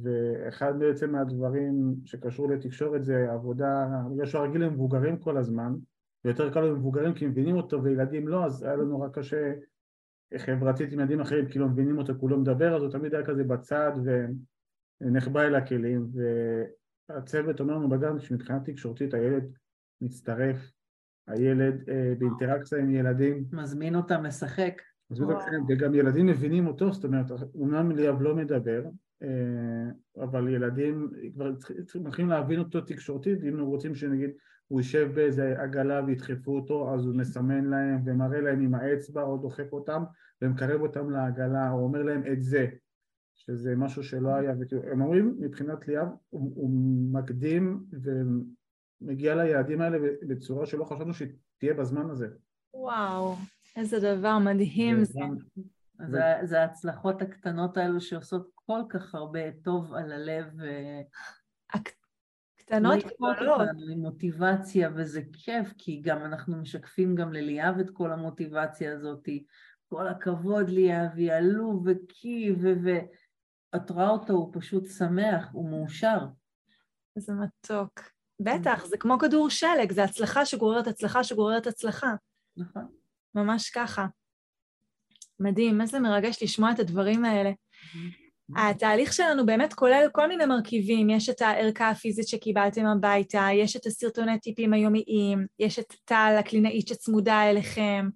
ואחד 0.03 0.79
בעצם 0.79 1.11
מהדברים 1.11 1.95
שקשור 2.05 2.49
לתקשורת 2.49 3.03
זה 3.03 3.31
עבודה, 3.31 3.87
בגלל 4.11 4.25
שהוא 4.25 4.43
רגיל 4.43 4.63
למבוגרים 4.63 5.17
כל 5.17 5.37
הזמן, 5.37 5.73
ויותר 6.25 6.53
קל 6.53 6.61
למבוגרים 6.61 7.13
כי 7.13 7.27
מבינים 7.27 7.55
אותו 7.55 7.83
וילדים 7.83 8.27
לא, 8.27 8.45
אז 8.45 8.63
היה 8.63 8.75
לנו 8.75 8.85
נורא 8.85 9.07
קשה 9.07 9.53
חברתית 10.37 10.93
עם 10.93 10.99
ילדים 10.99 11.19
אחרים, 11.19 11.47
כי 11.47 11.59
לא 11.59 11.67
מבינים 11.67 11.97
אותו, 11.97 12.13
כולו 12.19 12.39
מדבר, 12.39 12.75
אז 12.75 12.81
הוא 12.81 12.91
תמיד 12.91 13.15
היה 13.15 13.25
כזה 13.25 13.43
בצד 13.43 13.91
ונחבא 15.01 15.41
אל 15.41 15.55
הכלים, 15.55 16.07
והצוות 17.09 17.59
אומר 17.59 17.75
לנו 17.75 17.89
בגן 17.89 18.19
שמבחינה 18.19 18.59
תקשורתית 18.59 19.13
הילד 19.13 19.43
מצטרף, 20.01 20.71
הילד 21.27 21.89
אה, 21.89 22.13
באינטראקציה 22.17 22.77
עם 22.79 22.89
ילדים. 22.89 23.45
מזמין 23.51 23.95
אותם 23.95 24.23
לשחק. 24.23 24.81
וגם 25.69 25.95
ילדים 25.95 26.25
מבינים 26.25 26.67
אותו, 26.67 26.93
זאת 26.93 27.05
אומרת, 27.05 27.25
אומנם 27.55 27.91
ליאב 27.91 28.21
לא 28.21 28.35
מדבר, 28.35 28.83
אה, 29.23 30.23
אבל 30.23 30.47
ילדים 30.47 31.09
כבר 31.33 31.51
צריכים 31.85 32.29
להבין 32.29 32.59
אותו 32.59 32.81
תקשורתית, 32.81 33.43
אם 33.43 33.59
רוצים 33.59 33.95
שנגיד 33.95 34.29
הוא 34.71 34.79
יישב 34.79 35.11
באיזה 35.15 35.61
עגלה 35.61 36.01
וידחפו 36.05 36.55
אותו, 36.55 36.93
אז 36.93 37.05
הוא 37.05 37.15
מסמן 37.15 37.65
להם 37.65 38.01
ומראה 38.05 38.41
להם 38.41 38.61
עם 38.61 38.75
האצבע 38.75 39.21
או 39.21 39.37
דוחף 39.37 39.73
אותם 39.73 40.03
ומקרב 40.41 40.81
אותם 40.81 41.09
לעגלה, 41.09 41.71
או 41.71 41.79
אומר 41.79 42.03
להם 42.03 42.23
את 42.31 42.43
זה, 42.43 42.67
שזה 43.35 43.75
משהו 43.75 44.03
שלא 44.03 44.35
היה, 44.35 44.53
הם 44.91 45.01
אומרים 45.01 45.35
מבחינת 45.39 45.87
ליאב, 45.87 46.07
הוא, 46.29 46.51
הוא 46.55 46.69
מקדים 47.13 47.83
ומגיע 49.01 49.35
ליעדים 49.35 49.81
האלה 49.81 49.97
בצורה 50.27 50.65
שלא 50.65 50.83
חשבנו 50.83 51.13
שתהיה 51.13 51.73
בזמן 51.73 52.09
הזה. 52.09 52.27
וואו, 52.73 53.35
איזה 53.75 54.15
דבר 54.15 54.37
מדהים 54.39 55.03
זה. 55.03 55.19
זה, 56.07 56.21
זה 56.43 56.61
ההצלחות 56.61 57.21
הקטנות 57.21 57.77
האלו 57.77 58.01
שעושות 58.01 58.49
כל 58.55 58.81
כך 58.89 59.15
הרבה 59.15 59.51
טוב 59.63 59.93
על 59.93 60.11
הלב. 60.11 60.45
קטנות 62.71 63.03
וגדולות. 63.03 63.69
עם 63.91 63.99
מוטיבציה, 63.99 64.89
וזה 64.95 65.21
כיף, 65.33 65.73
כי 65.77 66.01
גם 66.01 66.25
אנחנו 66.25 66.57
משקפים 66.57 67.15
גם 67.15 67.33
לליאב 67.33 67.79
את 67.79 67.89
כל 67.89 68.11
המוטיבציה 68.11 68.93
הזאת. 68.93 69.29
כל 69.89 70.07
הכבוד 70.07 70.69
ליאב, 70.69 71.11
היא 71.15 71.33
עלוב 71.33 71.83
וקי, 71.85 72.55
ואת 72.83 73.89
רואה 73.89 74.09
אותו, 74.09 74.33
הוא 74.33 74.49
פשוט 74.53 74.85
שמח, 74.85 75.49
הוא 75.51 75.69
מאושר. 75.69 76.19
איזה 77.15 77.33
מתוק. 77.33 77.99
בטח, 78.39 78.85
זה 78.85 78.97
כמו 78.97 79.19
כדור 79.19 79.49
שלג, 79.49 79.91
זה 79.91 80.03
הצלחה 80.03 80.45
שגוררת 80.45 80.87
הצלחה 80.87 81.23
שגוררת 81.23 81.67
הצלחה. 81.67 82.13
נכון. 82.57 82.87
ממש 83.35 83.69
ככה. 83.69 84.05
מדהים, 85.39 85.81
איזה 85.81 85.99
מרגש 85.99 86.43
לשמוע 86.43 86.71
את 86.71 86.79
הדברים 86.79 87.25
האלה. 87.25 87.51
Mm-hmm. 87.51 88.20
התהליך 88.57 89.13
שלנו 89.13 89.45
באמת 89.45 89.73
כולל 89.73 90.07
כל 90.11 90.27
מיני 90.27 90.45
מרכיבים, 90.45 91.09
יש 91.09 91.29
את 91.29 91.41
הערכה 91.41 91.89
הפיזית 91.89 92.27
שקיבלתם 92.27 92.85
הביתה, 92.85 93.47
יש 93.53 93.75
את 93.75 93.85
הסרטוני 93.85 94.39
טיפים 94.39 94.73
היומיים, 94.73 95.45
יש 95.59 95.79
את 95.79 95.93
טל, 96.05 96.35
הקלינאית 96.39 96.87
שצמודה 96.87 97.49
אליכם 97.49 98.09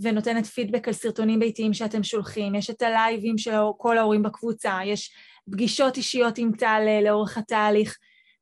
ונותנת 0.00 0.46
פידבק 0.46 0.88
על 0.88 0.94
סרטונים 0.94 1.40
ביתיים 1.40 1.74
שאתם 1.74 2.02
שולחים, 2.02 2.54
יש 2.54 2.70
את 2.70 2.82
הלייבים 2.82 3.38
של 3.38 3.52
כל 3.78 3.98
ההורים 3.98 4.22
בקבוצה, 4.22 4.78
יש 4.84 5.12
פגישות 5.50 5.96
אישיות 5.96 6.38
עם 6.38 6.52
טל 6.58 6.84
אה, 6.86 7.00
לאורך 7.00 7.38
התהליך. 7.38 7.98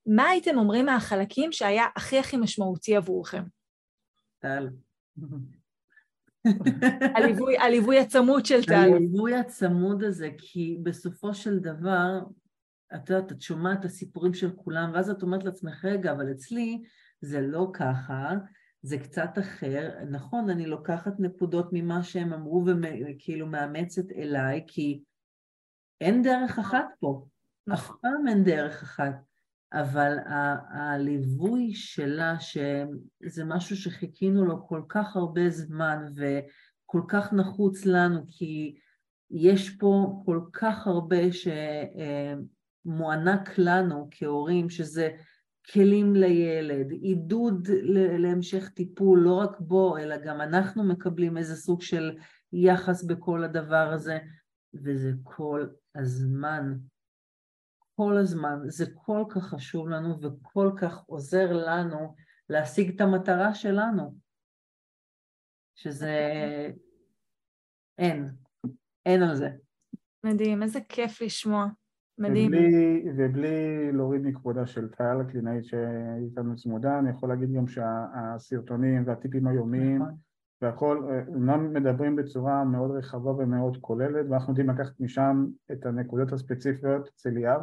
מה 0.07 0.29
הייתם 0.29 0.59
אומרים 0.59 0.87
מהחלקים 0.87 1.53
שהיה 1.53 1.85
הכי 1.97 2.19
הכי 2.19 2.37
משמעותי 2.37 2.97
עבורכם? 2.97 3.43
טל. 4.39 4.69
הליווי, 7.15 7.59
הליווי 7.59 7.99
הצמוד 7.99 8.47
של 8.47 8.65
טל. 8.65 8.75
הליווי 8.75 9.35
הצמוד 9.35 10.05
הזה, 10.05 10.31
כי 10.39 10.79
בסופו 10.83 11.35
של 11.35 11.59
דבר, 11.59 12.21
את 12.95 13.11
יודעת, 13.11 13.33
את 13.33 13.43
שומעת 13.43 13.81
את 13.81 13.85
הסיפורים 13.85 14.35
של 14.35 14.51
כולם, 14.57 14.91
ואז 14.95 15.11
את 15.11 15.23
אומרת 15.23 15.45
לעצמך, 15.45 15.85
רגע, 15.85 16.13
אבל 16.13 16.33
אצלי 16.33 16.83
זה 17.21 17.41
לא 17.41 17.71
ככה, 17.73 18.31
זה 18.83 18.99
קצת 18.99 19.39
אחר. 19.39 19.91
נכון, 20.11 20.51
אני 20.51 20.67
לוקחת 20.67 21.13
נקודות 21.19 21.69
ממה 21.73 22.03
שהם 22.03 22.33
אמרו 22.33 22.65
וכאילו 22.67 23.47
מאמצת 23.47 24.13
אליי, 24.13 24.65
כי 24.67 25.03
אין 26.01 26.23
דרך 26.23 26.59
אחת 26.59 26.87
פה. 27.01 27.27
אף 27.73 27.79
נכון. 27.79 27.97
פעם 28.03 28.29
אין 28.29 28.45
דרך 28.45 28.83
אחת. 28.83 29.15
אבל 29.73 30.17
הליווי 30.71 31.75
שלה, 31.75 32.37
שזה 32.41 33.45
משהו 33.45 33.77
שחיכינו 33.77 34.45
לו 34.45 34.67
כל 34.67 34.83
כך 34.89 35.17
הרבה 35.17 35.51
זמן 35.51 36.05
וכל 36.15 37.03
כך 37.09 37.33
נחוץ 37.33 37.87
לנו, 37.87 38.25
כי 38.29 38.77
יש 39.31 39.71
פה 39.71 40.23
כל 40.25 40.41
כך 40.53 40.87
הרבה 40.87 41.17
מוענק 42.85 43.59
לנו 43.59 44.09
כהורים, 44.11 44.71
שזה 44.71 45.11
כלים 45.73 46.17
לילד, 46.17 46.91
עידוד 46.91 47.69
להמשך 48.19 48.69
טיפול, 48.69 49.21
לא 49.21 49.35
רק 49.35 49.61
בו, 49.61 49.99
אלא 49.99 50.17
גם 50.17 50.41
אנחנו 50.41 50.85
מקבלים 50.85 51.37
איזה 51.37 51.57
סוג 51.57 51.83
של 51.83 52.17
יחס 52.53 53.05
בכל 53.05 53.45
הדבר 53.45 53.91
הזה, 53.93 54.19
וזה 54.75 55.13
כל 55.23 55.67
הזמן. 55.95 56.75
כל 57.97 58.17
הזמן. 58.17 58.59
זה 58.65 58.87
כל 58.95 59.25
כך 59.29 59.43
חשוב 59.43 59.89
לנו 59.89 60.21
וכל 60.21 60.71
כך 60.77 61.05
עוזר 61.07 61.53
לנו 61.53 62.15
להשיג 62.49 62.95
את 62.95 63.01
המטרה 63.01 63.55
שלנו. 63.55 64.15
שזה... 65.75 66.13
אין. 67.99 68.31
אין 69.07 69.23
על 69.23 69.37
זה. 69.37 69.49
מדהים, 70.25 70.63
איזה 70.63 70.81
כיף 70.89 71.23
לשמוע. 71.23 71.67
מדהים. 72.19 72.47
ובלי, 72.47 73.05
ובלי 73.17 73.93
להוריד 73.93 74.23
מכבודה 74.23 74.67
של 74.67 74.89
טל, 74.89 75.21
הקלינאית 75.21 75.65
שאיתנו 75.65 76.57
צמודה, 76.57 76.99
אני 76.99 77.11
יכול 77.11 77.29
להגיד 77.29 77.53
גם 77.53 77.67
שהסרטונים 77.67 79.03
והטיפים 79.07 79.47
היומיים 79.47 80.03
נכון. 80.03 80.15
והכל, 80.63 81.09
אומנם 81.29 81.73
מדברים 81.73 82.17
בצורה 82.17 82.65
מאוד 82.65 82.91
רחבה 82.91 83.31
ומאוד 83.31 83.77
כוללת, 83.81 84.27
ואנחנו 84.31 84.53
יודעים 84.53 84.71
לקחת 84.71 85.01
משם 85.01 85.47
את 85.73 85.87
הנקודות 85.87 86.33
הספציפיות 86.33 87.09
אצל 87.09 87.31
ליאב, 87.31 87.61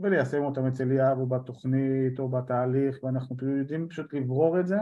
וליישם 0.00 0.42
אותם 0.42 0.66
אצל 0.66 0.84
ליאב 0.84 1.18
או 1.18 1.26
בתוכנית 1.26 2.18
או 2.18 2.28
בתהליך, 2.28 3.04
ואנחנו 3.04 3.36
יודעים 3.58 3.88
פשוט 3.88 4.14
לברור 4.14 4.60
את 4.60 4.66
זה, 4.66 4.78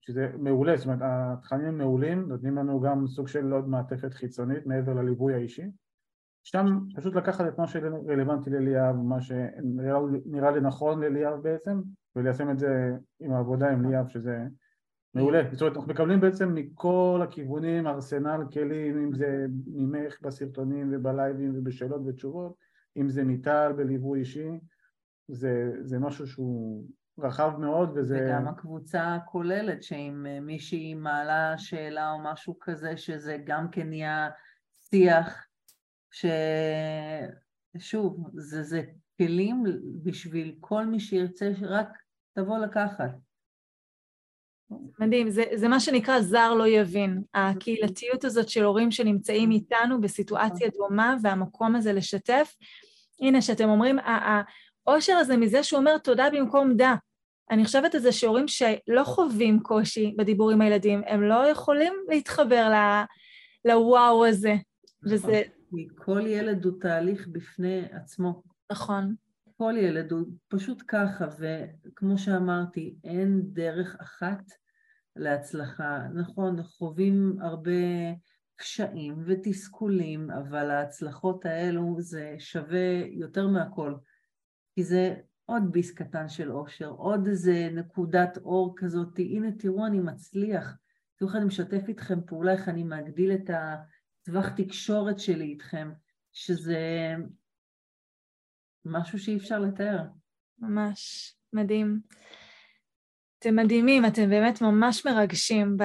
שזה 0.00 0.30
מעולה, 0.38 0.76
זאת 0.76 0.86
אומרת 0.86 1.00
התכנים 1.02 1.78
מעולים, 1.78 2.28
נותנים 2.28 2.56
לנו 2.56 2.80
גם 2.80 3.06
סוג 3.06 3.28
של 3.28 3.52
עוד 3.52 3.68
מעטפת 3.68 4.14
חיצונית 4.14 4.66
מעבר 4.66 4.94
לליווי 4.94 5.34
האישי. 5.34 5.70
שם 6.42 6.78
פשוט 6.96 7.14
לקחת 7.14 7.48
את 7.48 7.58
מה 7.58 7.66
שרלוונטי 7.66 8.50
לליאב, 8.50 8.96
מה 8.96 9.20
שנראה 9.20 10.50
לי 10.50 10.60
נכון 10.60 11.02
לליאב 11.02 11.42
בעצם, 11.42 11.80
וליישם 12.16 12.50
את 12.50 12.58
זה 12.58 12.92
עם 13.20 13.32
העבודה 13.32 13.70
עם 13.70 13.90
ליאב, 13.90 14.08
שזה 14.08 14.46
מעולה. 15.14 15.42
זאת 15.52 15.60
אומרת, 15.60 15.76
אנחנו 15.76 15.92
מקבלים 15.92 16.20
בעצם 16.20 16.54
מכל 16.54 17.20
הכיוונים 17.22 17.86
ארסנל 17.86 18.40
כלים, 18.52 18.98
אם 18.98 19.14
זה 19.14 19.46
ממך 19.66 20.18
בסרטונים 20.22 20.90
ובלייבים 20.92 21.52
ובשאלות 21.54 22.00
ותשובות, 22.06 22.54
אם 22.96 23.08
זה 23.08 23.24
מטל 23.24 23.72
בליווי 23.76 24.20
אישי, 24.20 24.48
זה, 25.28 25.72
זה 25.82 25.98
משהו 25.98 26.26
שהוא 26.26 26.84
רחב 27.18 27.56
מאוד 27.58 27.92
וזה... 27.94 28.26
וגם 28.26 28.48
הקבוצה 28.48 29.14
הכוללת, 29.14 29.82
שאם 29.82 30.26
מישהי 30.42 30.94
מעלה 30.94 31.58
שאלה 31.58 32.12
או 32.12 32.18
משהו 32.18 32.56
כזה, 32.60 32.96
שזה 32.96 33.36
גם 33.44 33.70
כן 33.70 33.88
נהיה 33.88 34.30
שיח 34.78 35.46
ששוב, 37.78 38.30
זה, 38.34 38.62
זה 38.62 38.82
כלים 39.18 39.64
בשביל 40.02 40.56
כל 40.60 40.86
מי 40.86 41.00
שירצה 41.00 41.52
שרק 41.54 41.88
תבוא 42.32 42.58
לקחת. 42.58 43.10
מדהים, 44.98 45.30
זה, 45.30 45.44
זה 45.54 45.68
מה 45.68 45.80
שנקרא 45.80 46.20
זר 46.20 46.54
לא 46.54 46.68
יבין. 46.68 47.22
הקהילתיות 47.34 48.24
הזאת 48.24 48.48
של 48.48 48.64
הורים 48.64 48.90
שנמצאים 48.90 49.50
איתנו 49.50 50.00
בסיטואציה 50.00 50.68
דומה 50.78 51.16
והמקום 51.22 51.76
הזה 51.76 51.92
לשתף. 51.92 52.54
הנה, 53.20 53.42
שאתם 53.42 53.68
אומרים, 53.68 53.98
האושר 54.86 55.12
הזה 55.12 55.36
מזה 55.36 55.62
שהוא 55.62 55.78
אומר 55.78 55.98
תודה 55.98 56.28
במקום 56.32 56.76
דה. 56.76 56.94
אני 57.50 57.64
חושבת 57.64 57.94
על 57.94 58.00
זה 58.00 58.12
שהורים 58.12 58.48
שלא 58.48 59.04
חווים 59.04 59.60
קושי 59.60 60.14
בדיבור 60.18 60.50
עם 60.50 60.60
הילדים, 60.60 61.02
הם 61.06 61.22
לא 61.22 61.48
יכולים 61.50 61.92
להתחבר 62.08 62.72
לוואו 63.64 64.26
הזה. 64.26 64.54
וזה, 65.04 65.42
כי 65.70 65.88
כל 65.96 66.26
ילד 66.26 66.64
הוא 66.64 66.72
תהליך 66.80 67.28
בפני 67.28 67.82
עצמו. 67.92 68.42
נכון. 68.72 69.14
כל 69.56 69.74
ילד 69.76 70.12
הוא 70.12 70.26
פשוט 70.48 70.82
ככה, 70.88 71.24
וכמו 71.86 72.18
שאמרתי, 72.18 72.94
אין 73.04 73.40
דרך 73.42 73.96
אחת 74.00 74.42
להצלחה. 75.16 76.08
נכון, 76.14 76.62
חווים 76.62 77.36
הרבה 77.40 77.70
קשיים 78.56 79.22
ותסכולים, 79.26 80.30
אבל 80.30 80.70
ההצלחות 80.70 81.46
האלו 81.46 81.96
זה 81.98 82.34
שווה 82.38 83.04
יותר 83.10 83.46
מהכל, 83.46 83.94
כי 84.74 84.84
זה 84.84 85.14
עוד 85.44 85.62
ביס 85.72 85.90
קטן 85.94 86.28
של 86.28 86.52
אושר, 86.52 86.88
עוד 86.88 87.26
איזה 87.26 87.68
נקודת 87.72 88.38
אור 88.38 88.74
כזאת, 88.76 89.18
הנה 89.18 89.52
תראו 89.52 89.86
אני 89.86 90.00
מצליח, 90.00 90.76
תראו 91.16 91.30
איך 91.30 91.36
אני 91.36 91.44
משתף 91.44 91.82
איתכם 91.88 92.18
פעולה, 92.26 92.52
איך 92.52 92.68
אני 92.68 92.84
מגדיל 92.84 93.32
את 93.32 93.50
ה... 93.50 93.76
טווח 94.22 94.48
תקשורת 94.48 95.18
שלי 95.18 95.44
איתכם, 95.44 95.90
שזה 96.32 97.14
משהו 98.84 99.18
שאי 99.18 99.36
אפשר 99.36 99.58
לתאר. 99.58 100.02
ממש 100.58 101.34
מדהים. 101.52 102.00
אתם 103.40 103.56
מדהימים, 103.56 104.06
אתם 104.06 104.30
באמת 104.30 104.60
ממש 104.60 105.06
מרגשים 105.06 105.76
ב... 105.76 105.84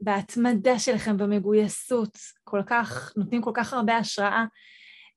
בהתמדה 0.00 0.78
שלכם, 0.78 1.16
במגויסות, 1.16 2.18
כל 2.44 2.62
כך, 2.66 3.12
נותנים 3.16 3.42
כל 3.42 3.50
כך 3.54 3.72
הרבה 3.72 3.96
השראה. 3.96 4.44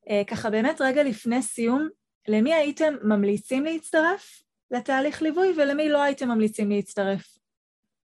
אה, 0.09 0.21
ככה 0.27 0.49
באמת 0.49 0.81
רגע 0.81 1.03
לפני 1.03 1.41
סיום, 1.41 1.89
למי 2.27 2.53
הייתם 2.53 2.93
ממליצים 3.03 3.63
להצטרף 3.63 4.43
לתהליך 4.71 5.21
ליווי 5.21 5.53
ולמי 5.57 5.89
לא 5.89 6.01
הייתם 6.01 6.29
ממליצים 6.29 6.69
להצטרף? 6.69 7.37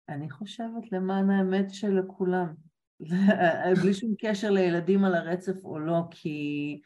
אני 0.10 0.30
חושבת 0.30 0.92
למען 0.92 1.30
האמת 1.30 1.74
שלכולם. 1.74 2.54
בלי 3.82 3.94
שום 3.94 4.14
קשר 4.20 4.52
לילדים 4.52 5.06
על 5.06 5.16
הרצף 5.16 5.66
או 5.66 5.80
לא, 5.80 6.00
כי 6.12 6.82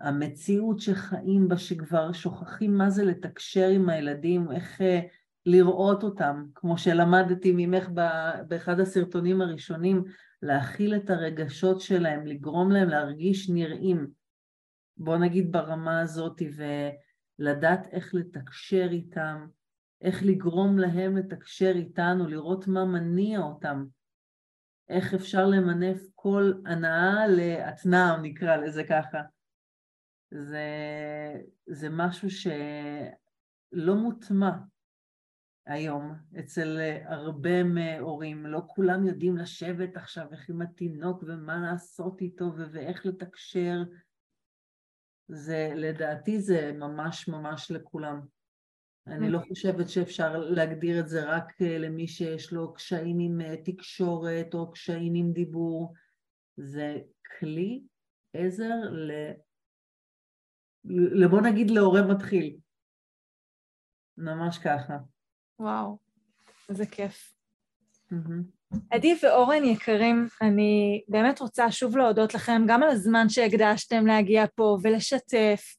המציאות 0.00 0.80
שחיים 0.80 1.48
בה, 1.48 1.58
שכבר 1.58 2.12
שוכחים 2.12 2.74
מה 2.74 2.90
זה 2.90 3.04
לתקשר 3.04 3.68
עם 3.68 3.88
הילדים, 3.88 4.52
איך 4.52 4.80
אה, 4.80 5.00
לראות 5.46 6.02
אותם, 6.02 6.44
כמו 6.54 6.78
שלמדתי 6.78 7.52
ממך 7.56 7.88
באחד 8.48 8.80
הסרטונים 8.80 9.40
הראשונים, 9.40 10.04
להכיל 10.42 10.96
את 10.96 11.10
הרגשות 11.10 11.80
שלהם, 11.80 12.26
לגרום 12.26 12.70
להם 12.70 12.88
להרגיש 12.88 13.50
נראים, 13.50 14.06
בוא 14.96 15.16
נגיד 15.16 15.52
ברמה 15.52 16.00
הזאת, 16.00 16.42
ולדעת 17.38 17.86
איך 17.92 18.14
לתקשר 18.14 18.88
איתם, 18.90 19.46
איך 20.02 20.22
לגרום 20.22 20.78
להם 20.78 21.16
לתקשר 21.16 21.72
איתנו, 21.74 22.26
לראות 22.26 22.66
מה 22.66 22.84
מניע 22.84 23.40
אותם. 23.40 23.84
איך 24.88 25.14
אפשר 25.14 25.46
למנף 25.46 26.00
כל 26.14 26.52
הנאה 26.66 27.26
להתנעם, 27.26 28.22
נקרא 28.22 28.56
לזה 28.56 28.84
ככה. 28.84 29.18
זה, 30.30 30.68
זה 31.66 31.88
משהו 31.90 32.28
שלא 32.30 33.94
מוטמע 33.94 34.50
היום 35.66 36.14
אצל 36.38 36.78
הרבה 37.04 37.64
מהורים. 37.64 38.46
לא 38.46 38.60
כולם 38.66 39.06
יודעים 39.06 39.36
לשבת 39.36 39.96
עכשיו 39.96 40.26
איך 40.32 40.50
עם 40.50 40.62
התינוק 40.62 41.22
ומה 41.22 41.58
לעשות 41.58 42.20
איתו 42.20 42.44
ואיך 42.72 43.06
לתקשר. 43.06 43.82
זה, 45.28 45.72
לדעתי 45.74 46.40
זה 46.40 46.72
ממש 46.72 47.28
ממש 47.28 47.70
לכולם. 47.70 48.20
אני 49.06 49.30
לא 49.30 49.38
חושבת 49.48 49.88
שאפשר 49.88 50.38
להגדיר 50.38 51.00
את 51.00 51.08
זה 51.08 51.24
רק 51.24 51.62
אה, 51.62 51.78
למי 51.78 52.08
שיש 52.08 52.52
לו 52.52 52.74
קשיים 52.74 53.18
עם 53.18 53.40
אה, 53.40 53.56
תקשורת 53.64 54.54
או 54.54 54.70
קשיים 54.70 55.14
עם 55.14 55.32
דיבור. 55.32 55.94
זה 56.56 56.98
כלי 57.38 57.82
עזר 58.32 58.74
ל... 58.90 59.10
לבוא 60.90 61.40
נגיד 61.40 61.70
להורה 61.70 62.02
מתחיל. 62.02 62.56
ממש 64.16 64.58
ככה. 64.58 64.96
וואו, 65.58 65.98
איזה 66.68 66.86
כיף. 66.86 67.34
Mm-hmm. 68.12 68.76
עדי 68.90 69.18
ואורן 69.22 69.64
יקרים, 69.64 70.26
אני 70.42 71.02
באמת 71.08 71.40
רוצה 71.40 71.70
שוב 71.72 71.96
להודות 71.96 72.34
לכם 72.34 72.62
גם 72.68 72.82
על 72.82 72.88
הזמן 72.88 73.28
שהקדשתם 73.28 74.06
להגיע 74.06 74.44
פה 74.54 74.78
ולשתף. 74.82 75.76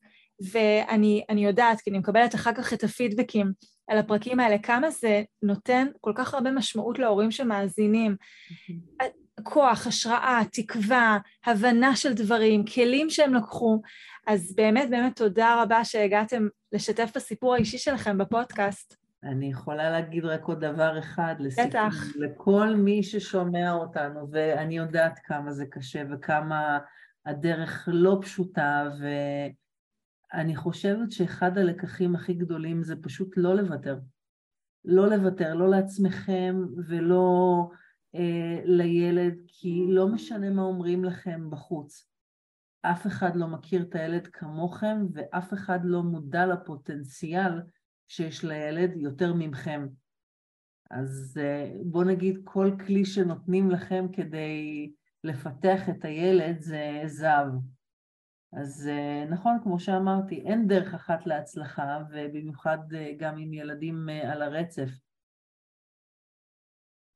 ואני 0.51 1.45
יודעת, 1.45 1.81
כי 1.81 1.89
אני 1.89 1.99
מקבלת 1.99 2.35
אחר 2.35 2.53
כך 2.53 2.73
את 2.73 2.83
הפידבקים 2.83 3.51
על 3.87 3.97
הפרקים 3.97 4.39
האלה, 4.39 4.57
כמה 4.57 4.91
זה 4.91 5.23
נותן 5.43 5.87
כל 6.01 6.11
כך 6.15 6.33
הרבה 6.33 6.51
משמעות 6.51 6.99
להורים 6.99 7.31
שמאזינים. 7.31 8.15
כוח, 9.43 9.87
השראה, 9.87 10.41
תקווה, 10.51 11.17
הבנה 11.45 11.95
של 11.95 12.13
דברים, 12.13 12.65
כלים 12.65 13.09
שהם 13.09 13.33
לקחו. 13.33 13.81
אז 14.29 14.55
באמת 14.55 14.89
באמת 14.89 15.15
תודה 15.15 15.63
רבה 15.63 15.85
שהגעתם 15.85 16.47
לשתף 16.71 17.11
בסיפור 17.15 17.53
האישי 17.53 17.77
שלכם 17.77 18.17
בפודקאסט. 18.17 18.97
אני 19.23 19.49
יכולה 19.49 19.89
להגיד 19.89 20.25
רק 20.25 20.43
עוד 20.43 20.65
דבר 20.65 20.99
אחד, 20.99 21.35
לסיפור, 21.39 21.69
בטח. 21.69 21.93
לכל 22.15 22.75
מי 22.75 23.03
ששומע 23.03 23.71
אותנו, 23.71 24.27
ואני 24.31 24.77
יודעת 24.77 25.19
כמה 25.23 25.51
זה 25.51 25.65
קשה 25.65 26.03
וכמה 26.11 26.79
הדרך 27.25 27.89
לא 27.91 28.19
פשוטה, 28.21 28.89
ו... 29.01 29.07
אני 30.33 30.55
חושבת 30.55 31.11
שאחד 31.11 31.57
הלקחים 31.57 32.15
הכי 32.15 32.33
גדולים 32.33 32.83
זה 32.83 32.95
פשוט 33.01 33.33
לא 33.37 33.55
לוותר. 33.55 33.97
לא 34.85 35.09
לוותר, 35.09 35.53
לא 35.53 35.69
לעצמכם 35.69 36.55
ולא 36.87 37.67
אה, 38.15 38.61
לילד, 38.63 39.33
כי 39.47 39.85
לא 39.89 40.07
משנה 40.07 40.49
מה 40.49 40.61
אומרים 40.61 41.05
לכם 41.05 41.49
בחוץ. 41.49 42.08
אף 42.81 43.07
אחד 43.07 43.35
לא 43.35 43.47
מכיר 43.47 43.81
את 43.81 43.95
הילד 43.95 44.27
כמוכם 44.27 44.97
ואף 45.13 45.53
אחד 45.53 45.79
לא 45.83 46.03
מודע 46.03 46.45
לפוטנציאל 46.45 47.61
שיש 48.07 48.45
לילד 48.45 48.97
יותר 48.97 49.33
ממכם. 49.33 49.87
אז 50.91 51.39
אה, 51.41 51.71
בואו 51.85 52.03
נגיד 52.03 52.41
כל 52.43 52.71
כלי 52.85 53.05
שנותנים 53.05 53.71
לכם 53.71 54.05
כדי 54.13 54.91
לפתח 55.23 55.89
את 55.89 56.05
הילד 56.05 56.61
זה 56.61 57.01
זהב. 57.05 57.47
אז 58.53 58.87
אה, 58.87 59.25
נכון, 59.29 59.57
כמו 59.63 59.79
שאמרתי, 59.79 60.41
אין 60.41 60.67
דרך 60.67 60.93
אחת 60.93 61.25
להצלחה, 61.25 62.03
ובמיוחד 62.11 62.93
אה, 62.93 63.11
גם 63.17 63.37
עם 63.37 63.53
ילדים 63.53 64.09
על 64.09 64.41
הרצף. 64.41 64.89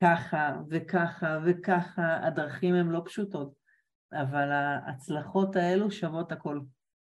ככה 0.03 0.61
וככה 0.69 1.39
וככה, 1.45 2.27
הדרכים 2.27 2.75
הן 2.75 2.87
לא 2.87 3.01
פשוטות, 3.05 3.62
אבל 4.21 4.51
ההצלחות 4.51 5.55
האלו 5.55 5.91
שוות 5.91 6.31
הכל. 6.31 6.59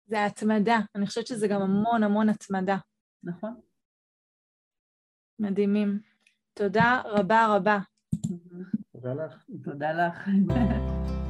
זה 0.05 0.25
התמדה, 0.25 0.79
אני 0.95 1.05
חושבת 1.05 1.27
שזה 1.27 1.47
גם 1.47 1.61
המון 1.61 2.03
המון 2.03 2.29
התמדה. 2.29 2.77
נכון. 3.23 3.55
מדהימים. 5.39 5.99
תודה 6.53 7.01
רבה 7.05 7.55
רבה. 7.55 7.79
תודה 8.93 9.13
לך. 9.13 9.43
תודה 9.63 9.91
לך. 9.91 10.29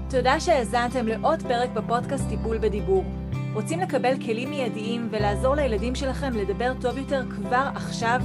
תודה 0.10 0.40
שהאזנתם 0.40 1.08
לעוד 1.08 1.42
פרק 1.42 1.70
בפודקאסט 1.70 2.30
טיפול 2.30 2.58
בדיבור. 2.58 3.04
רוצים 3.54 3.80
לקבל 3.80 4.16
כלים 4.26 4.50
מיידיים 4.50 5.08
ולעזור 5.12 5.56
לילדים 5.56 5.96
שלכם 5.96 6.34
לדבר 6.34 6.74
טוב 6.82 6.98
יותר 6.98 7.30
כבר 7.30 7.70
עכשיו? 7.76 8.20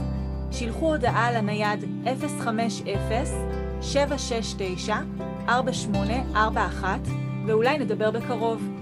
שילחו 0.53 0.87
הודעה 0.95 1.33
לנייד 1.33 1.85
050-769-4841 5.45 7.18
ואולי 7.49 7.79
נדבר 7.79 8.11
בקרוב. 8.11 8.78